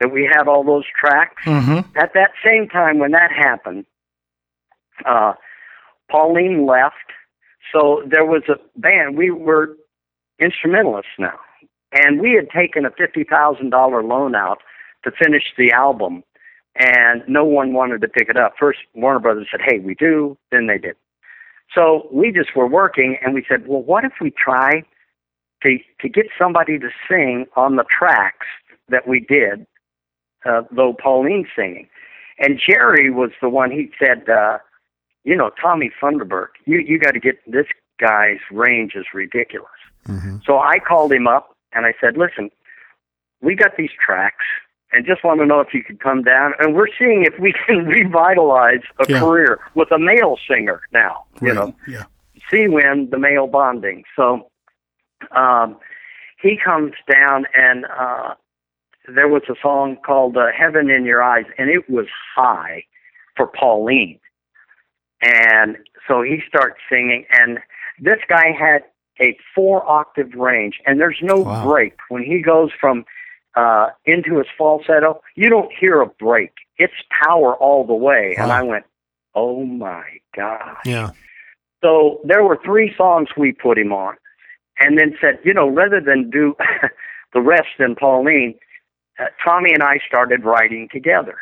that 0.00 0.12
we 0.12 0.28
had 0.30 0.48
all 0.48 0.64
those 0.64 0.84
tracks 0.98 1.42
Mm-hmm. 1.46 1.96
at 1.98 2.12
that 2.14 2.32
same 2.44 2.68
time 2.68 2.98
when 2.98 3.12
that 3.12 3.30
happened, 3.32 3.86
uh, 5.06 5.32
Pauline 6.10 6.66
left, 6.66 6.96
so 7.72 8.02
there 8.08 8.24
was 8.26 8.42
a 8.48 8.56
band. 8.78 9.16
We 9.16 9.30
were 9.30 9.76
instrumentalists 10.38 11.12
now, 11.18 11.38
and 11.92 12.20
we 12.20 12.32
had 12.32 12.50
taken 12.50 12.84
a 12.84 12.90
fifty 12.90 13.24
thousand 13.24 13.70
dollar 13.70 14.02
loan 14.02 14.34
out 14.34 14.58
to 15.04 15.10
finish 15.10 15.44
the 15.56 15.72
album, 15.72 16.22
and 16.76 17.22
no 17.28 17.44
one 17.44 17.72
wanted 17.72 18.00
to 18.02 18.08
pick 18.08 18.28
it 18.28 18.36
up. 18.36 18.54
First, 18.58 18.80
Warner 18.94 19.20
Brothers 19.20 19.48
said, 19.50 19.60
"Hey, 19.64 19.78
we 19.78 19.94
do." 19.94 20.36
Then 20.50 20.66
they 20.66 20.78
did. 20.78 20.96
So 21.74 22.08
we 22.12 22.32
just 22.32 22.54
were 22.54 22.66
working, 22.66 23.16
and 23.22 23.34
we 23.34 23.44
said, 23.48 23.66
"Well, 23.66 23.82
what 23.82 24.04
if 24.04 24.12
we 24.20 24.30
try 24.30 24.82
to 25.62 25.78
to 26.00 26.08
get 26.08 26.26
somebody 26.38 26.78
to 26.78 26.90
sing 27.08 27.46
on 27.56 27.76
the 27.76 27.84
tracks 27.84 28.46
that 28.88 29.06
we 29.08 29.20
did, 29.20 29.66
uh, 30.44 30.62
though 30.70 30.94
Pauline's 30.94 31.48
singing?" 31.56 31.88
And 32.38 32.58
Jerry 32.58 33.10
was 33.10 33.30
the 33.40 33.48
one. 33.48 33.70
He 33.70 33.90
said, 33.98 34.28
uh, 34.28 34.58
"You 35.24 35.36
know, 35.36 35.50
Tommy 35.60 35.90
Funderburk, 36.00 36.54
you 36.66 36.78
you 36.78 36.98
got 36.98 37.12
to 37.12 37.20
get 37.20 37.38
this 37.46 37.66
guy's 37.98 38.40
range 38.50 38.94
is 38.94 39.06
ridiculous." 39.14 39.70
So 40.44 40.58
I 40.58 40.78
called 40.78 41.12
him 41.12 41.26
up 41.26 41.56
and 41.72 41.86
I 41.86 41.94
said, 42.00 42.16
"Listen, 42.16 42.50
we 43.40 43.54
got 43.54 43.76
these 43.76 43.92
tracks." 44.04 44.44
And 44.92 45.06
just 45.06 45.24
want 45.24 45.40
to 45.40 45.46
know 45.46 45.60
if 45.60 45.72
you 45.72 45.82
could 45.82 46.00
come 46.00 46.22
down, 46.22 46.52
and 46.58 46.74
we're 46.74 46.88
seeing 46.98 47.24
if 47.24 47.38
we 47.40 47.52
can 47.66 47.86
revitalize 47.86 48.82
a 49.00 49.06
Yeah. 49.10 49.20
career 49.20 49.60
with 49.74 49.90
a 49.90 49.98
male 49.98 50.36
singer 50.48 50.82
now. 50.92 51.24
You 51.40 51.48
Right. 51.48 51.54
know, 51.56 51.74
Yeah. 51.86 52.04
see 52.50 52.68
when 52.68 53.08
the 53.10 53.18
male 53.18 53.46
bonding. 53.46 54.04
So 54.14 54.50
um, 55.30 55.78
he 56.40 56.58
comes 56.62 56.92
down, 57.10 57.46
and 57.54 57.86
uh, 57.86 58.34
there 59.08 59.28
was 59.28 59.42
a 59.48 59.54
song 59.62 59.96
called 60.04 60.36
uh, 60.36 60.48
"Heaven 60.54 60.90
in 60.90 61.04
Your 61.04 61.22
Eyes," 61.22 61.46
and 61.56 61.70
it 61.70 61.88
was 61.88 62.06
high 62.34 62.84
for 63.36 63.46
Pauline. 63.46 64.18
And 65.22 65.78
so 66.06 66.22
he 66.22 66.42
starts 66.46 66.80
singing, 66.90 67.24
and 67.30 67.60
this 67.98 68.18
guy 68.28 68.50
had 68.50 68.82
a 69.20 69.38
four 69.54 69.88
octave 69.88 70.34
range, 70.34 70.80
and 70.84 71.00
there's 71.00 71.20
no 71.22 71.38
Wow. 71.42 71.64
break 71.64 71.94
when 72.08 72.22
he 72.22 72.40
goes 72.42 72.70
from 72.78 73.04
uh, 73.54 73.88
into 74.04 74.38
his 74.38 74.46
falsetto. 74.56 75.20
You 75.34 75.48
don't 75.48 75.70
hear 75.78 76.00
a 76.00 76.06
break; 76.06 76.52
it's 76.78 76.94
power 77.24 77.54
all 77.56 77.86
the 77.86 77.94
way. 77.94 78.34
And 78.38 78.52
I 78.52 78.62
went, 78.62 78.84
"Oh 79.34 79.64
my 79.64 80.04
god!" 80.34 80.76
Yeah. 80.84 81.10
So 81.82 82.20
there 82.24 82.44
were 82.44 82.58
three 82.64 82.94
songs 82.96 83.28
we 83.36 83.52
put 83.52 83.76
him 83.76 83.92
on, 83.92 84.14
and 84.78 84.98
then 84.98 85.16
said, 85.20 85.38
you 85.44 85.52
know, 85.52 85.68
rather 85.68 86.00
than 86.00 86.30
do 86.30 86.54
the 87.34 87.40
rest 87.40 87.80
in 87.80 87.96
Pauline, 87.96 88.54
uh, 89.18 89.26
Tommy 89.44 89.72
and 89.72 89.82
I 89.82 89.98
started 90.06 90.44
writing 90.44 90.88
together, 90.92 91.38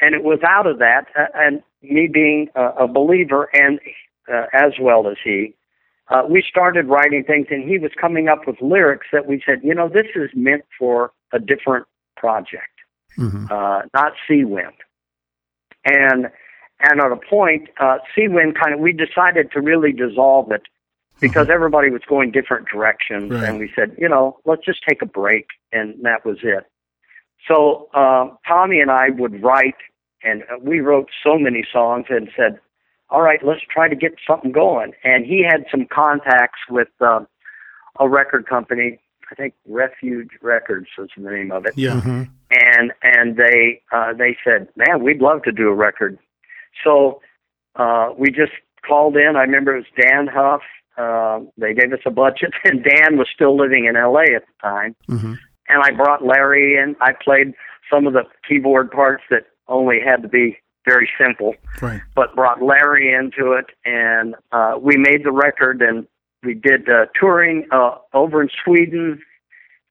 and 0.00 0.14
it 0.14 0.24
was 0.24 0.40
out 0.46 0.66
of 0.66 0.78
that, 0.78 1.06
uh, 1.16 1.26
and 1.34 1.62
me 1.80 2.08
being 2.12 2.48
a, 2.56 2.84
a 2.84 2.88
believer, 2.88 3.48
and 3.52 3.78
uh, 4.32 4.46
as 4.52 4.72
well 4.80 5.08
as 5.08 5.16
he, 5.22 5.54
uh, 6.08 6.22
we 6.28 6.42
started 6.48 6.86
writing 6.86 7.22
things, 7.24 7.46
and 7.50 7.68
he 7.68 7.78
was 7.78 7.92
coming 8.00 8.28
up 8.28 8.46
with 8.46 8.56
lyrics 8.60 9.06
that 9.12 9.26
we 9.26 9.42
said, 9.46 9.60
you 9.62 9.74
know, 9.74 9.88
this 9.88 10.06
is 10.14 10.30
meant 10.34 10.64
for 10.78 11.12
a 11.32 11.38
different 11.38 11.86
project 12.16 12.68
hmm 13.16 13.46
uh, 13.50 13.82
not 13.94 14.12
Seawind. 14.28 14.78
And 15.84 16.28
and 16.80 17.00
at 17.00 17.10
a 17.10 17.16
point, 17.16 17.68
uh, 17.80 17.98
Seawind 18.16 18.54
kind 18.60 18.72
of 18.74 18.80
we 18.80 18.92
decided 18.92 19.50
to 19.52 19.60
really 19.60 19.92
dissolve 19.92 20.52
it 20.52 20.62
because 21.20 21.48
everybody 21.52 21.90
was 21.90 22.02
going 22.08 22.30
different 22.30 22.68
directions, 22.68 23.32
Right. 23.32 23.42
and 23.44 23.58
we 23.58 23.70
said, 23.74 23.96
you 23.98 24.08
know, 24.08 24.38
let's 24.44 24.64
just 24.64 24.80
take 24.88 25.02
a 25.02 25.06
break, 25.06 25.46
and 25.72 25.96
that 26.02 26.24
was 26.24 26.38
it. 26.44 26.64
So 27.48 27.88
uh, 27.94 28.28
Tommy 28.46 28.78
and 28.80 28.90
I 28.90 29.10
would 29.10 29.42
write, 29.42 29.74
and 30.22 30.42
uh, 30.42 30.58
we 30.60 30.78
wrote 30.78 31.08
so 31.24 31.36
many 31.36 31.64
songs, 31.72 32.06
and 32.08 32.30
said, 32.36 32.60
all 33.10 33.22
right, 33.22 33.40
let's 33.44 33.62
try 33.68 33.88
to 33.88 33.96
get 33.96 34.12
something 34.24 34.52
going. 34.52 34.92
And 35.02 35.26
he 35.26 35.42
had 35.42 35.64
some 35.70 35.86
contacts 35.92 36.60
with 36.70 36.88
uh, 37.00 37.20
a 37.98 38.08
record 38.08 38.46
company. 38.46 39.00
I 39.30 39.34
think 39.34 39.54
Refuge 39.66 40.30
Records 40.42 40.86
was 40.96 41.08
the 41.16 41.30
name 41.30 41.50
of 41.52 41.66
it 41.66 41.72
Yeah. 41.76 42.00
hmm 42.00 42.22
and 42.50 42.92
and 43.02 43.36
they 43.36 43.82
uh, 43.92 44.14
they 44.14 44.36
said, 44.42 44.68
"Man, 44.74 45.02
we'd 45.02 45.20
love 45.20 45.42
to 45.42 45.52
do 45.52 45.68
a 45.68 45.74
record." 45.74 46.18
So 46.82 47.20
uh, 47.76 48.10
we 48.16 48.30
just 48.30 48.52
called 48.86 49.16
in. 49.16 49.36
I 49.36 49.42
remember 49.42 49.76
it 49.76 49.84
was 49.86 50.04
Dan 50.06 50.26
Huff. 50.28 50.62
Uh, 50.96 51.40
they 51.58 51.74
gave 51.74 51.92
us 51.92 52.00
a 52.06 52.10
budget, 52.10 52.52
and 52.64 52.82
Dan 52.82 53.18
was 53.18 53.28
still 53.34 53.56
living 53.56 53.84
in 53.84 53.96
L.A. 53.96 54.34
at 54.34 54.44
the 54.46 54.52
time. 54.62 54.96
hmm 55.06 55.34
And 55.68 55.82
I 55.82 55.90
brought 55.90 56.24
Larry 56.24 56.76
in. 56.76 56.96
I 57.00 57.12
played 57.12 57.52
some 57.92 58.06
of 58.06 58.14
the 58.14 58.22
keyboard 58.48 58.90
parts 58.90 59.22
that 59.30 59.44
only 59.68 59.98
had 60.04 60.22
to 60.22 60.28
be 60.28 60.58
very 60.86 61.08
simple, 61.20 61.54
Right. 61.82 62.00
but 62.14 62.34
brought 62.34 62.62
Larry 62.62 63.12
into 63.12 63.52
it, 63.52 63.66
and 63.84 64.34
uh, 64.52 64.76
we 64.80 64.96
made 64.96 65.22
the 65.24 65.32
record. 65.32 65.82
And 65.82 66.06
we 66.42 66.54
did 66.54 66.88
uh, 66.88 67.06
touring 67.18 67.66
uh, 67.72 67.96
over 68.14 68.42
in 68.42 68.48
Sweden, 68.64 69.20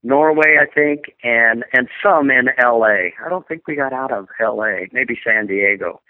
Norway, 0.03 0.57
I 0.61 0.65
think, 0.65 1.13
and 1.23 1.65
and 1.73 1.87
some 2.01 2.31
in 2.31 2.49
L.A. 2.57 3.13
I 3.23 3.29
don't 3.29 3.47
think 3.47 3.67
we 3.67 3.75
got 3.75 3.93
out 3.93 4.11
of 4.11 4.27
L.A. 4.39 4.87
Maybe 4.91 5.19
San 5.25 5.47
Diego, 5.47 6.01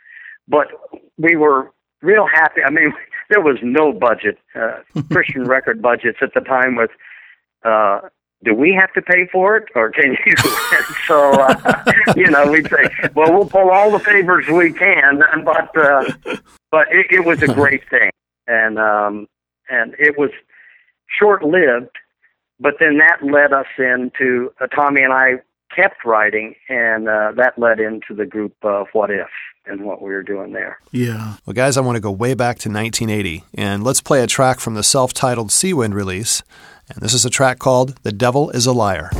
but 0.48 0.68
we 1.18 1.36
were 1.36 1.72
real 2.02 2.28
happy. 2.28 2.62
I 2.66 2.70
mean, 2.70 2.94
there 3.30 3.42
was 3.42 3.58
no 3.64 3.94
budget, 3.94 4.38
uh, 4.56 4.82
Christian 5.12 5.46
record 5.46 5.82
budgets 5.82 6.20
at 6.22 6.34
the 6.34 6.42
time. 6.42 6.76
With 6.76 6.92
uh, 7.64 8.02
do 8.44 8.54
we 8.54 8.78
have 8.80 8.94
to 8.94 9.02
pay 9.02 9.28
for 9.32 9.58
it, 9.58 9.66
or 9.74 9.90
can 9.90 10.16
you? 10.26 10.36
so 11.08 11.32
uh, 11.32 11.84
you 12.16 12.30
know, 12.30 12.52
we'd 12.52 12.70
say, 12.70 13.10
well, 13.16 13.34
we'll 13.34 13.50
pull 13.50 13.72
all 13.72 13.90
the 13.90 14.00
favors 14.00 14.48
we 14.48 14.72
can, 14.72 15.24
but 15.44 15.76
uh, 15.76 16.04
but 16.72 16.88
it, 16.92 17.08
it 17.10 17.26
was 17.26 17.42
a 17.42 17.48
great 17.48 17.90
thing, 17.90 18.12
and 18.46 18.78
um, 18.78 19.28
and 19.70 19.96
it 20.00 20.18
was 20.18 20.32
short 21.20 21.44
lived. 21.44 21.96
But 22.60 22.76
then 22.80 22.98
that 22.98 23.24
led 23.24 23.54
us 23.54 23.68
into 23.78 24.52
uh, 24.60 24.68
Tommy 24.68 25.04
and 25.04 25.14
I 25.14 25.42
kept 25.76 26.04
writing, 26.06 26.56
and 26.70 27.08
uh, 27.08 27.32
that 27.36 27.58
led 27.58 27.80
into 27.80 28.16
the 28.16 28.26
group 28.26 28.56
of 28.64 28.88
What 28.94 29.12
If 29.12 29.28
and 29.66 29.84
what 29.84 30.02
we 30.02 30.10
were 30.10 30.24
doing 30.24 30.54
there. 30.54 30.80
Yeah. 30.92 31.36
Well, 31.46 31.54
guys, 31.54 31.78
I 31.78 31.82
want 31.82 31.98
to 31.98 32.02
go 32.02 32.12
way 32.12 32.34
back 32.34 32.58
to 32.60 32.70
1980, 32.70 33.44
and 33.54 33.84
let's 33.84 34.02
play 34.02 34.24
a 34.24 34.28
track 34.28 34.60
from 34.60 34.74
the 34.74 34.84
self 34.84 35.14
titled 35.14 35.50
Seawind 35.50 35.94
release. 35.94 36.42
And 36.90 37.02
this 37.02 37.14
is 37.14 37.26
a 37.26 37.30
track 37.30 37.60
called 37.60 37.98
The 38.04 38.14
Devil 38.14 38.50
is 38.52 38.66
a 38.66 38.72
Liar. 38.72 39.12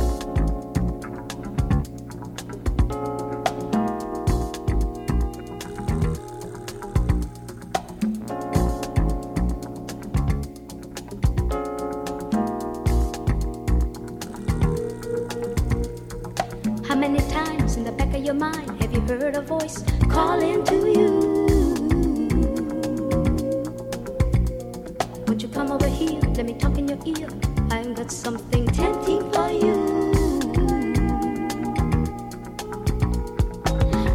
Got 28.08 28.12
something 28.12 28.66
tempting 28.68 29.20
for 29.32 29.50
you. 29.50 29.76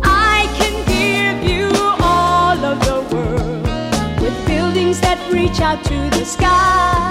I 0.03 0.47
can 0.57 0.75
give 0.93 1.49
you 1.49 1.69
all 2.01 2.57
of 2.65 2.79
the 2.87 3.15
world 3.15 4.21
with 4.21 4.47
buildings 4.47 4.99
that 5.01 5.19
reach 5.31 5.59
out 5.61 5.83
to 5.85 6.09
the 6.17 6.25
sky. 6.25 7.02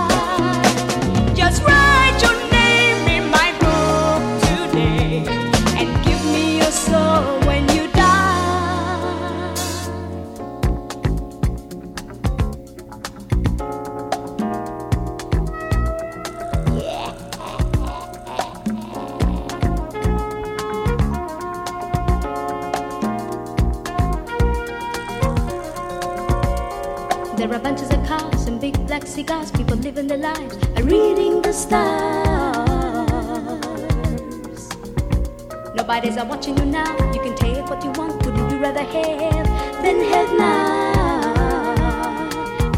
Nobody's 36.14 36.30
are 36.30 36.36
watching 36.36 36.58
you 36.58 36.66
now. 36.66 36.92
You 37.14 37.20
can 37.22 37.34
take 37.36 37.64
what 37.70 37.82
you 37.82 37.90
want. 37.92 38.22
Wouldn't 38.26 38.50
you 38.50 38.58
rather 38.58 38.82
have 38.82 39.46
than 39.82 40.04
have 40.12 40.30
now? 40.36 40.92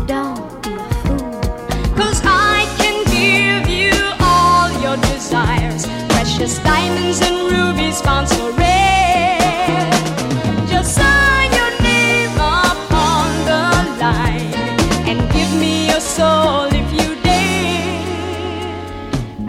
Don't 0.07 0.63
be 0.63 0.73
a 0.75 0.89
fool. 1.03 1.41
Cause 1.97 2.23
I 2.25 2.65
can 2.79 3.03
give 3.11 3.69
you 3.69 3.93
all 4.21 4.71
your 4.81 4.97
desires. 4.99 5.85
Precious 6.11 6.59
diamonds 6.61 7.21
and 7.23 7.51
rubies 7.51 8.01
found 8.03 8.29
so 8.29 8.53
rare. 8.53 9.91
Just 10.69 10.95
sign 10.95 11.51
your 11.59 11.73
name 11.83 12.37
upon 12.39 13.31
the 13.51 13.63
line 13.99 14.55
and 15.11 15.19
give 15.33 15.53
me 15.59 15.89
your 15.89 16.01
soul 16.01 16.69
if 16.71 16.93
you 16.93 17.17
dare. 17.25 17.99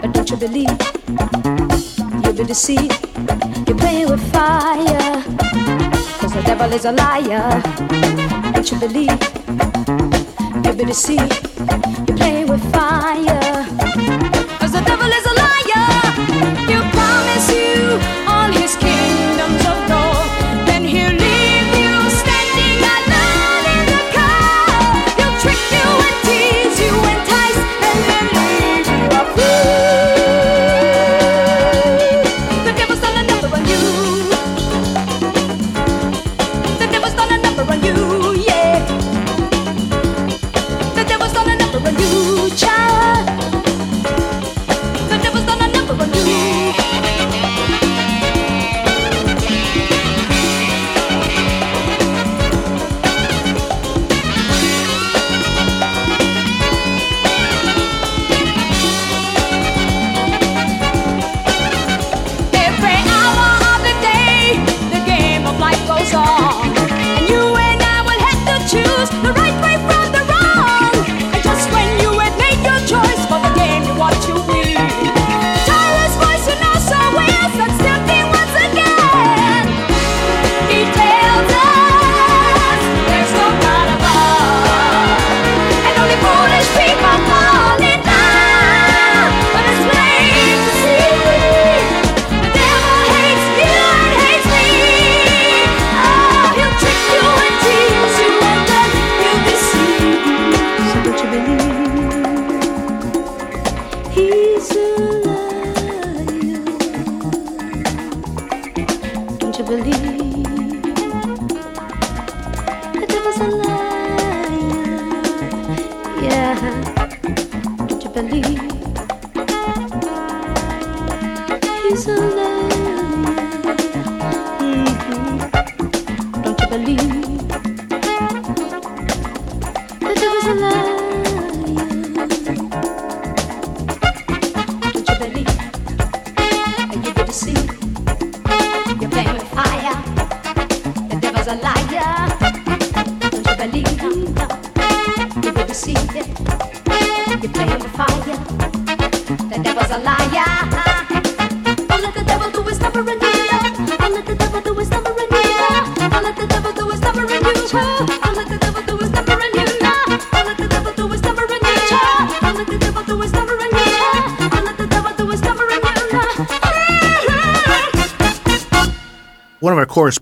But 0.00 0.12
don't 0.12 0.28
you 0.28 0.36
believe 0.36 0.76
you'll 2.24 2.34
be 2.34 2.44
deceived? 2.44 2.95
Is 6.76 6.84
a 6.84 6.92
liar. 6.92 7.62
Don't 8.52 8.70
you 8.70 8.78
believe 8.78 9.18
you'll 10.62 10.76
be 10.76 10.84
deceived? 10.84 12.15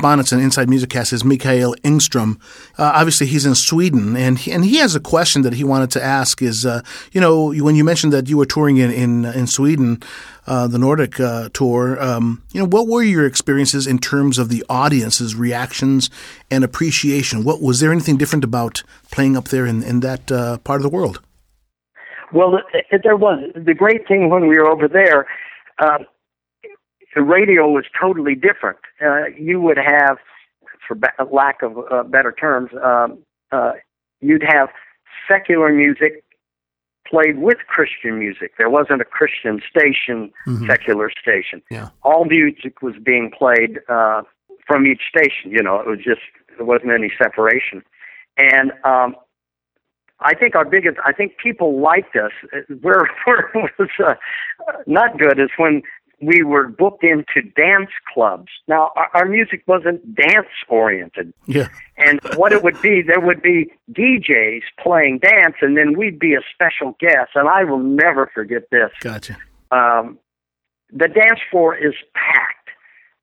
Correspondents 0.04 0.32
in 0.32 0.40
Inside 0.40 0.68
Music 0.68 0.90
Cast 0.90 1.14
is 1.14 1.24
Mikael 1.24 1.74
Engstrom. 1.76 2.38
Uh, 2.78 2.92
obviously, 2.94 3.26
he's 3.26 3.46
in 3.46 3.54
Sweden, 3.54 4.16
and 4.16 4.38
he, 4.38 4.52
and 4.52 4.62
he 4.62 4.76
has 4.76 4.94
a 4.94 5.00
question 5.00 5.40
that 5.42 5.54
he 5.54 5.64
wanted 5.64 5.90
to 5.92 6.04
ask. 6.04 6.42
Is 6.42 6.66
uh, 6.66 6.82
you 7.12 7.22
know 7.22 7.54
when 7.54 7.74
you 7.74 7.84
mentioned 7.84 8.12
that 8.12 8.28
you 8.28 8.36
were 8.36 8.44
touring 8.44 8.76
in 8.76 8.90
in, 8.90 9.24
in 9.24 9.46
Sweden, 9.46 10.02
uh, 10.46 10.66
the 10.66 10.78
Nordic 10.78 11.18
uh, 11.18 11.48
tour, 11.54 11.98
um, 12.02 12.42
you 12.52 12.60
know 12.60 12.68
what 12.68 12.86
were 12.86 13.02
your 13.02 13.24
experiences 13.24 13.86
in 13.86 13.98
terms 13.98 14.36
of 14.36 14.50
the 14.50 14.62
audience's 14.68 15.34
reactions 15.34 16.10
and 16.50 16.64
appreciation? 16.64 17.42
What 17.42 17.62
was 17.62 17.80
there 17.80 17.90
anything 17.90 18.18
different 18.18 18.44
about 18.44 18.82
playing 19.10 19.38
up 19.38 19.48
there 19.48 19.64
in, 19.64 19.82
in 19.82 20.00
that 20.00 20.30
uh, 20.30 20.58
part 20.58 20.80
of 20.80 20.82
the 20.82 20.94
world? 20.94 21.22
Well, 22.30 22.60
there 23.02 23.16
was 23.16 23.38
the 23.54 23.72
great 23.72 24.06
thing 24.06 24.28
when 24.28 24.48
we 24.48 24.58
were 24.58 24.68
over 24.68 24.86
there. 24.86 25.26
Uh, 25.78 26.04
the 27.14 27.22
radio 27.22 27.68
was 27.68 27.84
totally 27.98 28.34
different. 28.34 28.78
Uh, 29.04 29.26
you 29.38 29.60
would 29.60 29.76
have, 29.78 30.18
for 30.86 30.94
ba- 30.94 31.12
lack 31.30 31.62
of 31.62 31.78
uh, 31.90 32.02
better 32.02 32.32
terms, 32.32 32.70
um, 32.82 33.18
uh, 33.52 33.72
you'd 34.20 34.44
have 34.46 34.68
secular 35.28 35.72
music 35.72 36.24
played 37.06 37.38
with 37.38 37.58
Christian 37.68 38.18
music. 38.18 38.52
There 38.58 38.70
wasn't 38.70 39.00
a 39.00 39.04
Christian 39.04 39.60
station, 39.68 40.32
secular 40.66 41.10
station. 41.10 41.62
Yeah. 41.70 41.90
All 42.02 42.24
music 42.24 42.82
was 42.82 42.94
being 43.02 43.30
played 43.30 43.80
uh, 43.88 44.22
from 44.66 44.86
each 44.86 45.02
station. 45.08 45.50
You 45.50 45.62
know, 45.62 45.78
it 45.80 45.86
was 45.86 45.98
just 45.98 46.22
there 46.56 46.66
wasn't 46.66 46.92
any 46.92 47.12
separation, 47.22 47.82
and 48.38 48.72
um, 48.84 49.16
I 50.20 50.34
think 50.34 50.54
our 50.54 50.64
biggest, 50.64 50.96
I 51.04 51.12
think 51.12 51.36
people 51.36 51.80
liked 51.80 52.16
us. 52.16 52.32
Where, 52.80 53.08
where 53.24 53.50
it 53.54 53.72
was 53.78 53.88
uh, 54.04 54.14
not 54.86 55.18
good 55.18 55.38
is 55.38 55.50
when 55.56 55.82
we 56.20 56.42
were 56.42 56.68
booked 56.68 57.04
into 57.04 57.48
dance 57.56 57.90
clubs. 58.12 58.48
Now, 58.68 58.92
our, 58.96 59.10
our 59.14 59.24
music 59.26 59.62
wasn't 59.66 60.14
dance 60.14 60.48
oriented. 60.68 61.32
Yeah. 61.46 61.68
And 61.96 62.20
what 62.36 62.52
it 62.52 62.62
would 62.62 62.80
be, 62.80 63.02
there 63.02 63.20
would 63.20 63.42
be 63.42 63.72
DJs 63.92 64.62
playing 64.80 65.18
dance, 65.18 65.56
and 65.60 65.76
then 65.76 65.96
we'd 65.96 66.18
be 66.18 66.34
a 66.34 66.40
special 66.52 66.96
guest. 66.98 67.30
And 67.34 67.48
I 67.48 67.64
will 67.64 67.78
never 67.78 68.30
forget 68.34 68.62
this 68.70 68.90
Gotcha. 69.00 69.36
um, 69.70 70.18
the 70.92 71.08
dance 71.08 71.40
floor 71.50 71.76
is 71.76 71.94
packed, 72.14 72.68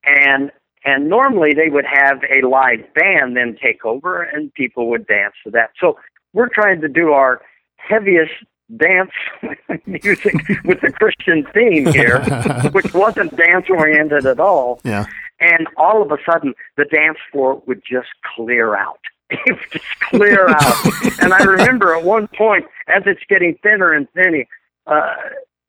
and 0.06 0.52
and 0.84 1.10
normally 1.10 1.52
they 1.54 1.70
would 1.70 1.86
have 1.86 2.22
a 2.24 2.46
live 2.48 2.92
band 2.96 3.38
then 3.38 3.56
take 3.62 3.86
over, 3.86 4.24
and 4.24 4.54
people 4.54 4.90
would 4.90 5.06
dance 5.06 5.36
to 5.44 5.52
that. 5.52 5.72
So 5.80 5.98
we're 6.34 6.50
trying 6.50 6.82
to 6.82 6.88
do 6.88 7.12
our 7.12 7.42
heaviest 7.78 8.34
dance 8.78 9.12
music 9.86 10.34
with 10.66 10.82
the 10.82 10.92
Christian 10.92 11.46
theme 11.54 11.88
here, 11.88 12.22
which 12.72 12.94
wasn't 12.94 13.36
dance 13.36 13.66
oriented 13.70 14.26
at 14.26 14.40
all. 14.40 14.80
Yeah. 14.84 15.06
And 15.40 15.68
all 15.78 16.02
of 16.02 16.12
a 16.12 16.18
sudden, 16.30 16.54
the 16.78 16.86
dance 16.86 17.18
floor 17.32 17.62
would 17.66 17.82
just 17.90 18.10
clear 18.36 18.76
out. 18.76 19.00
It 19.46 19.58
would 19.58 19.72
just 19.72 20.00
clear 20.02 20.50
out. 20.50 21.22
and 21.22 21.34
I 21.34 21.44
remember 21.44 21.96
at 21.96 22.04
one 22.04 22.28
point, 22.38 22.66
as 22.90 23.04
it's 23.06 23.22
getting 23.30 23.58
thinner 23.64 23.94
and 23.94 24.06
thinner, 24.12 24.46
uh, 24.88 25.16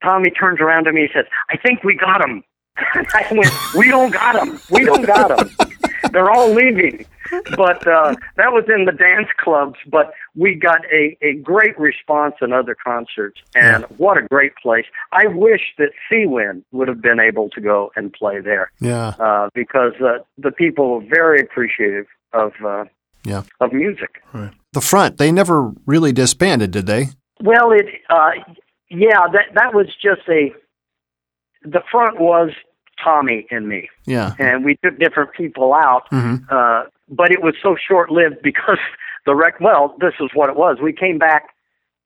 Tommy 0.03 0.31
turns 0.31 0.61
around 0.61 0.85
to 0.85 0.93
me 0.93 1.03
and 1.03 1.11
says, 1.15 1.27
I 1.49 1.57
think 1.57 1.85
we 1.85 1.95
got 1.95 2.21
him. 2.29 2.43
And 2.95 3.07
I 3.15 3.27
went, 3.31 3.53
we 3.77 3.89
don't 3.89 4.13
got 4.13 4.35
him. 4.35 4.59
We 4.71 4.85
don't 4.85 5.07
got 5.07 5.39
him. 5.39 5.49
They're 6.11 6.31
all 6.31 6.53
leaving. 6.53 7.07
But 7.57 7.87
uh, 7.87 8.15
that 8.37 8.53
was 8.53 8.65
in 8.75 8.85
the 8.85 8.93
dance 8.93 9.29
clubs. 9.39 9.77
But 9.91 10.13
we 10.35 10.55
got 10.55 10.81
a, 10.93 11.17
a 11.23 11.35
great 11.35 11.79
response 11.79 12.35
in 12.41 12.53
other 12.53 12.75
concerts. 12.75 13.41
And 13.55 13.85
what 13.99 14.17
a 14.19 14.23
great 14.23 14.55
place. 14.57 14.87
I 15.13 15.27
wish 15.27 15.63
that 15.79 15.91
Seawind 16.11 16.63
would 16.73 16.89
have 16.89 17.01
been 17.03 17.21
able 17.21 17.49
to 17.51 17.61
go 17.61 17.91
and 17.97 18.13
play 18.13 18.41
there 18.41 18.71
Yeah. 18.81 19.09
uh, 19.19 19.49
because 19.55 19.93
uh, 20.01 20.19
the 20.39 20.51
people 20.53 20.95
were 21.01 21.07
very 21.09 21.41
appreciative 21.41 22.07
of, 22.33 22.53
uh, 22.65 22.85
Yeah. 23.25 23.43
of 23.61 23.73
music. 23.73 24.23
The 24.73 24.81
front, 24.81 25.19
they 25.19 25.31
never 25.33 25.73
really 25.87 26.13
disbanded, 26.13 26.71
did 26.71 26.87
they? 26.87 27.07
Well, 27.41 27.73
it 27.73 27.87
uh, 28.09 28.31
yeah, 28.89 29.27
that 29.33 29.55
that 29.55 29.75
was 29.75 29.87
just 30.01 30.23
a. 30.29 30.53
The 31.65 31.83
front 31.91 32.21
was 32.21 32.51
Tommy 33.03 33.47
and 33.51 33.69
me, 33.69 33.89
Yeah. 34.07 34.33
and 34.39 34.65
we 34.65 34.77
took 34.85 34.99
different 34.99 35.33
people 35.33 35.75
out, 35.75 36.09
Mhm. 36.11 36.41
uh, 36.51 36.85
but 37.09 37.31
it 37.31 37.43
was 37.43 37.55
so 37.63 37.77
short 37.77 38.11
lived 38.11 38.43
because 38.43 38.79
the 39.27 39.35
rec. 39.35 39.61
Well, 39.61 39.97
this 40.01 40.15
is 40.21 40.31
what 40.35 40.49
it 40.51 40.57
was. 40.57 40.79
We 40.81 40.93
came 40.93 41.19
back 41.19 41.51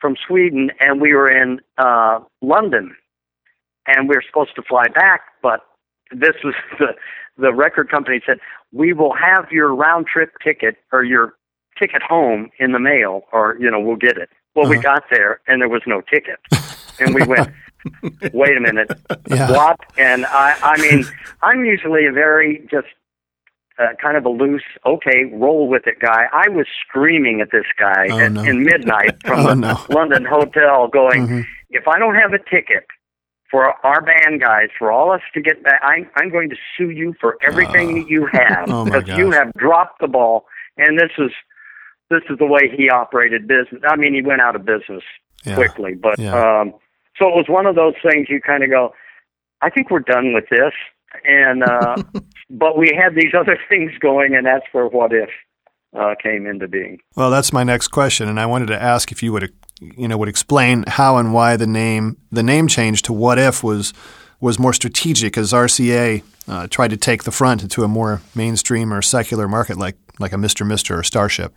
from 0.00 0.16
Sweden 0.26 0.70
and 0.80 1.00
we 1.00 1.14
were 1.14 1.30
in 1.30 1.60
uh, 1.78 2.20
London, 2.42 2.94
and 3.86 4.08
we 4.08 4.14
were 4.16 4.22
supposed 4.26 4.54
to 4.56 4.62
fly 4.62 4.84
back, 4.88 5.22
but 5.42 5.60
this 6.10 6.36
was 6.44 6.54
the 6.78 6.94
the 7.38 7.52
record 7.54 7.90
company 7.90 8.20
said 8.24 8.38
we 8.72 8.92
will 8.92 9.12
have 9.14 9.50
your 9.52 9.74
round 9.74 10.06
trip 10.06 10.32
ticket 10.42 10.76
or 10.92 11.04
your 11.04 11.34
ticket 11.78 12.02
home 12.02 12.50
in 12.58 12.72
the 12.72 12.78
mail, 12.78 13.24
or 13.32 13.56
you 13.60 13.70
know 13.70 13.80
we'll 13.80 13.96
get 13.96 14.16
it. 14.16 14.30
Well, 14.54 14.68
we 14.70 14.78
got 14.78 15.04
there 15.10 15.40
and 15.46 15.60
there 15.60 15.68
was 15.68 15.82
no 15.86 16.00
ticket, 16.02 16.38
and 17.00 17.14
we 17.14 17.22
went. 17.24 17.48
Wait 18.32 18.56
a 18.56 18.60
minute, 18.60 18.90
Yeah. 19.28 19.50
what? 19.52 19.80
And 19.98 20.26
I, 20.26 20.56
I 20.62 20.80
mean, 20.80 21.04
I'm 21.42 21.64
usually 21.64 22.06
a 22.06 22.12
very 22.12 22.66
just 22.70 22.86
uh, 23.78 23.88
kind 24.00 24.16
of 24.16 24.24
a 24.24 24.28
loose, 24.30 24.64
okay, 24.86 25.24
roll 25.34 25.68
with 25.68 25.86
it 25.86 26.00
guy. 26.00 26.26
I 26.32 26.48
was 26.48 26.66
screaming 26.88 27.40
at 27.40 27.48
this 27.52 27.66
guy 27.78 28.06
Oh, 28.10 28.18
at, 28.18 28.32
no. 28.32 28.42
in 28.42 28.62
midnight 28.64 29.16
from 29.24 29.40
Oh, 29.46 29.48
the 29.48 29.54
no. 29.54 29.74
Mm-hmm. 29.74 29.92
London 29.92 30.24
hotel, 30.24 30.88
going, 30.88 31.44
if 31.70 31.86
I 31.86 31.98
don't 31.98 32.14
have 32.14 32.32
a 32.32 32.38
ticket 32.38 32.86
for 33.50 33.74
our 33.86 34.00
band 34.00 34.40
guys, 34.40 34.68
for 34.78 34.90
all 34.90 35.12
us 35.12 35.20
to 35.34 35.40
get 35.42 35.62
back, 35.62 35.80
I'm, 35.82 36.08
I'm 36.16 36.30
going 36.30 36.48
to 36.50 36.56
sue 36.76 36.90
you 36.90 37.14
for 37.20 37.36
everything 37.46 37.94
that 38.00 38.08
you 38.08 38.26
have 38.32 38.64
Oh, 38.68 38.84
because 38.84 39.06
you 39.08 39.30
have 39.32 39.52
dropped 39.54 40.00
the 40.00 40.08
ball. 40.08 40.46
And 40.78 40.98
this 40.98 41.10
is 41.18 41.30
this 42.08 42.22
is 42.30 42.38
the 42.38 42.46
way 42.46 42.70
he 42.74 42.88
operated 42.88 43.48
business. 43.48 43.82
I 43.88 43.96
mean, 43.96 44.14
he 44.14 44.22
went 44.22 44.40
out 44.40 44.54
of 44.56 44.64
business 44.64 45.02
Yeah. 45.44 45.56
quickly, 45.56 45.94
but 45.94 46.18
Yeah. 46.18 46.60
um, 46.60 46.74
so 47.18 47.28
it 47.28 47.34
was 47.34 47.46
one 47.48 47.66
of 47.66 47.74
those 47.74 47.94
things 48.02 48.28
you 48.28 48.40
kind 48.40 48.62
of 48.62 48.70
go, 48.70 48.94
I 49.62 49.70
think 49.70 49.90
we're 49.90 50.00
done 50.00 50.32
with 50.34 50.44
this, 50.50 50.72
and 51.24 51.62
uh, 51.62 51.96
but 52.50 52.76
we 52.76 52.92
had 52.96 53.14
these 53.14 53.32
other 53.38 53.58
things 53.68 53.92
going, 54.00 54.34
and 54.34 54.46
that's 54.46 54.66
where 54.72 54.86
what 54.86 55.12
if 55.12 55.30
uh, 55.98 56.14
came 56.22 56.46
into 56.46 56.68
being. 56.68 56.98
Well, 57.16 57.30
that's 57.30 57.52
my 57.52 57.64
next 57.64 57.88
question, 57.88 58.28
and 58.28 58.38
I 58.38 58.46
wanted 58.46 58.66
to 58.66 58.80
ask 58.80 59.12
if 59.12 59.22
you 59.22 59.32
would, 59.32 59.52
you 59.80 60.08
know, 60.08 60.18
would 60.18 60.28
explain 60.28 60.84
how 60.86 61.16
and 61.16 61.32
why 61.32 61.56
the 61.56 61.66
name 61.66 62.18
the 62.30 62.42
name 62.42 62.68
change 62.68 63.02
to 63.02 63.12
What 63.12 63.38
If 63.38 63.64
was 63.64 63.92
was 64.40 64.58
more 64.58 64.72
strategic 64.72 65.38
as 65.38 65.52
RCA 65.52 66.22
uh, 66.48 66.66
tried 66.68 66.90
to 66.90 66.96
take 66.96 67.24
the 67.24 67.32
front 67.32 67.62
into 67.62 67.82
a 67.82 67.88
more 67.88 68.20
mainstream 68.34 68.92
or 68.92 69.00
secular 69.00 69.48
market 69.48 69.78
like 69.78 69.96
like 70.18 70.32
a 70.32 70.36
Mr. 70.36 70.66
Mister 70.66 70.98
or 70.98 71.02
Starship. 71.02 71.54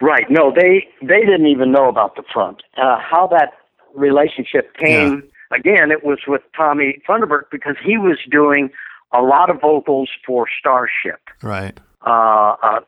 Right. 0.00 0.24
No, 0.30 0.52
they 0.54 0.86
they 1.00 1.20
didn't 1.20 1.46
even 1.46 1.72
know 1.72 1.88
about 1.88 2.16
the 2.16 2.24
front. 2.32 2.62
Uh, 2.76 2.98
how 2.98 3.28
that 3.28 3.52
relationship 3.94 4.74
came 4.76 5.22
again, 5.50 5.90
it 5.90 6.02
was 6.04 6.18
with 6.26 6.42
Tommy 6.56 7.02
Funderburk 7.08 7.44
because 7.50 7.76
he 7.84 7.98
was 7.98 8.18
doing 8.30 8.70
a 9.12 9.20
lot 9.22 9.50
of 9.50 9.60
vocals 9.60 10.08
for 10.26 10.46
Starship. 10.58 11.20
Right. 11.42 11.78
Uh, 12.06 12.56
uh, 12.62 12.80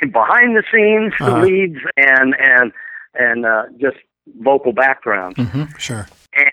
behind 0.00 0.56
the 0.56 0.62
scenes, 0.72 1.12
Uh-huh. 1.20 1.40
leads, 1.40 1.78
and 1.96 2.34
and 2.38 2.72
and 3.14 3.44
uh, 3.44 3.64
just 3.78 3.96
vocal 4.40 4.72
background. 4.72 5.36
Sure. 5.78 6.06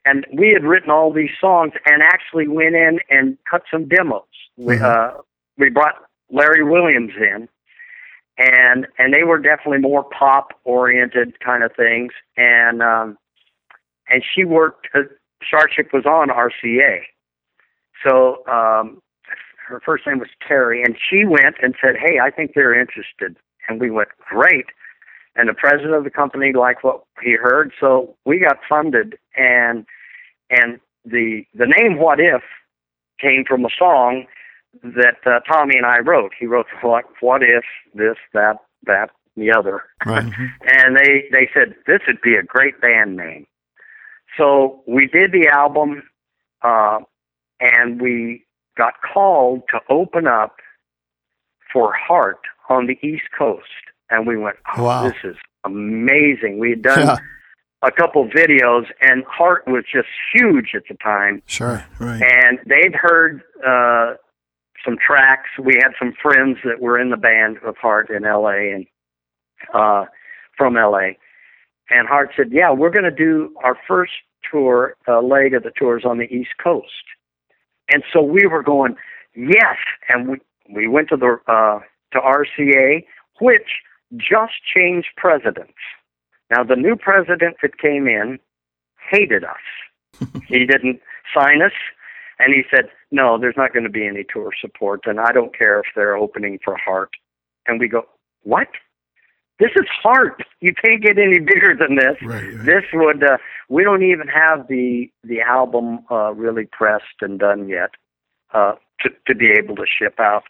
And 0.06 0.28
we 0.34 0.50
had 0.50 0.64
written 0.64 0.90
all 0.92 1.12
these 1.14 1.32
songs, 1.40 1.74
and 1.86 2.04
actually 2.04 2.48
went 2.48 2.76
in 2.76 3.00
and 3.10 3.38
cut 3.50 3.64
some 3.72 3.88
demos. 3.88 4.24
We 4.58 4.78
uh, 4.80 5.12
we 5.58 5.70
brought 5.70 5.96
Larry 6.30 6.64
Williams 6.64 7.14
in, 7.18 7.48
and 8.38 8.88
and 8.98 9.14
they 9.14 9.24
were 9.24 9.38
definitely 9.40 9.80
more 9.80 10.04
pop 10.04 10.54
oriented 10.66 11.40
kind 11.40 11.64
of 11.64 11.72
things 11.76 12.12
and 12.38 12.82
um 12.82 13.18
and 14.12 14.24
she 14.24 14.44
worked. 14.44 14.88
Uh, 14.94 15.02
Starship 15.46 15.92
was 15.92 16.06
on 16.06 16.28
RCA, 16.28 17.00
so 18.06 18.46
um, 18.48 19.02
her 19.68 19.82
first 19.84 20.06
name 20.06 20.20
was 20.20 20.30
Terry, 20.48 20.84
and 20.84 20.96
she 21.10 21.26
went 21.26 21.56
and 21.62 21.76
said, 21.82 21.96
"Hey, 21.98 22.20
I 22.20 22.30
think 22.30 22.52
they're 22.54 22.80
interested." 22.80 23.38
And 23.68 23.80
we 23.80 23.90
went, 23.90 24.10
"Great." 24.20 24.68
And 25.36 25.48
the 25.48 25.54
president 25.54 25.96
of 25.96 26.04
the 26.04 26.10
company 26.10 26.52
liked 26.54 26.84
what 26.84 27.04
he 27.24 27.34
heard, 27.34 27.72
so 27.80 28.16
we 28.26 28.40
got 28.40 28.58
funded, 28.68 29.18
and 29.36 29.86
and 30.50 30.80
the 31.06 31.44
the 31.56 31.66
name 31.66 31.98
"What 31.98 32.20
If" 32.20 32.44
came 33.20 33.46
from 33.48 33.66
a 33.66 33.70
song 33.78 34.26
that 34.84 35.18
uh, 35.26 35.40
Tommy 35.52 35.78
and 35.78 35.86
I 35.86 36.00
wrote. 36.00 36.32
He 36.38 36.46
wrote 36.46 36.68
what 36.82 37.06
what 37.22 37.42
if 37.44 37.64
this 37.94 38.18
that 38.34 38.58
that 38.86 39.10
the 39.38 39.52
other, 39.52 39.84
right. 40.06 40.26
and 40.62 40.98
they 40.98 41.26
they 41.32 41.50
said 41.54 41.76
this 41.88 42.02
would 42.08 42.22
be 42.22 42.36
a 42.36 42.44
great 42.44 42.80
band 42.82 43.16
name. 43.16 43.48
So 44.38 44.82
we 44.88 45.08
did 45.08 45.32
the 45.32 45.48
album, 45.48 46.04
uh, 46.62 47.00
and 47.60 48.02
we 48.02 48.46
got 48.78 48.94
called 49.14 49.64
to 49.70 49.80
open 49.90 50.28
up 50.28 50.56
for 51.72 51.94
Heart 51.94 52.40
on 52.70 52.88
the 52.88 52.98
East 53.06 53.26
Coast, 53.38 53.64
and 54.10 54.26
we 54.26 54.38
went, 54.38 54.58
oh, 54.78 54.84
wow. 54.84 55.04
this 55.04 55.18
is 55.24 55.36
amazing. 55.64 56.60
We 56.60 56.72
had 56.72 56.82
done. 56.82 57.00
Yeah. 57.08 57.18
A 57.84 57.90
couple 57.92 58.30
videos, 58.30 58.86
and 59.02 59.24
Heart 59.26 59.64
was 59.66 59.84
just 59.92 60.08
huge 60.32 60.74
at 60.76 60.84
the 60.88 60.94
time 61.04 61.42
Sure. 61.48 61.84
Right. 61.98 62.22
and 62.22 62.60
they'd 62.68 62.94
heard 62.94 63.42
uh, 63.68 64.18
some 64.86 64.98
tracks. 65.04 65.50
We 65.60 65.80
had 65.82 65.94
some 65.98 66.14
friends 66.22 66.60
that 66.64 66.80
were 66.80 67.00
in 67.00 67.10
the 67.10 67.18
band 67.18 67.58
of 67.66 67.78
Heart 67.78 68.12
in 68.12 68.24
L.A. 68.24 68.72
and 68.72 68.86
uh, 69.74 70.06
from 70.56 70.78
L.A. 70.78 71.18
And 71.92 72.08
Heart 72.08 72.32
said, 72.36 72.52
"Yeah, 72.52 72.72
we're 72.72 72.90
going 72.90 73.04
to 73.04 73.12
do 73.12 73.54
our 73.64 73.78
first 73.88 74.14
tour, 74.50 74.96
uh, 75.08 75.22
leg 75.22 75.54
of 75.54 75.64
the 75.64 75.72
tours 75.72 76.04
on 76.06 76.18
the 76.18 76.34
East 76.34 76.52
Coast." 76.64 77.04
And 77.92 78.04
so 78.12 78.22
we 78.22 78.48
were 78.48 78.64
going, 78.64 78.96
"Yes!" 79.36 79.78
And 80.10 80.28
we 80.30 80.38
we 80.70 80.88
went 80.88 81.10
to 81.10 81.18
the 81.18 81.38
uh, 81.48 81.80
to 82.14 82.20
RCA, 82.20 83.06
which 83.40 83.82
just 84.16 84.54
changed 84.74 85.10
presidents. 85.18 85.78
Now 86.50 86.64
the 86.64 86.76
new 86.76 86.96
president 86.96 87.58
that 87.62 87.78
came 87.78 88.08
in 88.08 88.40
hated 89.10 89.44
us. 89.44 90.28
he 90.48 90.66
didn't 90.66 91.02
sign 91.34 91.62
us, 91.62 91.74
and 92.40 92.54
he 92.54 92.64
said, 92.74 92.90
"No, 93.12 93.38
there's 93.38 93.58
not 93.58 93.74
going 93.74 93.84
to 93.84 93.90
be 93.90 94.08
any 94.08 94.24
tour 94.24 94.52
support, 94.60 95.02
and 95.06 95.20
I 95.20 95.34
don't 95.34 95.58
care 95.58 95.80
if 95.80 95.88
they're 95.96 96.16
opening 96.16 96.60
for 96.64 96.78
Heart." 96.78 97.12
And 97.68 97.82
we 97.82 97.90
go, 97.90 98.06
"What? 98.44 98.70
This 99.62 99.70
is 99.76 99.86
Heart. 100.02 100.42
You 100.60 100.74
can't 100.74 101.04
get 101.04 101.20
any 101.20 101.38
bigger 101.38 101.76
than 101.78 101.96
this. 101.96 102.18
Right, 102.24 102.44
right. 102.44 102.66
This 102.66 102.84
would. 102.94 103.24
Uh, 103.24 103.38
we 103.70 103.84
don't 103.84 104.02
even 104.02 104.28
have 104.28 104.68
the 104.68 105.12
the 105.24 105.42
album 105.42 106.00
uh, 106.10 106.34
really 106.34 106.66
pressed 106.66 107.22
and 107.22 107.38
done 107.38 107.70
yet 107.70 107.92
uh, 108.56 108.74
to 109.02 109.10
to 109.28 109.36
be 109.36 109.52
able 109.52 109.76
to 109.76 109.86
ship 109.86 110.20
out." 110.20 110.46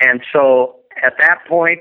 And 0.00 0.22
so 0.32 0.76
at 1.04 1.12
that 1.20 1.40
point, 1.46 1.80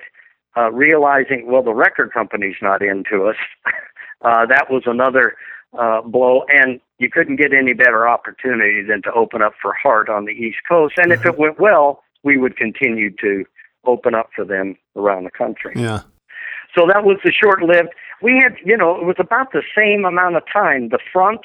uh, 0.58 0.70
realizing, 0.74 1.48
well, 1.48 1.64
the 1.64 1.74
record 1.74 2.12
company's 2.12 2.58
not 2.62 2.82
into 2.82 3.28
us, 3.28 3.38
uh, 4.26 4.46
that 4.48 4.70
was 4.70 4.84
another 4.88 5.38
uh, 5.80 6.02
blow. 6.02 6.44
And 6.50 6.82
you 7.00 7.10
couldn't 7.10 7.38
get 7.38 7.54
any 7.54 7.72
better 7.72 8.10
opportunity 8.10 8.84
than 8.84 9.02
to 9.04 9.14
open 9.14 9.42
up 9.42 9.54
for 9.62 9.74
Heart 9.74 10.10
on 10.10 10.26
the 10.26 10.34
East 10.34 10.58
Coast. 10.68 10.96
And 10.98 11.14
if 11.14 11.26
it 11.26 11.38
went 11.38 11.62
well, 11.62 12.04
we 12.24 12.38
would 12.38 12.58
continue 12.58 13.10
to 13.22 13.46
open 13.86 14.16
up 14.16 14.32
for 14.36 14.44
them 14.44 14.76
around 14.98 15.24
the 15.24 15.32
country. 15.32 15.72
Yeah. 15.78 16.02
So 16.78 16.86
that 16.88 17.04
was 17.04 17.18
the 17.24 17.32
short 17.32 17.64
lived. 17.64 17.90
We 18.22 18.34
had, 18.44 18.56
you 18.64 18.78
know, 18.78 18.96
it 19.00 19.04
was 19.06 19.16
about 19.20 19.52
the 19.52 19.64
same 19.76 20.06
amount 20.06 20.36
of 20.36 20.44
time. 20.52 20.90
The 20.90 21.00
front 21.12 21.42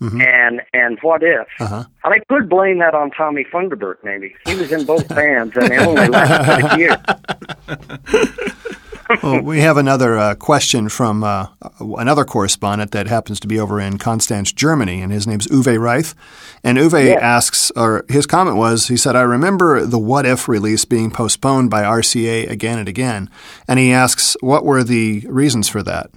Mhm. 0.00 0.22
and 0.26 0.62
and 0.72 0.98
what 1.02 1.22
if? 1.22 1.46
Uh-huh. 1.60 1.84
And 2.04 2.14
I 2.14 2.20
could 2.30 2.48
blame 2.48 2.78
that 2.78 2.94
on 2.94 3.10
Tommy 3.10 3.44
Funderburk. 3.44 3.96
Maybe 4.02 4.34
he 4.46 4.54
was 4.54 4.72
in 4.72 4.86
both 4.86 5.06
bands, 5.08 5.54
and 5.58 5.68
they 5.68 5.78
only 5.78 6.08
lasted 6.08 6.64
a 6.64 6.78
year. 6.78 6.96
Well, 9.22 9.42
we 9.42 9.60
have 9.60 9.76
another 9.76 10.18
uh, 10.18 10.34
question 10.36 10.88
from 10.88 11.24
uh, 11.24 11.46
another 11.80 12.24
correspondent 12.24 12.92
that 12.92 13.06
happens 13.08 13.40
to 13.40 13.48
be 13.48 13.58
over 13.58 13.80
in 13.80 13.98
Constance, 13.98 14.52
Germany, 14.52 15.02
and 15.02 15.10
his 15.12 15.26
name's 15.26 15.46
Uwe 15.48 15.78
Reith. 15.78 16.14
And 16.62 16.78
Uwe 16.78 17.08
Yeah. 17.10 17.18
asks, 17.20 17.70
or 17.76 18.04
his 18.08 18.26
comment 18.26 18.56
was, 18.56 18.88
he 18.88 18.96
said, 18.96 19.16
I 19.16 19.22
remember 19.22 19.84
the 19.84 19.98
What 19.98 20.26
If 20.26 20.48
release 20.48 20.84
being 20.84 21.10
postponed 21.10 21.70
by 21.70 21.82
RCA 21.82 22.48
again 22.48 22.78
and 22.78 22.88
again. 22.88 23.28
And 23.66 23.78
he 23.78 23.92
asks, 23.92 24.36
what 24.40 24.64
were 24.64 24.84
the 24.84 25.26
reasons 25.28 25.68
for 25.68 25.82
that? 25.82 26.10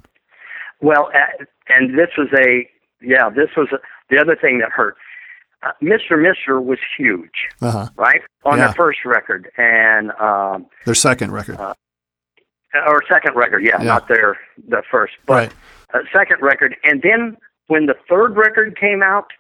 Well, 0.82 1.10
uh, 1.14 1.46
and 1.70 1.98
this 1.98 2.10
was 2.18 2.28
a 2.38 2.70
yeah, 3.02 3.30
this 3.30 3.50
was 3.58 3.68
a, 3.74 3.78
the 4.10 4.20
other 4.22 4.36
thing 4.36 4.60
that 4.60 4.70
hurt. 4.72 4.96
Uh, 5.62 5.72
Mr. 5.82 6.22
Mister 6.22 6.60
was 6.62 6.80
huge, 6.98 7.48
Uh-huh. 7.62 7.88
right, 7.96 8.22
on 8.46 8.58
Yeah. 8.58 8.66
their 8.68 8.74
first 8.76 9.00
record, 9.06 9.50
and 9.58 10.12
um, 10.20 10.66
Their 10.86 10.94
second 10.96 11.32
record. 11.32 11.58
Or 12.88 13.04
second 13.12 13.36
record, 13.36 13.64
yeah, 13.64 13.78
Yeah. 13.80 13.84
not 13.86 14.08
their 14.08 14.38
the 14.68 14.84
first, 14.90 15.14
but 15.26 15.34
right. 15.34 15.54
uh, 15.94 16.00
second 16.12 16.42
record, 16.42 16.76
and 16.84 17.02
then 17.02 17.38
when 17.68 17.86
the 17.86 17.96
third 18.10 18.36
record 18.36 18.78
came 18.80 19.02
out, 19.04 19.32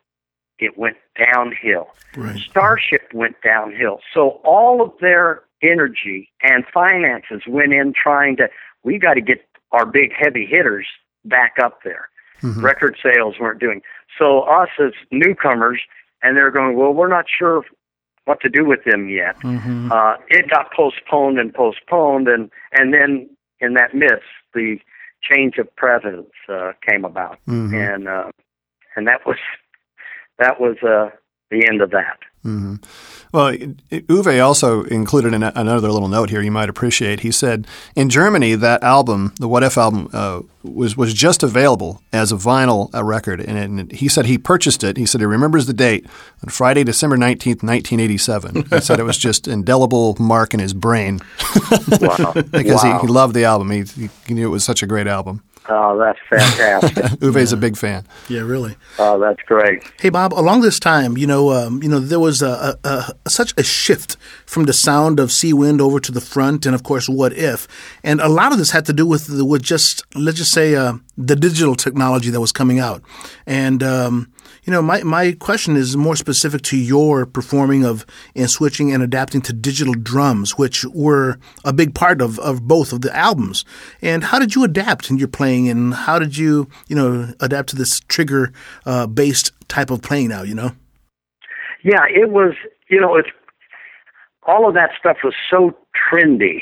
it 0.59 0.77
went 0.77 0.97
downhill. 1.17 1.87
Right. 2.15 2.37
Starship 2.37 3.11
went 3.13 3.35
downhill. 3.43 3.99
So 4.13 4.41
all 4.43 4.81
of 4.81 4.91
their 5.01 5.41
energy 5.61 6.29
and 6.41 6.63
finances 6.73 7.41
went 7.47 7.73
in 7.73 7.93
trying 7.93 8.37
to, 8.37 8.49
we 8.83 8.97
got 8.99 9.15
to 9.15 9.21
get 9.21 9.45
our 9.71 9.85
big 9.85 10.13
heavy 10.13 10.45
hitters 10.45 10.87
back 11.25 11.55
up 11.61 11.79
there. 11.83 12.09
Record 12.43 12.97
sales 13.01 13.35
weren't 13.39 13.59
doing. 13.61 13.81
So 14.19 14.41
us 14.41 14.67
as 14.77 14.91
newcomers, 15.11 15.79
and 16.21 16.35
they're 16.35 16.51
going, 16.51 16.75
well, 16.75 16.93
we're 16.93 17.07
not 17.07 17.25
sure 17.29 17.63
what 18.25 18.39
to 18.41 18.49
do 18.49 18.65
with 18.65 18.83
them 18.85 19.09
yet. 19.09 19.37
Mm-hmm. 19.39 19.91
Uh, 19.91 20.15
it 20.29 20.49
got 20.49 20.71
postponed 20.73 21.39
and 21.39 21.53
postponed, 21.53 22.27
and 22.27 22.49
and 22.71 22.93
then 22.93 23.29
in 23.59 23.73
that 23.75 23.93
midst, 23.93 24.23
the 24.53 24.77
change 25.21 25.57
of 25.57 25.73
presidents 25.75 26.31
uh, 26.49 26.73
came 26.87 27.05
about, 27.05 27.37
Mhm. 27.47 27.73
and 27.95 28.07
uh, 28.07 28.31
and 28.95 29.07
that 29.07 29.25
was 29.25 29.37
that 30.39 30.59
was 30.59 30.77
uh, 30.83 31.09
the 31.51 31.65
end 31.67 31.81
of 31.81 31.91
that. 31.91 32.19
Hmm 32.43 32.75
Well, 33.31 33.47
it- 33.47 33.79
it- 33.89 34.07
Uwe 34.07 34.43
also 34.45 34.83
included 34.83 35.33
an, 35.33 35.43
another 35.43 35.89
little 35.91 36.09
note 36.09 36.29
here 36.29 36.41
you 36.41 36.51
might 36.51 36.69
appreciate. 36.69 37.21
He 37.21 37.31
said 37.31 37.65
in 37.95 38.09
Germany 38.09 38.55
that 38.55 38.83
album, 38.83 39.33
the 39.39 39.47
What 39.47 39.63
If 39.63 39.77
album, 39.77 40.09
uh, 40.13 40.41
was 40.63 40.95
was 40.95 41.13
just 41.13 41.41
available 41.43 42.01
as 42.13 42.31
a 42.31 42.35
vinyl 42.35 42.93
uh, 42.93 43.03
record, 43.03 43.39
and, 43.41 43.57
and 43.79 43.91
he 43.91 44.07
said 44.07 44.25
he 44.25 44.37
purchased 44.37 44.83
it. 44.83 44.97
He 44.97 45.05
said 45.05 45.19
he 45.21 45.25
remembers 45.25 45.65
the 45.65 45.73
date 45.73 46.05
on 46.43 46.49
Friday, 46.49 46.83
December 46.83 47.17
nineteenth, 47.17 47.63
nineteen 47.63 47.99
eighty 47.99 48.17
seven. 48.17 48.63
He 48.69 48.79
said 48.81 48.99
it 48.99 49.03
was 49.03 49.17
just 49.17 49.47
indelible 49.47 50.15
mark 50.19 50.53
in 50.53 50.59
his 50.59 50.73
brain 50.73 51.19
Wow, 52.01 52.33
because 52.51 52.83
wow. 52.83 52.99
he, 53.01 53.07
he 53.07 53.11
loved 53.11 53.33
the 53.35 53.45
album. 53.45 53.71
He, 53.71 54.09
he 54.27 54.33
knew 54.33 54.45
it 54.47 54.51
was 54.51 54.63
such 54.63 54.83
a 54.83 54.87
great 54.87 55.07
album. 55.07 55.41
Oh, 55.69 55.97
that's 55.97 56.19
fantastic. 56.29 57.05
Uwe's 57.21 57.53
a 57.53 57.57
big 57.57 57.77
fan. 57.77 58.05
Yeah, 58.27 58.41
really. 58.41 58.75
oh, 58.99 59.19
that's 59.19 59.41
great. 59.43 59.83
Hey 59.99 60.09
Bob, 60.09 60.33
along 60.33 60.61
this 60.61 60.79
time, 60.79 61.17
you 61.17 61.25
know, 61.25 61.51
um, 61.51 61.81
you 61.81 61.89
know, 61.89 61.99
there 61.99 62.19
was 62.19 62.41
a, 62.41 62.77
a, 62.83 63.13
a, 63.25 63.29
such 63.29 63.53
a 63.57 63.63
shift 63.63 64.17
from 64.45 64.65
the 64.65 64.73
sound 64.73 65.19
of 65.19 65.29
Seawind 65.29 65.79
over 65.79 65.99
to 65.99 66.11
the 66.11 66.21
front, 66.21 66.65
and 66.65 66.75
of 66.75 66.83
course, 66.83 67.07
What 67.07 67.33
If, 67.33 67.67
and 68.03 68.19
a 68.19 68.29
lot 68.29 68.51
of 68.51 68.57
this 68.57 68.71
had 68.71 68.85
to 68.87 68.93
do 68.93 69.05
with 69.05 69.27
the, 69.27 69.45
with 69.45 69.63
just 69.63 70.03
let's 70.15 70.37
just 70.37 70.51
say 70.51 70.75
uh, 70.75 70.93
the 71.17 71.35
digital 71.35 71.75
technology 71.75 72.29
that 72.29 72.41
was 72.41 72.51
coming 72.51 72.79
out, 72.79 73.01
and 73.45 73.81
um, 73.83 74.33
you 74.63 74.71
know, 74.71 74.81
my 74.81 75.03
my 75.03 75.33
question 75.33 75.75
is 75.75 75.97
more 75.97 76.15
specific 76.15 76.61
to 76.63 76.77
your 76.77 77.25
performing 77.25 77.85
of 77.85 78.05
and 78.35 78.49
switching 78.49 78.91
and 78.91 79.03
adapting 79.03 79.41
to 79.41 79.53
digital 79.53 79.93
drums, 79.93 80.57
which 80.57 80.85
were 80.85 81.37
a 81.65 81.73
big 81.73 81.93
part 81.93 82.21
of, 82.21 82.39
of 82.39 82.67
both 82.67 82.93
of 82.93 83.01
the 83.01 83.15
albums. 83.15 83.65
And 84.01 84.23
how 84.23 84.39
did 84.39 84.55
you 84.55 84.63
adapt 84.63 85.09
in 85.09 85.17
your 85.17 85.27
playing, 85.27 85.69
and 85.69 85.93
how 85.93 86.17
did 86.17 86.37
you 86.37 86.69
you 86.87 86.95
know 86.95 87.33
adapt 87.39 87.69
to 87.69 87.75
this 87.75 87.99
trigger 88.01 88.53
uh, 88.85 89.07
based 89.07 89.51
type 89.67 89.89
of 89.91 90.01
playing 90.01 90.29
now? 90.29 90.43
You 90.43 90.55
know. 90.55 90.71
Yeah, 91.83 92.05
it 92.09 92.29
was. 92.29 92.53
You 92.89 93.01
know, 93.01 93.15
it's 93.15 93.29
all 94.43 94.67
of 94.67 94.75
that 94.75 94.91
stuff 94.99 95.17
was 95.23 95.33
so 95.49 95.75
trendy. 96.13 96.61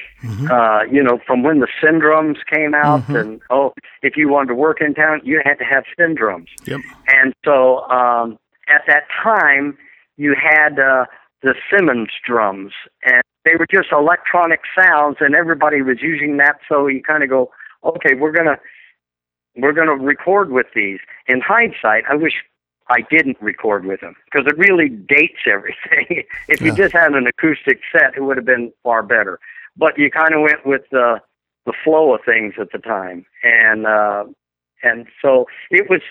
Uh, 0.50 0.84
you 0.92 1.04
know, 1.04 1.20
from 1.26 1.44
when 1.44 1.60
the 1.60 1.68
Syndrums 1.82 2.38
came 2.52 2.74
out, 2.74 3.08
and 3.10 3.42
oh, 3.50 3.74
if 4.02 4.16
you 4.16 4.30
wanted 4.30 4.50
to 4.50 4.56
work 4.56 4.82
in 4.82 4.94
town, 4.94 5.22
you 5.24 5.42
had 5.44 5.56
to 5.56 5.64
have 5.64 5.84
Syndrums. 5.98 6.50
Yep. 6.66 6.80
And 7.08 7.34
so 7.44 7.82
um, 7.90 8.38
at 8.70 8.82
that 8.88 9.04
time, 9.24 9.78
you 10.18 10.36
had 10.36 10.80
uh, 10.80 11.06
the 11.42 11.56
Simmons 11.70 12.10
drums, 12.26 12.74
and 13.04 13.22
they 13.46 13.56
were 13.58 13.68
just 13.70 13.92
electronic 13.92 14.62
sounds, 14.78 15.18
and 15.20 15.36
everybody 15.36 15.82
was 15.82 15.98
using 16.02 16.38
that. 16.38 16.58
So 16.70 16.88
you 16.88 17.02
kind 17.02 17.24
of 17.24 17.30
go, 17.30 17.52
okay, 17.84 18.14
we're 18.14 18.32
gonna 18.32 18.58
we're 19.56 19.74
gonna 19.74 19.96
record 19.96 20.52
with 20.52 20.68
these. 20.76 21.00
In 21.28 21.42
hindsight, 21.42 22.04
I 22.10 22.16
wish 22.16 22.34
I 22.92 23.06
didn't 23.10 23.38
record 23.42 23.86
with 23.86 24.02
him 24.02 24.16
because 24.26 24.46
it 24.48 24.58
really 24.58 24.90
dates 24.90 25.40
everything. 25.50 26.24
if 26.50 26.62
you 26.62 26.76
just 26.76 26.94
had 26.94 27.14
an 27.14 27.26
acoustic 27.26 27.80
set, 27.92 28.18
it 28.18 28.22
would 28.22 28.36
have 28.36 28.46
been 28.46 28.74
far 28.84 29.02
better. 29.02 29.40
But 29.78 29.98
you 29.98 30.12
kind 30.12 30.34
of 30.34 30.42
went 30.42 30.66
with 30.66 30.82
the 30.92 31.22
the 31.66 31.74
flow 31.84 32.14
of 32.14 32.22
things 32.26 32.56
at 32.60 32.72
the 32.72 32.80
time, 32.80 33.26
and 33.44 33.88
uh, 33.88 34.26
and 34.84 35.08
so 35.22 35.46
it 35.70 35.90
was 35.90 36.02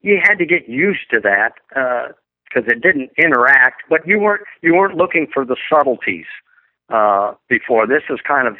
you 0.00 0.18
had 0.20 0.38
to 0.38 0.46
get 0.46 0.68
used 0.68 1.08
to 1.12 1.20
that 1.20 1.52
because 1.68 2.66
uh, 2.68 2.72
it 2.72 2.82
didn't 2.82 3.10
interact. 3.16 3.82
But 3.88 4.06
you 4.06 4.18
weren't 4.18 4.42
you 4.60 4.74
weren't 4.74 4.96
looking 4.96 5.28
for 5.32 5.44
the 5.44 5.56
subtleties 5.70 6.26
uh, 6.88 7.34
before. 7.48 7.86
This 7.86 8.02
is 8.10 8.18
kind 8.26 8.48
of 8.48 8.56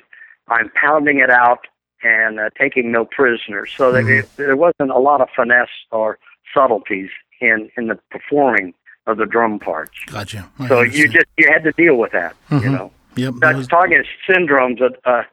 I'm 0.48 0.70
pounding 0.80 1.18
it 1.18 1.30
out 1.30 1.66
and 2.04 2.38
uh, 2.38 2.50
taking 2.56 2.92
no 2.92 3.04
prisoners, 3.04 3.72
so 3.76 3.90
that 3.90 4.04
mm-hmm. 4.04 4.20
it, 4.20 4.36
there 4.36 4.56
wasn't 4.56 4.90
a 4.90 4.98
lot 4.98 5.20
of 5.20 5.28
finesse 5.34 5.68
or 5.90 6.18
subtleties 6.54 7.10
in 7.42 7.70
in 7.76 7.88
the 7.88 7.98
performing 8.10 8.74
of 9.06 9.16
the 9.16 9.26
drum 9.26 9.58
parts. 9.58 9.98
Gotcha. 10.06 10.48
I 10.58 10.68
so 10.68 10.78
understand. 10.78 10.94
you 10.94 11.08
just 11.08 11.26
you 11.36 11.48
had 11.52 11.64
to 11.64 11.72
deal 11.72 11.96
with 11.96 12.12
that. 12.12 12.36
Mm-hmm. 12.50 12.64
You 12.64 12.72
know. 12.72 12.92
Yep. 13.16 13.34
That's 13.40 13.58
was... 13.58 13.68
talking 13.68 14.02
Syndrums. 14.28 14.80
A, 14.80 15.10
a, 15.10 15.26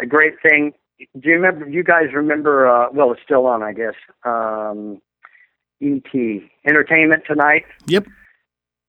a 0.00 0.06
great 0.06 0.34
thing. 0.42 0.72
Do 0.98 1.28
you 1.28 1.34
remember? 1.34 1.68
You 1.68 1.82
guys 1.84 2.12
remember? 2.12 2.68
Uh, 2.68 2.88
well, 2.92 3.12
it's 3.12 3.22
still 3.22 3.46
on, 3.46 3.62
I 3.62 3.72
guess. 3.72 3.94
Um, 4.24 5.00
ET 5.80 6.42
Entertainment 6.66 7.24
Tonight. 7.26 7.64
Yep. 7.86 8.06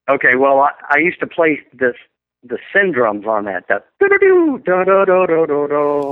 Okay. 0.08 0.36
Well, 0.36 0.60
I, 0.60 0.70
I 0.90 0.98
used 0.98 1.20
to 1.20 1.26
play 1.26 1.60
this 1.72 1.94
the 2.42 2.58
Syndrums 2.72 3.26
on 3.26 3.44
that. 3.44 3.64
That 3.68 3.86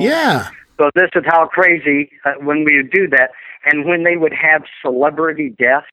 yeah. 0.01 0.49
So 0.79 0.91
this 0.95 1.11
is 1.15 1.23
how 1.27 1.47
crazy 1.47 2.11
uh, 2.25 2.33
when 2.41 2.65
we 2.65 2.77
would 2.77 2.91
do 2.91 3.09
that, 3.09 3.31
and 3.65 3.85
when 3.85 4.03
they 4.03 4.17
would 4.17 4.33
have 4.33 4.63
celebrity 4.83 5.51
deaths, 5.51 5.87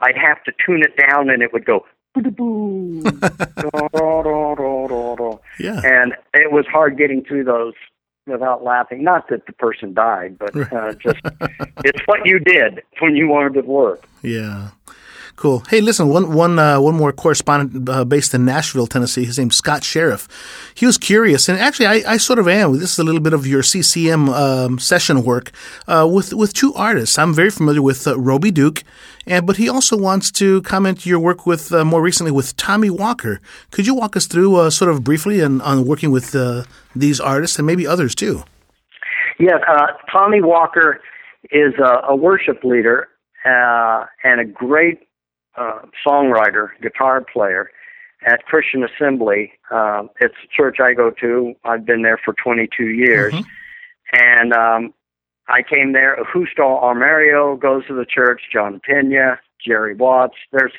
I'd 0.00 0.16
have 0.16 0.42
to 0.44 0.52
tune 0.64 0.82
it 0.82 0.96
down, 0.96 1.30
and 1.30 1.42
it 1.42 1.52
would 1.52 1.64
go. 1.64 1.86
yeah. 5.58 5.80
And 5.84 6.14
it 6.34 6.50
was 6.50 6.66
hard 6.66 6.98
getting 6.98 7.24
through 7.24 7.44
those 7.44 7.74
without 8.26 8.64
laughing. 8.64 9.04
Not 9.04 9.28
that 9.28 9.46
the 9.46 9.52
person 9.52 9.94
died, 9.94 10.38
but 10.38 10.56
uh, 10.72 10.94
just 10.94 11.20
it's 11.84 12.00
what 12.06 12.20
you 12.24 12.38
did 12.38 12.82
when 13.00 13.16
you 13.16 13.28
wanted 13.28 13.54
to 13.54 13.62
work. 13.62 14.06
Yeah. 14.22 14.70
Cool. 15.40 15.64
Hey, 15.70 15.80
listen, 15.80 16.10
one 16.10 16.34
one 16.34 16.58
uh, 16.58 16.78
one 16.82 16.96
more 16.96 17.14
correspondent 17.14 17.88
uh, 17.88 18.04
based 18.04 18.34
in 18.34 18.44
Nashville, 18.44 18.86
Tennessee. 18.86 19.24
His 19.24 19.38
name's 19.38 19.56
Scott 19.56 19.82
Sheriff. 19.82 20.28
He 20.74 20.84
was 20.84 20.98
curious, 20.98 21.48
and 21.48 21.58
actually, 21.58 21.86
I, 21.86 22.02
I 22.06 22.16
sort 22.18 22.38
of 22.38 22.46
am. 22.46 22.74
This 22.74 22.92
is 22.92 22.98
a 22.98 23.04
little 23.04 23.22
bit 23.22 23.32
of 23.32 23.46
your 23.46 23.62
CCM 23.62 24.28
um, 24.28 24.78
session 24.78 25.22
work 25.22 25.50
uh, 25.88 26.06
with 26.12 26.34
with 26.34 26.52
two 26.52 26.74
artists. 26.74 27.18
I'm 27.18 27.32
very 27.32 27.48
familiar 27.48 27.80
with 27.80 28.06
uh, 28.06 28.18
Roby 28.18 28.50
Duke, 28.50 28.82
and 29.26 29.46
but 29.46 29.56
he 29.56 29.66
also 29.66 29.96
wants 29.96 30.30
to 30.32 30.60
comment 30.60 31.06
your 31.06 31.18
work 31.18 31.46
with 31.46 31.72
uh, 31.72 31.86
more 31.86 32.02
recently 32.02 32.32
with 32.32 32.54
Tommy 32.58 32.90
Walker. 32.90 33.40
Could 33.70 33.86
you 33.86 33.94
walk 33.94 34.18
us 34.18 34.26
through 34.26 34.56
uh, 34.56 34.68
sort 34.68 34.90
of 34.90 35.02
briefly 35.02 35.40
and 35.40 35.62
on 35.62 35.86
working 35.86 36.10
with 36.10 36.36
these 36.94 37.18
artists 37.18 37.58
and 37.58 37.66
maybe 37.66 37.86
others 37.86 38.14
too? 38.14 38.44
Yes, 39.38 39.60
Tommy 40.12 40.42
Walker 40.42 41.00
is 41.50 41.72
a, 41.82 42.10
a 42.10 42.14
worship 42.14 42.62
leader 42.62 43.08
and 43.42 44.38
a 44.38 44.44
great 44.44 44.98
uh, 45.60 45.80
songwriter, 46.06 46.68
guitar 46.82 47.20
player 47.20 47.70
at 48.26 48.44
Christian 48.46 48.84
Assembly. 48.84 49.52
Uh, 49.70 50.04
it's 50.20 50.34
a 50.44 50.48
church 50.56 50.78
I 50.80 50.94
go 50.94 51.10
to. 51.20 51.54
I've 51.64 51.84
been 51.84 52.02
there 52.02 52.18
for 52.22 52.34
22 52.42 52.84
years. 52.88 53.34
Mm-hmm. 53.34 53.46
And 54.12 54.52
um, 54.52 54.94
I 55.48 55.62
came 55.62 55.92
there. 55.92 56.16
Justo 56.32 56.62
Almario 56.62 57.60
goes 57.60 57.86
to 57.86 57.94
the 57.94 58.04
church, 58.04 58.42
John 58.52 58.80
Pena, 58.80 59.38
Jerry 59.64 59.94
Watts. 59.94 60.36
There's 60.52 60.72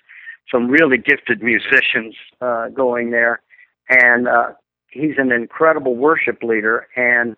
some 0.52 0.68
really 0.68 0.98
gifted 0.98 1.42
musicians 1.42 2.16
uh, 2.42 2.70
going 2.70 3.12
there. 3.12 3.42
And 3.90 4.28
uh, 4.28 4.52
he's 4.90 5.16
an 5.18 5.32
incredible 5.32 5.96
worship 5.96 6.44
leader. 6.44 6.88
And 6.96 7.36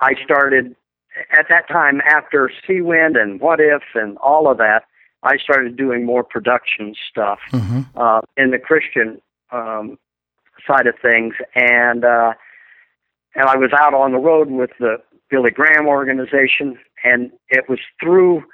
I 0.00 0.14
started 0.22 0.74
at 1.32 1.46
that 1.48 1.68
time 1.68 2.00
after 2.04 2.50
Seawind 2.68 3.20
and 3.20 3.40
What 3.40 3.60
If 3.60 3.82
and 3.94 4.18
all 4.18 4.50
of 4.50 4.58
that. 4.58 4.84
I 5.24 5.38
started 5.38 5.76
doing 5.76 6.04
more 6.04 6.22
production 6.22 6.94
stuff 7.10 7.40
mm-hmm. 7.50 7.80
uh, 7.96 8.20
in 8.36 8.50
the 8.50 8.58
Christian 8.58 9.20
um, 9.50 9.98
side 10.66 10.86
of 10.86 10.94
things, 11.00 11.34
and 11.54 12.04
uh, 12.04 12.34
and 13.34 13.48
I 13.48 13.56
was 13.56 13.70
out 13.72 13.94
on 13.94 14.12
the 14.12 14.18
road 14.18 14.50
with 14.50 14.70
the 14.78 14.98
Billy 15.30 15.50
Graham 15.50 15.86
organization, 15.86 16.78
and 17.02 17.32
it 17.48 17.68
was 17.68 17.80
through 18.00 18.44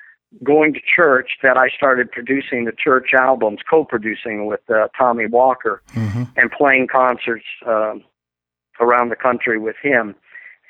going 0.44 0.72
to 0.72 0.80
church 0.80 1.30
that 1.42 1.56
I 1.56 1.68
started 1.68 2.10
producing 2.12 2.64
the 2.64 2.72
church 2.72 3.10
albums, 3.18 3.60
co-producing 3.68 4.46
with 4.46 4.60
uh, 4.70 4.88
Tommy 4.96 5.26
Walker, 5.26 5.82
mm-hmm. 5.92 6.22
and 6.36 6.50
playing 6.52 6.86
concerts 6.86 7.44
um, 7.66 8.04
around 8.80 9.08
the 9.08 9.16
country 9.16 9.58
with 9.58 9.76
him. 9.82 10.14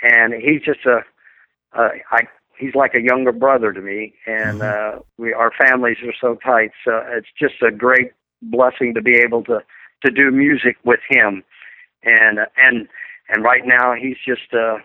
And 0.02 0.32
he's 0.32 0.62
just 0.62 0.86
a, 0.86 1.00
uh, 1.76 1.90
I 2.10 2.22
he's 2.60 2.74
like 2.74 2.94
a 2.94 3.00
younger 3.00 3.32
brother 3.32 3.72
to 3.72 3.80
me, 3.80 4.12
and 4.26 4.60
mm-hmm. 4.60 4.98
uh, 4.98 5.02
we 5.16 5.32
our 5.32 5.50
families 5.50 5.96
are 6.04 6.14
so 6.20 6.36
tight. 6.44 6.70
So 6.84 7.02
it's 7.08 7.28
just 7.38 7.62
a 7.62 7.70
great 7.70 8.12
blessing 8.42 8.94
to 8.94 9.02
be 9.02 9.16
able 9.16 9.42
to 9.44 9.60
to 10.04 10.10
do 10.10 10.30
music 10.30 10.76
with 10.84 11.00
him, 11.08 11.42
and 12.04 12.40
and 12.56 12.88
and 13.28 13.44
right 13.44 13.62
now 13.64 13.94
he's 13.94 14.16
just 14.24 14.52
uh, 14.52 14.78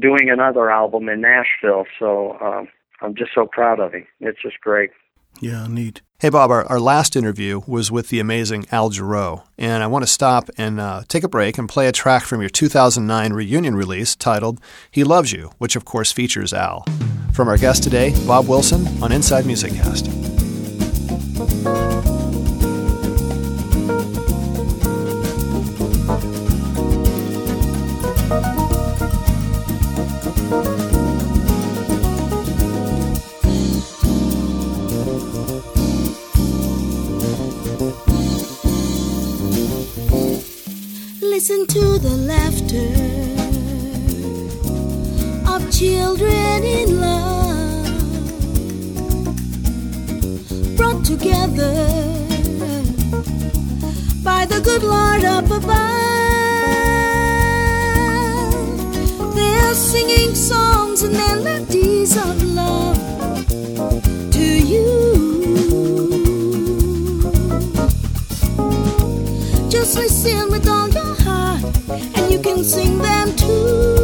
doing 0.00 0.30
another 0.30 0.70
album 0.70 1.08
in 1.08 1.22
Nashville. 1.22 1.86
So 1.98 2.38
um, 2.40 2.68
I'm 3.00 3.14
just 3.14 3.30
so 3.34 3.46
proud 3.46 3.80
of 3.80 3.92
him. 3.92 4.06
It's 4.20 4.42
just 4.42 4.60
great. 4.60 4.90
Yeah, 5.40 5.66
neat. 5.68 6.02
Hey, 6.20 6.30
Bob, 6.30 6.50
our, 6.50 6.64
our 6.66 6.80
last 6.80 7.14
interview 7.14 7.60
was 7.66 7.92
with 7.92 8.08
the 8.08 8.18
amazing 8.18 8.66
Al 8.72 8.90
Jarreau, 8.90 9.44
and 9.56 9.84
I 9.84 9.86
want 9.86 10.02
to 10.02 10.10
stop 10.10 10.50
and 10.58 10.80
uh, 10.80 11.02
take 11.06 11.22
a 11.22 11.28
break 11.28 11.58
and 11.58 11.68
play 11.68 11.86
a 11.86 11.92
track 11.92 12.24
from 12.24 12.40
your 12.40 12.50
2009 12.50 13.32
reunion 13.32 13.76
release 13.76 14.16
titled 14.16 14.60
He 14.90 15.04
Loves 15.04 15.30
You, 15.32 15.52
which 15.58 15.76
of 15.76 15.84
course 15.84 16.10
features 16.10 16.52
Al. 16.52 16.84
From 17.32 17.46
our 17.46 17.56
guest 17.56 17.84
today, 17.84 18.14
Bob 18.26 18.48
Wilson 18.48 18.86
on 19.00 19.12
Inside 19.12 19.46
Music 19.46 19.72
Cast. 19.74 20.06
Listen 41.58 41.66
to 41.66 41.98
the 41.98 42.16
laughter 42.16 42.88
of 45.52 45.70
children 45.72 46.64
in 46.64 47.00
love 47.00 47.86
brought 50.76 51.04
together 51.04 51.74
by 54.22 54.46
the 54.46 54.60
good 54.60 54.82
Lord 54.82 55.24
up 55.24 55.50
above. 55.50 55.74
They're 59.34 59.74
singing 59.74 60.34
songs 60.34 61.02
and 61.02 61.14
melodies 61.14 62.16
of 62.16 62.42
love 62.42 62.98
to 64.32 64.42
you. 64.42 65.08
Just 69.70 69.96
listen 69.96 70.50
with 70.50 70.68
all 70.68 70.88
your 70.88 71.17
and 71.90 72.30
you 72.32 72.38
can 72.38 72.62
sing 72.62 72.98
them 72.98 73.34
too. 73.36 73.98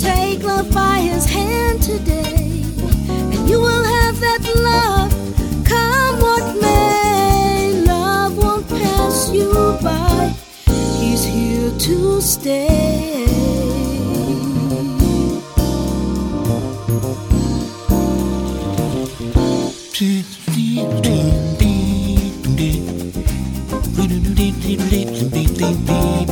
Take 0.00 0.42
love 0.42 0.72
by 0.72 0.98
his 1.00 1.24
hand 1.26 1.82
today, 1.82 2.62
and 3.32 3.48
you 3.48 3.60
will 3.60 3.84
have 3.84 4.18
that 4.20 4.42
love. 4.56 5.12
Come 5.64 6.20
what 6.20 6.60
may, 6.60 7.82
love 7.86 8.36
won't 8.36 8.68
pass 8.68 9.30
you 9.32 9.78
by. 9.82 10.34
He's 11.00 11.24
here 11.24 11.70
to 11.78 12.20
stay. 12.20 13.26
Deep, 19.92 20.26
deep, 20.54 21.02
deep. 21.02 21.17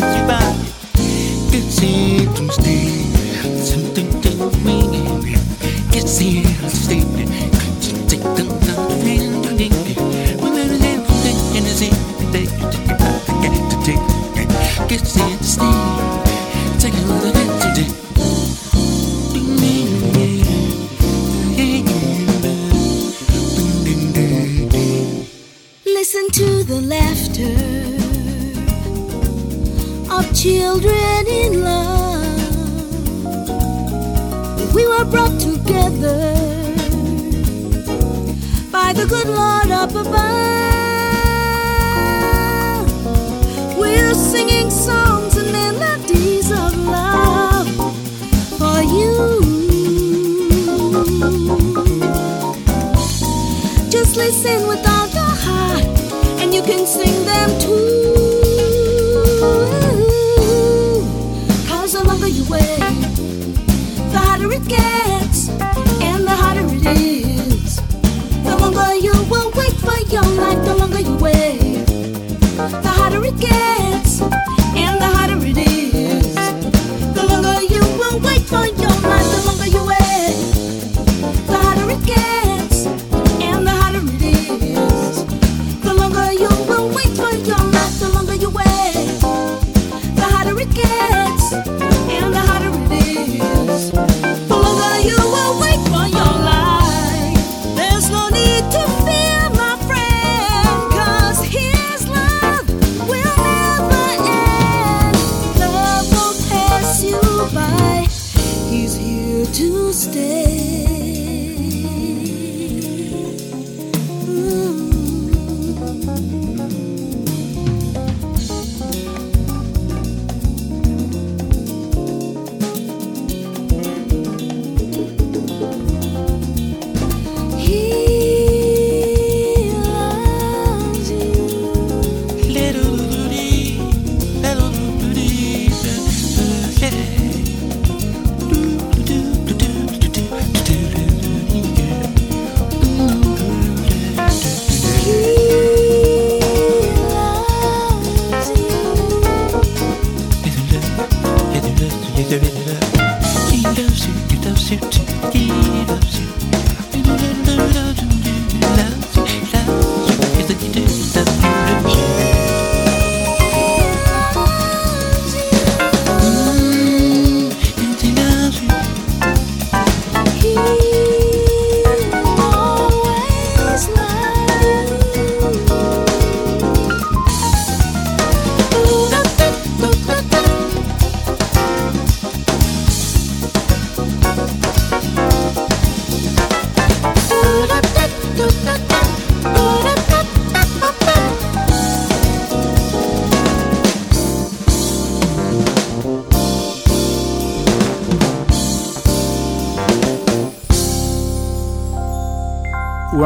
You. 0.00 0.27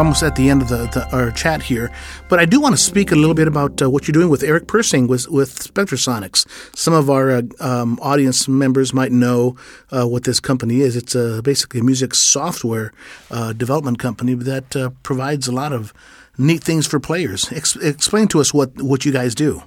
Almost 0.03 0.25
at 0.25 0.35
the 0.35 0.51
end 0.51 0.63
of 0.63 0.69
the, 0.69 0.89
the, 0.89 1.09
our 1.17 1.31
chat 1.31 1.63
here, 1.63 1.89
but 2.29 2.41
I 2.41 2.45
do 2.45 2.61
want 2.61 2.75
to 2.75 2.83
speak 2.83 3.13
a 3.13 3.15
little 3.15 3.37
bit 3.37 3.47
about 3.47 3.81
uh, 3.81 3.89
what 3.89 4.09
you're 4.09 4.13
doing 4.13 4.31
with 4.31 4.43
Eric 4.43 4.67
Persing 4.67 5.07
with 5.07 5.29
with 5.29 5.51
Spectrasonics. 5.73 6.45
Some 6.77 6.93
of 6.93 7.09
our 7.09 7.31
uh, 7.31 7.43
um, 7.61 8.01
audience 8.03 8.49
members 8.49 8.93
might 8.93 9.13
know 9.13 9.55
uh, 9.93 10.05
what 10.05 10.25
this 10.25 10.41
company 10.41 10.81
is. 10.81 10.97
It's 10.97 11.15
basically 11.43 11.79
a 11.79 11.85
music 11.85 12.17
software 12.17 12.93
uh, 13.31 13.53
development 13.53 14.01
company 14.01 14.35
that 14.35 14.75
uh, 14.75 14.91
provides 15.05 15.47
a 15.47 15.53
lot 15.53 15.73
of 15.73 15.95
neat 16.37 16.65
things 16.65 16.85
for 16.89 16.99
players. 16.99 17.53
Ex- 17.53 17.77
explain 17.77 18.27
to 18.27 18.41
us 18.41 18.53
what 18.53 18.83
what 18.83 19.05
you 19.05 19.13
guys 19.13 19.37
do. 19.37 19.63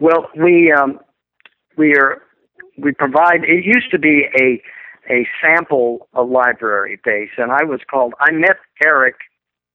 Well, 0.00 0.26
we 0.36 0.72
um, 0.72 0.98
we 1.76 1.94
are 1.94 2.22
we 2.76 2.90
provide. 2.90 3.44
It 3.44 3.64
used 3.64 3.92
to 3.92 4.00
be 4.00 4.24
a 4.42 4.60
a 5.08 5.28
sample 5.40 6.08
a 6.12 6.22
library 6.22 6.98
base, 7.04 7.30
and 7.38 7.52
I 7.52 7.62
was 7.62 7.80
called. 7.88 8.14
I 8.18 8.32
met 8.32 8.56
Eric 8.82 9.14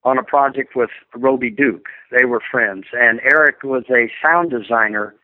on 0.03 0.17
a 0.17 0.23
project 0.23 0.75
with 0.75 0.89
Roby 1.15 1.49
Duke. 1.49 1.87
They 2.11 2.25
were 2.25 2.41
friends, 2.51 2.85
and 2.93 3.19
Eric 3.23 3.63
was 3.63 3.83
a 3.89 4.11
sound 4.21 4.51
designer 4.51 5.15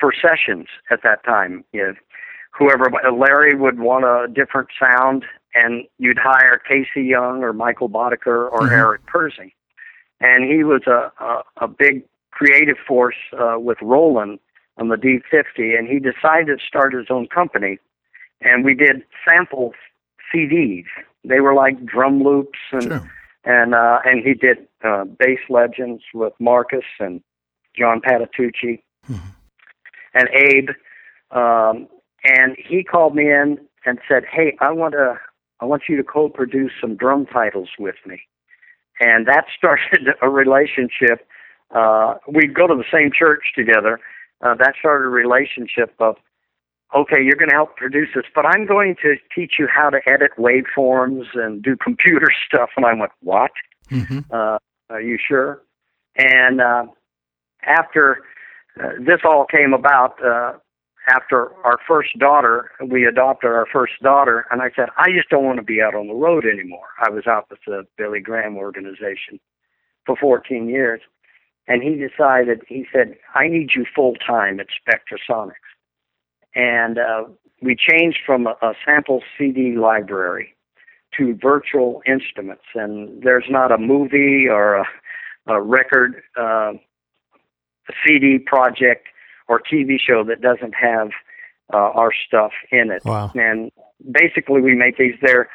for 0.00 0.12
sessions 0.12 0.66
at 0.90 1.02
that 1.04 1.24
time. 1.24 1.64
You 1.72 1.82
know, 1.82 1.94
whoever 2.52 2.90
Larry 3.12 3.54
would 3.54 3.78
want 3.78 4.04
a 4.04 4.32
different 4.32 4.68
sound, 4.78 5.24
and 5.54 5.84
you'd 5.98 6.18
hire 6.18 6.60
Casey 6.66 7.06
Young 7.06 7.42
or 7.42 7.52
Michael 7.52 7.88
Boddicker 7.88 8.50
or 8.50 8.62
mm-hmm. 8.62 8.74
Eric 8.74 9.06
Persing, 9.06 9.52
and 10.20 10.50
he 10.50 10.64
was 10.64 10.82
a 10.86 11.12
a, 11.22 11.42
a 11.58 11.68
big 11.68 12.04
creative 12.30 12.78
force 12.86 13.16
uh, 13.38 13.58
with 13.58 13.78
Roland 13.82 14.38
on 14.78 14.88
the 14.88 14.96
D50, 14.96 15.78
and 15.78 15.86
he 15.86 15.98
decided 15.98 16.58
to 16.58 16.64
start 16.66 16.94
his 16.94 17.06
own 17.10 17.26
company 17.26 17.78
and 18.44 18.64
we 18.64 18.74
did 18.74 19.02
sample 19.26 19.72
CDs. 20.32 20.86
They 21.24 21.40
were 21.40 21.54
like 21.54 21.84
drum 21.84 22.22
loops 22.22 22.58
and 22.72 22.82
sure. 22.82 23.10
And 23.44 23.74
uh, 23.74 23.98
and 24.04 24.24
he 24.24 24.34
did 24.34 24.68
uh, 24.84 25.04
bass 25.04 25.40
legends 25.48 26.02
with 26.14 26.32
Marcus 26.38 26.84
and 27.00 27.20
John 27.76 28.00
Patitucci 28.00 28.82
mm-hmm. 29.08 29.16
and 30.14 30.28
Abe. 30.28 30.70
Um, 31.30 31.88
and 32.24 32.56
he 32.56 32.84
called 32.84 33.16
me 33.16 33.30
in 33.30 33.58
and 33.84 33.98
said, 34.08 34.24
"Hey, 34.30 34.56
I 34.60 34.70
want 34.70 34.92
to 34.92 35.18
I 35.60 35.64
want 35.64 35.82
you 35.88 35.96
to 35.96 36.04
co-produce 36.04 36.72
some 36.80 36.96
drum 36.96 37.26
titles 37.26 37.70
with 37.78 37.96
me." 38.06 38.22
And 39.00 39.26
that 39.26 39.46
started 39.56 40.08
a 40.20 40.28
relationship. 40.28 41.26
Uh, 41.74 42.14
we'd 42.28 42.54
go 42.54 42.66
to 42.66 42.74
the 42.74 42.84
same 42.92 43.10
church 43.16 43.52
together. 43.56 43.98
Uh, 44.42 44.54
that 44.56 44.74
started 44.78 45.06
a 45.06 45.10
relationship 45.10 45.94
of 45.98 46.16
okay, 46.94 47.22
you're 47.22 47.36
going 47.36 47.48
to 47.48 47.54
help 47.54 47.76
produce 47.76 48.08
this, 48.14 48.24
but 48.34 48.44
I'm 48.46 48.66
going 48.66 48.96
to 49.02 49.16
teach 49.34 49.54
you 49.58 49.66
how 49.72 49.90
to 49.90 50.00
edit 50.06 50.32
waveforms 50.38 51.24
and 51.34 51.62
do 51.62 51.76
computer 51.76 52.28
stuff. 52.46 52.70
And 52.76 52.86
I 52.86 52.94
went, 52.94 53.12
what? 53.20 53.52
Mm-hmm. 53.90 54.20
Uh, 54.30 54.58
are 54.90 55.00
you 55.00 55.18
sure? 55.18 55.62
And 56.16 56.60
uh, 56.60 56.84
after 57.64 58.22
uh, 58.82 58.90
this 58.98 59.20
all 59.24 59.46
came 59.46 59.72
about, 59.72 60.22
uh, 60.24 60.52
after 61.08 61.52
our 61.64 61.78
first 61.86 62.16
daughter, 62.18 62.70
we 62.86 63.04
adopted 63.04 63.50
our 63.50 63.66
first 63.72 63.94
daughter, 64.02 64.46
and 64.50 64.62
I 64.62 64.70
said, 64.76 64.88
I 64.96 65.10
just 65.10 65.28
don't 65.30 65.44
want 65.44 65.56
to 65.56 65.64
be 65.64 65.80
out 65.82 65.94
on 65.94 66.06
the 66.06 66.14
road 66.14 66.44
anymore. 66.44 66.86
I 67.04 67.10
was 67.10 67.26
out 67.26 67.46
with 67.50 67.58
the 67.66 67.84
Billy 67.98 68.20
Graham 68.20 68.56
organization 68.56 69.40
for 70.06 70.16
14 70.16 70.68
years. 70.68 71.00
And 71.66 71.82
he 71.82 71.94
decided, 71.94 72.62
he 72.68 72.86
said, 72.92 73.16
I 73.34 73.48
need 73.48 73.70
you 73.74 73.84
full 73.94 74.14
time 74.14 74.60
at 74.60 74.66
Spectrasonics. 74.66 75.71
And 76.54 76.98
uh, 76.98 77.24
we 77.60 77.76
changed 77.76 78.18
from 78.26 78.46
a, 78.46 78.56
a 78.62 78.72
sample 78.84 79.22
CD 79.38 79.76
library 79.76 80.54
to 81.18 81.34
virtual 81.40 82.02
instruments. 82.06 82.64
And 82.74 83.22
there's 83.22 83.46
not 83.48 83.70
a 83.72 83.78
movie 83.78 84.46
or 84.48 84.76
a, 84.76 84.84
a 85.46 85.60
record, 85.60 86.22
uh, 86.38 86.72
a 87.88 87.92
CD 88.06 88.38
project 88.38 89.08
or 89.48 89.60
TV 89.60 89.98
show 90.00 90.24
that 90.24 90.40
doesn't 90.40 90.74
have 90.74 91.10
uh, 91.72 91.76
our 91.76 92.12
stuff 92.26 92.52
in 92.70 92.90
it. 92.90 93.04
Wow. 93.04 93.30
And 93.34 93.70
basically, 94.10 94.60
we 94.60 94.74
make 94.74 94.96
these 94.98 95.14
there. 95.22 95.48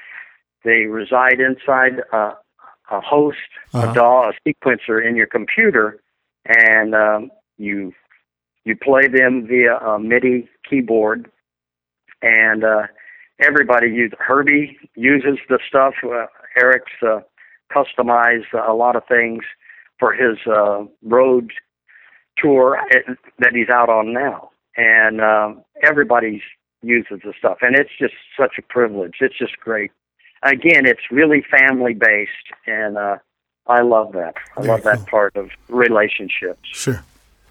They 0.63 0.85
reside 0.85 1.39
inside 1.39 2.01
uh, 2.11 2.33
a 2.91 3.01
host, 3.01 3.37
Uh-huh. 3.73 3.91
a 3.91 3.93
DAW, 3.93 4.31
a 4.31 4.33
sequencer 4.47 5.05
in 5.05 5.15
your 5.15 5.27
computer, 5.27 5.99
and 6.45 6.95
um, 6.95 7.31
you 7.57 7.93
you 8.67 8.75
play 8.75 9.07
them 9.07 9.47
via 9.47 9.77
a 9.77 9.97
MIDI 9.97 10.49
keyboard, 10.69 11.31
and 12.21 12.63
uh, 12.63 12.83
everybody 13.39 13.87
uses. 13.87 14.17
Herbie 14.19 14.77
uses 14.95 15.39
the 15.47 15.59
stuff. 15.67 15.93
Uh, 16.03 16.25
Eric's 16.59 16.91
uh, 17.01 17.19
customized 17.73 18.53
a 18.53 18.73
lot 18.73 18.95
of 18.95 19.03
things 19.07 19.43
for 19.99 20.11
his 20.13 20.37
uh, 20.45 20.83
road 21.03 21.53
tour 22.37 22.77
uh, 22.77 23.13
that 23.39 23.53
he's 23.53 23.69
out 23.69 23.89
on 23.89 24.13
now, 24.13 24.49
and 24.75 25.21
um, 25.21 25.63
everybody 25.81 26.43
uses 26.81 27.21
the 27.23 27.33
stuff, 27.39 27.59
and 27.61 27.75
it's 27.75 27.91
just 27.97 28.15
such 28.37 28.57
a 28.57 28.61
privilege. 28.61 29.15
It's 29.21 29.37
just 29.37 29.57
great. 29.59 29.91
Again, 30.43 30.85
it's 30.85 31.09
really 31.09 31.43
family 31.49 31.93
based, 31.93 32.31
and 32.67 32.97
uh, 32.97 33.17
I 33.65 33.81
love 33.81 34.11
that. 34.11 34.35
I 34.57 34.61
love 34.61 34.83
that 34.83 35.05
part 35.07 35.35
of 35.37 35.49
relationships. 35.69 36.59
Sure. 36.63 37.03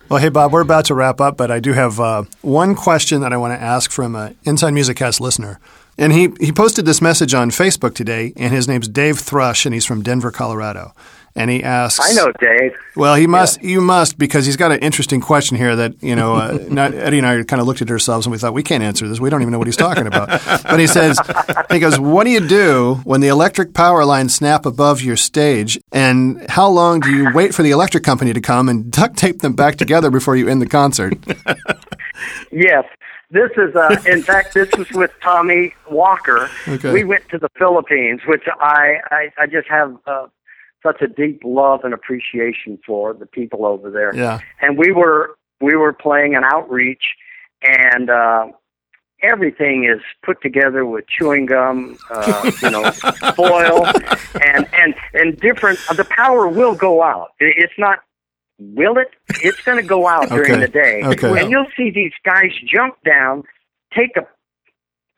Well, 0.09 0.21
hey, 0.21 0.29
Bob, 0.29 0.53
we're 0.53 0.61
about 0.61 0.85
to 0.85 0.95
wrap 0.95 1.21
up, 1.21 1.37
but 1.37 1.51
I 1.51 1.59
do 1.59 1.73
have 1.73 1.99
uh, 1.99 2.23
one 2.41 2.77
question 2.77 3.23
that 3.23 3.33
I 3.33 3.37
want 3.39 3.59
to 3.59 3.61
ask 3.61 3.91
from 3.91 4.15
an 4.15 4.37
Inside 4.45 4.71
Music 4.71 4.97
Cast 4.97 5.21
listener. 5.21 5.59
And 5.99 6.13
he, 6.13 6.29
he 6.39 6.53
posted 6.53 6.87
this 6.87 7.03
message 7.03 7.35
on 7.35 7.51
Facebook 7.51 7.93
today, 7.93 8.33
and 8.37 8.55
his 8.55 8.69
name's 8.69 8.87
Dave 8.87 9.19
Thrush, 9.19 9.67
and 9.67 9.75
he's 9.75 9.85
from 9.85 10.03
Denver, 10.03 10.31
Colorado. 10.31 10.93
And 11.37 11.51
he 11.51 11.63
asks, 11.63 12.01
I 12.03 12.15
know, 12.15 12.33
Dave. 12.41 12.73
Well, 12.97 13.15
he 13.15 13.27
must. 13.27 13.63
You 13.63 13.81
must 13.81 14.19
because 14.19 14.47
he's 14.47 14.57
got 14.57 14.73
an 14.73 14.79
interesting 14.79 15.21
question 15.21 15.57
here 15.57 15.77
that 15.77 16.03
you 16.03 16.17
know. 16.17 16.35
Uh, 16.35 16.59
not, 16.69 16.95
Eddie 16.95 17.19
and 17.19 17.27
I 17.27 17.43
kind 17.45 17.61
of 17.61 17.67
looked 17.67 17.83
at 17.83 17.91
ourselves 17.91 18.27
and 18.27 18.33
we 18.33 18.39
thought 18.39 18.55
we 18.55 18.63
can't 18.63 18.83
answer 18.83 19.07
this. 19.07 19.21
We 19.21 19.31
don't 19.31 19.43
even 19.43 19.53
know 19.53 19.59
what 19.59 19.69
he's 19.69 19.77
talking 19.77 20.07
about. 20.07 20.29
but 20.63 20.81
he 20.81 20.87
says, 20.87 21.19
he 21.71 21.79
goes, 21.79 21.99
"What 21.99 22.25
do 22.25 22.31
you 22.31 22.41
do 22.41 23.01
when 23.05 23.21
the 23.21 23.29
electric 23.29 23.75
power 23.75 24.05
lines 24.05 24.35
snap 24.35 24.65
above 24.67 25.03
your 25.03 25.17
stage? 25.17 25.79
And 25.93 26.49
how 26.51 26.69
long 26.69 27.01
do 27.01 27.11
you 27.11 27.33
wait 27.35 27.55
for 27.55 27.63
the 27.63 27.71
electric 27.71 28.03
company 28.03 28.33
to 28.33 28.41
come 28.41 28.69
and 28.69 28.91
duct 28.91 29.17
tape 29.17 29.41
them 29.41 29.55
back 29.55 29.77
together 29.77 30.11
before 30.11 30.37
you 30.37 30.49
end 30.49 30.63
the 30.63 30.67
concert?" 30.67 31.15
Yes. 32.51 32.85
This 33.31 33.51
is, 33.57 33.75
uh, 33.75 33.97
in 34.07 34.23
fact, 34.23 34.55
this 34.55 34.71
was 34.77 34.89
with 34.93 35.11
Tommy 35.21 35.75
Walker. 35.91 36.49
Okay. 36.69 36.93
We 36.93 37.05
went 37.05 37.29
to 37.31 37.39
the 37.39 37.49
Philippines, 37.59 38.21
which 38.27 38.45
I, 38.61 38.99
I, 39.11 39.33
I 39.37 39.47
just 39.47 39.69
have 39.69 39.97
uh, 40.07 40.27
such 40.83 41.01
a 41.03 41.09
deep 41.09 41.41
love 41.45 41.81
and 41.85 41.93
appreciation 41.95 42.79
for 42.87 43.13
the 43.15 43.27
people 43.27 43.65
over 43.67 43.91
there. 43.91 44.15
Yeah. 44.15 44.41
And 44.61 44.79
we 44.79 44.93
were 44.93 45.37
we 45.61 45.75
were 45.77 45.93
playing 45.93 46.35
an 46.35 46.45
outreach, 46.45 47.03
and 47.63 48.11
uh, 48.11 48.47
everything 49.23 49.85
is 49.85 50.01
put 50.25 50.41
together 50.43 50.85
with 50.85 51.07
chewing 51.09 51.47
gum, 51.47 51.97
uh, 52.11 52.51
you 52.63 52.71
know, 52.71 52.91
foil, 53.35 53.87
and 54.43 54.69
and 54.75 54.95
and 55.15 55.39
different. 55.41 55.79
The 55.97 56.07
power 56.11 56.47
will 56.49 56.75
go 56.75 57.03
out. 57.03 57.29
It's 57.41 57.73
not. 57.79 58.01
Will 58.59 58.97
it? 58.97 59.09
It's 59.43 59.61
going 59.63 59.77
to 59.77 59.87
go 59.87 60.07
out 60.09 60.31
during 60.31 60.53
Okay. 60.53 60.61
the 60.61 60.69
day, 60.69 61.03
Okay. 61.05 61.41
and 61.43 61.51
you'll 61.51 61.67
see 61.77 61.91
these 61.91 62.13
guys 62.25 62.51
jump 62.67 62.95
down, 63.05 63.43
take 63.95 64.17
a 64.17 64.27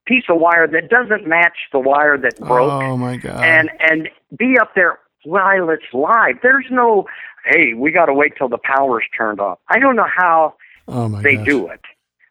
piece 0.06 0.24
of 0.28 0.40
wire 0.40 0.66
that 0.66 0.88
doesn't 0.88 1.24
match 1.28 1.56
the 1.70 1.78
wire 1.78 2.18
that 2.18 2.36
broke, 2.40 2.72
Oh 2.82 2.96
my 2.96 3.16
God. 3.16 3.44
and 3.44 3.70
and 3.78 4.08
be 4.36 4.58
up 4.58 4.74
there 4.74 4.98
while 5.24 5.70
it's 5.70 5.84
live. 5.92 6.36
There's 6.42 6.66
no, 6.70 7.06
hey, 7.44 7.74
we 7.74 7.90
got 7.92 8.06
to 8.06 8.14
wait 8.14 8.32
till 8.36 8.48
the 8.48 8.58
power's 8.58 9.04
turned 9.16 9.40
off. 9.40 9.58
I 9.68 9.78
don't 9.78 9.96
know 9.96 10.06
how 10.14 10.54
oh 10.88 11.08
they 11.22 11.36
gosh. 11.36 11.46
do 11.46 11.68
it, 11.68 11.80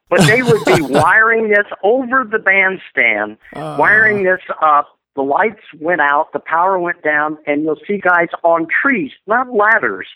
but 0.10 0.22
they 0.28 0.42
would 0.42 0.64
be 0.66 0.82
wiring 0.82 1.50
this 1.50 1.66
over 1.84 2.24
the 2.30 2.40
bandstand, 2.40 3.38
Uh. 3.56 3.76
wiring 3.80 4.24
this 4.24 4.42
up. 4.62 4.94
The 5.16 5.24
lights 5.24 5.64
went 5.80 6.00
out, 6.00 6.32
the 6.32 6.38
power 6.40 6.78
went 6.78 7.02
down, 7.02 7.40
and 7.48 7.64
you'll 7.64 7.80
see 7.88 7.98
guys 7.98 8.28
on 8.44 8.68
trees, 8.68 9.12
not 9.26 9.52
ladders, 9.52 10.08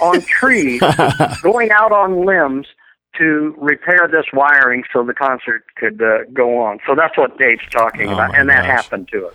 on 0.00 0.22
trees, 0.22 0.80
going 1.42 1.70
out 1.70 1.92
on 1.92 2.24
limbs 2.24 2.66
to 3.18 3.54
repair 3.58 4.08
this 4.10 4.24
wiring 4.32 4.82
so 4.94 5.04
the 5.04 5.12
concert 5.12 5.64
could 5.76 6.00
uh, 6.00 6.24
go 6.32 6.58
on. 6.58 6.78
So 6.86 6.94
that's 6.94 7.18
what 7.18 7.36
Dave's 7.38 7.68
talking 7.70 8.08
Oh, 8.08 8.14
about, 8.14 8.34
and 8.34 8.48
that 8.48 8.62
gosh. 8.62 8.82
happened 8.84 9.08
to 9.12 9.26
us. 9.26 9.34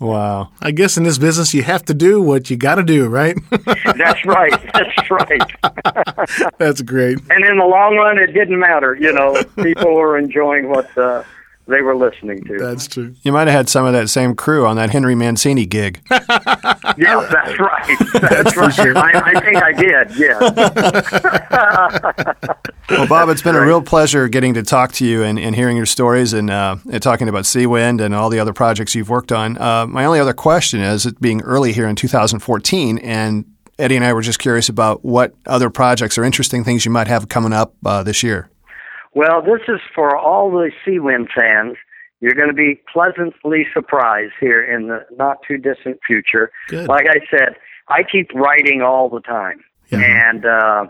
Wow. 0.00 0.48
I 0.62 0.70
guess 0.70 0.96
in 0.96 1.04
this 1.04 1.18
business, 1.18 1.52
you 1.52 1.62
have 1.62 1.84
to 1.84 1.94
do 1.94 2.22
what 2.22 2.48
you 2.48 2.56
got 2.56 2.76
to 2.76 2.82
do, 2.82 3.06
right? 3.06 3.36
That's 3.96 4.24
right. 4.24 4.72
That's 4.72 5.10
right. 5.10 6.52
That's 6.58 6.80
great. 6.80 7.18
And 7.28 7.44
in 7.44 7.58
the 7.58 7.66
long 7.66 7.96
run, 7.96 8.18
it 8.18 8.28
didn't 8.28 8.58
matter. 8.58 8.94
You 8.98 9.12
know, 9.12 9.42
people 9.62 9.94
were 9.94 10.16
enjoying 10.16 10.70
what 10.70 10.96
uh, 10.96 11.22
they 11.70 11.82
were 11.82 11.96
listening 11.96 12.42
to. 12.44 12.58
That's 12.58 12.86
true. 12.86 13.14
You 13.22 13.32
might 13.32 13.48
have 13.48 13.56
had 13.56 13.68
some 13.68 13.84
of 13.86 13.92
that 13.92 14.08
same 14.08 14.34
crew 14.34 14.66
on 14.66 14.76
that 14.76 14.90
Henry 14.90 15.14
Mancini 15.14 15.66
gig. 15.66 16.00
yeah, 16.10 17.26
that's 17.30 17.58
right. 17.58 17.96
That's 18.20 18.56
right. 18.56 18.96
I, 18.96 19.22
I 19.24 19.40
think 19.40 19.62
I 19.62 19.72
did. 19.72 20.16
Yeah. 20.16 20.38
Well, 22.90 23.06
Bob, 23.06 23.28
it's 23.28 23.40
been 23.40 23.54
a 23.54 23.64
real 23.64 23.80
pleasure 23.80 24.26
getting 24.26 24.54
to 24.54 24.64
talk 24.64 24.90
to 24.94 25.06
you 25.06 25.22
and, 25.22 25.38
and 25.38 25.54
hearing 25.54 25.76
your 25.76 25.86
stories 25.86 26.32
and, 26.32 26.50
uh, 26.50 26.74
and 26.90 27.00
talking 27.00 27.28
about 27.28 27.44
Seawind 27.44 28.00
and 28.00 28.12
all 28.12 28.30
the 28.30 28.40
other 28.40 28.52
projects 28.52 28.96
you've 28.96 29.08
worked 29.08 29.30
on. 29.30 29.56
Uh, 29.58 29.86
my 29.86 30.04
only 30.04 30.18
other 30.18 30.32
question 30.32 30.80
is, 30.80 31.06
it 31.06 31.20
being 31.20 31.40
early 31.42 31.72
here 31.72 31.86
in 31.86 31.94
2014, 31.94 32.98
and 32.98 33.44
Eddie 33.78 33.94
and 33.94 34.04
I 34.04 34.12
were 34.12 34.22
just 34.22 34.40
curious 34.40 34.68
about 34.68 35.04
what 35.04 35.34
other 35.46 35.70
projects 35.70 36.18
or 36.18 36.24
interesting 36.24 36.64
things 36.64 36.84
you 36.84 36.90
might 36.90 37.06
have 37.06 37.28
coming 37.28 37.52
up 37.52 37.74
uh, 37.86 38.02
this 38.02 38.24
year. 38.24 38.50
Well, 39.14 39.42
this 39.42 39.62
is 39.68 39.80
for 39.94 40.16
all 40.16 40.50
the 40.50 40.70
Seawind 40.86 41.28
fans. 41.34 41.76
You're 42.20 42.34
going 42.34 42.48
to 42.48 42.54
be 42.54 42.80
pleasantly 42.92 43.66
surprised 43.72 44.32
here 44.40 44.62
in 44.62 44.88
the 44.88 45.06
not 45.16 45.38
too 45.48 45.56
distant 45.56 45.98
future. 46.06 46.50
Good. 46.68 46.86
Like 46.86 47.06
I 47.08 47.18
said, 47.30 47.56
I 47.88 48.02
keep 48.02 48.30
writing 48.34 48.82
all 48.82 49.08
the 49.08 49.20
time. 49.20 49.60
Yeah. 49.88 50.00
And 50.30 50.44
uh, 50.44 50.86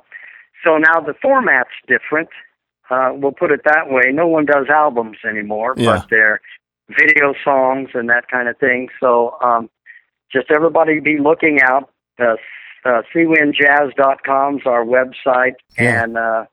so 0.65 0.77
now 0.77 1.01
the 1.01 1.15
format's 1.23 1.71
different. 1.87 2.29
Uh, 2.91 3.13
we'll 3.15 3.33
put 3.33 3.53
it 3.53 3.61
that 3.65 3.89
way. 3.89 4.11
No 4.13 4.27
one 4.27 4.45
does 4.45 4.67
albums 4.69 5.19
anymore, 5.29 5.75
Yeah. 5.77 5.99
but 5.99 6.09
they're 6.11 6.41
video 6.89 7.33
songs 7.45 7.91
and 7.95 8.09
that 8.11 8.29
kind 8.29 8.49
of 8.49 8.59
thing. 8.59 8.89
So 8.99 9.37
um, 9.43 9.71
just 10.33 10.51
everybody 10.51 10.99
be 10.99 11.19
looking 11.19 11.61
out. 11.63 11.91
Uh, 12.19 12.35
uh, 12.85 13.03
SeawindJazz.com 13.15 14.57
is 14.57 14.63
our 14.67 14.85
website, 14.85 15.55
Yeah. 15.79 16.03
and 16.03 16.19
uh, 16.19 16.45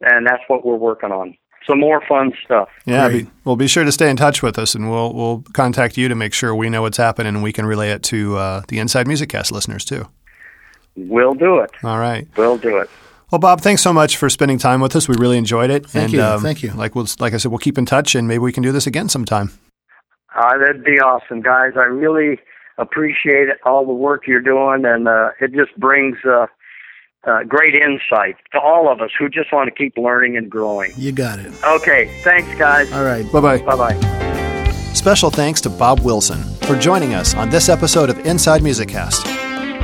and 0.00 0.26
that's 0.26 0.42
what 0.48 0.64
we're 0.64 0.76
working 0.76 1.10
on. 1.10 1.36
Some 1.66 1.80
more 1.80 2.00
fun 2.08 2.32
stuff. 2.44 2.68
Yeah, 2.84 3.08
Great. 3.08 3.24
be, 3.24 3.30
well, 3.44 3.56
be 3.56 3.66
sure 3.66 3.82
to 3.82 3.90
stay 3.90 4.08
in 4.08 4.16
touch 4.16 4.42
with 4.42 4.58
us, 4.58 4.74
and 4.74 4.90
we'll 4.90 5.12
we'll 5.12 5.42
contact 5.52 5.96
you 5.96 6.08
to 6.08 6.14
make 6.14 6.32
sure 6.32 6.54
we 6.54 6.70
know 6.70 6.82
what's 6.82 6.98
happening, 6.98 7.34
and 7.34 7.42
we 7.42 7.52
can 7.52 7.66
relay 7.66 7.90
it 7.90 8.02
to 8.04 8.36
uh, 8.36 8.62
the 8.68 8.78
Inside 8.78 9.08
Music 9.08 9.28
Cast 9.28 9.50
listeners 9.50 9.84
too. 9.84 10.06
We'll 10.94 11.34
do 11.34 11.58
it. 11.58 11.70
All 11.82 11.98
right. 11.98 12.26
We'll 12.36 12.58
do 12.58 12.78
it. 12.78 12.88
Well, 13.30 13.40
Bob, 13.40 13.60
thanks 13.60 13.82
so 13.82 13.92
much 13.92 14.16
for 14.16 14.30
spending 14.30 14.56
time 14.56 14.80
with 14.80 14.94
us. 14.94 15.08
We 15.08 15.16
really 15.18 15.36
enjoyed 15.36 15.70
it. 15.70 15.86
Thank 15.86 16.12
and, 16.12 16.22
um, 16.22 16.34
you. 16.34 16.42
Thank 16.42 16.62
you. 16.62 16.70
Like 16.72 16.94
we'll, 16.94 17.08
like 17.18 17.34
I 17.34 17.38
said, 17.38 17.50
we'll 17.50 17.58
keep 17.58 17.76
in 17.76 17.84
touch, 17.84 18.14
and 18.14 18.28
maybe 18.28 18.38
we 18.38 18.52
can 18.52 18.62
do 18.62 18.70
this 18.70 18.86
again 18.86 19.08
sometime. 19.08 19.50
Uh, 20.36 20.58
that'd 20.58 20.84
be 20.84 21.00
awesome, 21.00 21.42
guys. 21.42 21.72
I 21.76 21.84
really 21.84 22.38
appreciate 22.78 23.48
all 23.64 23.84
the 23.84 23.92
work 23.92 24.26
you're 24.26 24.40
doing, 24.40 24.84
and 24.84 25.08
uh, 25.08 25.30
it 25.40 25.52
just 25.52 25.76
brings 25.78 26.18
uh, 26.24 26.46
uh, 27.24 27.42
great 27.44 27.74
insight 27.74 28.36
to 28.52 28.60
all 28.60 28.90
of 28.90 29.00
us 29.00 29.10
who 29.18 29.28
just 29.28 29.52
want 29.52 29.68
to 29.68 29.74
keep 29.74 29.96
learning 29.96 30.36
and 30.36 30.48
growing. 30.50 30.92
You 30.96 31.12
got 31.12 31.38
it. 31.38 31.52
Okay, 31.64 32.20
thanks, 32.22 32.52
guys. 32.58 32.90
All 32.92 33.04
right. 33.04 33.30
Bye 33.32 33.40
bye. 33.40 33.58
Bye 33.58 33.76
bye. 33.94 34.72
Special 34.94 35.30
thanks 35.30 35.60
to 35.62 35.70
Bob 35.70 36.00
Wilson 36.00 36.42
for 36.60 36.76
joining 36.78 37.14
us 37.14 37.34
on 37.34 37.50
this 37.50 37.68
episode 37.68 38.10
of 38.10 38.18
Inside 38.26 38.62
Music 38.62 38.88
Cast. 38.88 39.26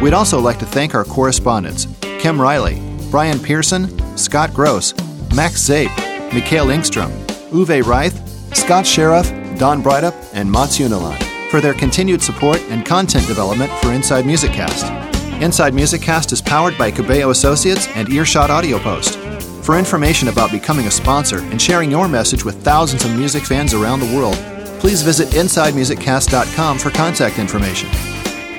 We'd 0.01 0.15
also 0.15 0.41
like 0.41 0.59
to 0.61 0.67
thank 0.67 0.95
our 0.95 1.05
correspondents 1.05 1.87
Kim 2.19 2.41
Riley, 2.41 2.81
Brian 3.11 3.39
Pearson, 3.39 4.17
Scott 4.17 4.55
Gross, 4.55 4.95
Max 5.35 5.55
Zape, 5.69 5.95
Mikhail 6.33 6.67
Ingstrom, 6.67 7.11
Uwe 7.51 7.85
Reith, 7.85 8.57
Scott 8.57 8.87
Sheriff, 8.87 9.29
Don 9.59 9.83
Brightup, 9.83 10.15
and 10.33 10.51
Mats 10.51 10.79
Unilan 10.79 11.23
for 11.51 11.61
their 11.61 11.75
continued 11.75 12.23
support 12.23 12.61
and 12.71 12.87
content 12.87 13.27
development 13.27 13.71
for 13.81 13.93
Inside 13.93 14.25
Music 14.25 14.53
Cast. 14.53 15.12
Inside 15.43 15.75
Music 15.75 16.01
Cast 16.01 16.31
is 16.31 16.41
powered 16.41 16.79
by 16.79 16.93
Cabello 16.93 17.31
Associates 17.31 17.89
and 17.97 18.09
Earshot 18.09 18.49
Audio 18.49 18.79
Post. 18.79 19.19
For 19.65 19.77
information 19.77 20.29
about 20.29 20.53
becoming 20.53 20.87
a 20.87 20.91
sponsor 20.91 21.41
and 21.41 21.61
sharing 21.61 21.91
your 21.91 22.07
message 22.07 22.45
with 22.45 22.63
thousands 22.63 23.05
of 23.05 23.17
music 23.17 23.43
fans 23.43 23.75
around 23.75 23.99
the 23.99 24.17
world, 24.17 24.37
please 24.79 25.03
visit 25.03 25.31
InsideMusicCast.com 25.31 26.79
for 26.79 26.91
contact 26.91 27.41
information. 27.41 27.89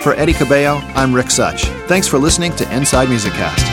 For 0.01 0.13
Eddie 0.15 0.33
Cabello, 0.33 0.81
I'm 0.93 1.13
Rick 1.13 1.31
Such. 1.31 1.63
Thanks 1.87 2.09
for 2.09 2.19
listening 2.19 2.53
to 2.57 2.75
Inside 2.75 3.07
Music 3.07 3.31
Cast. 3.31 3.65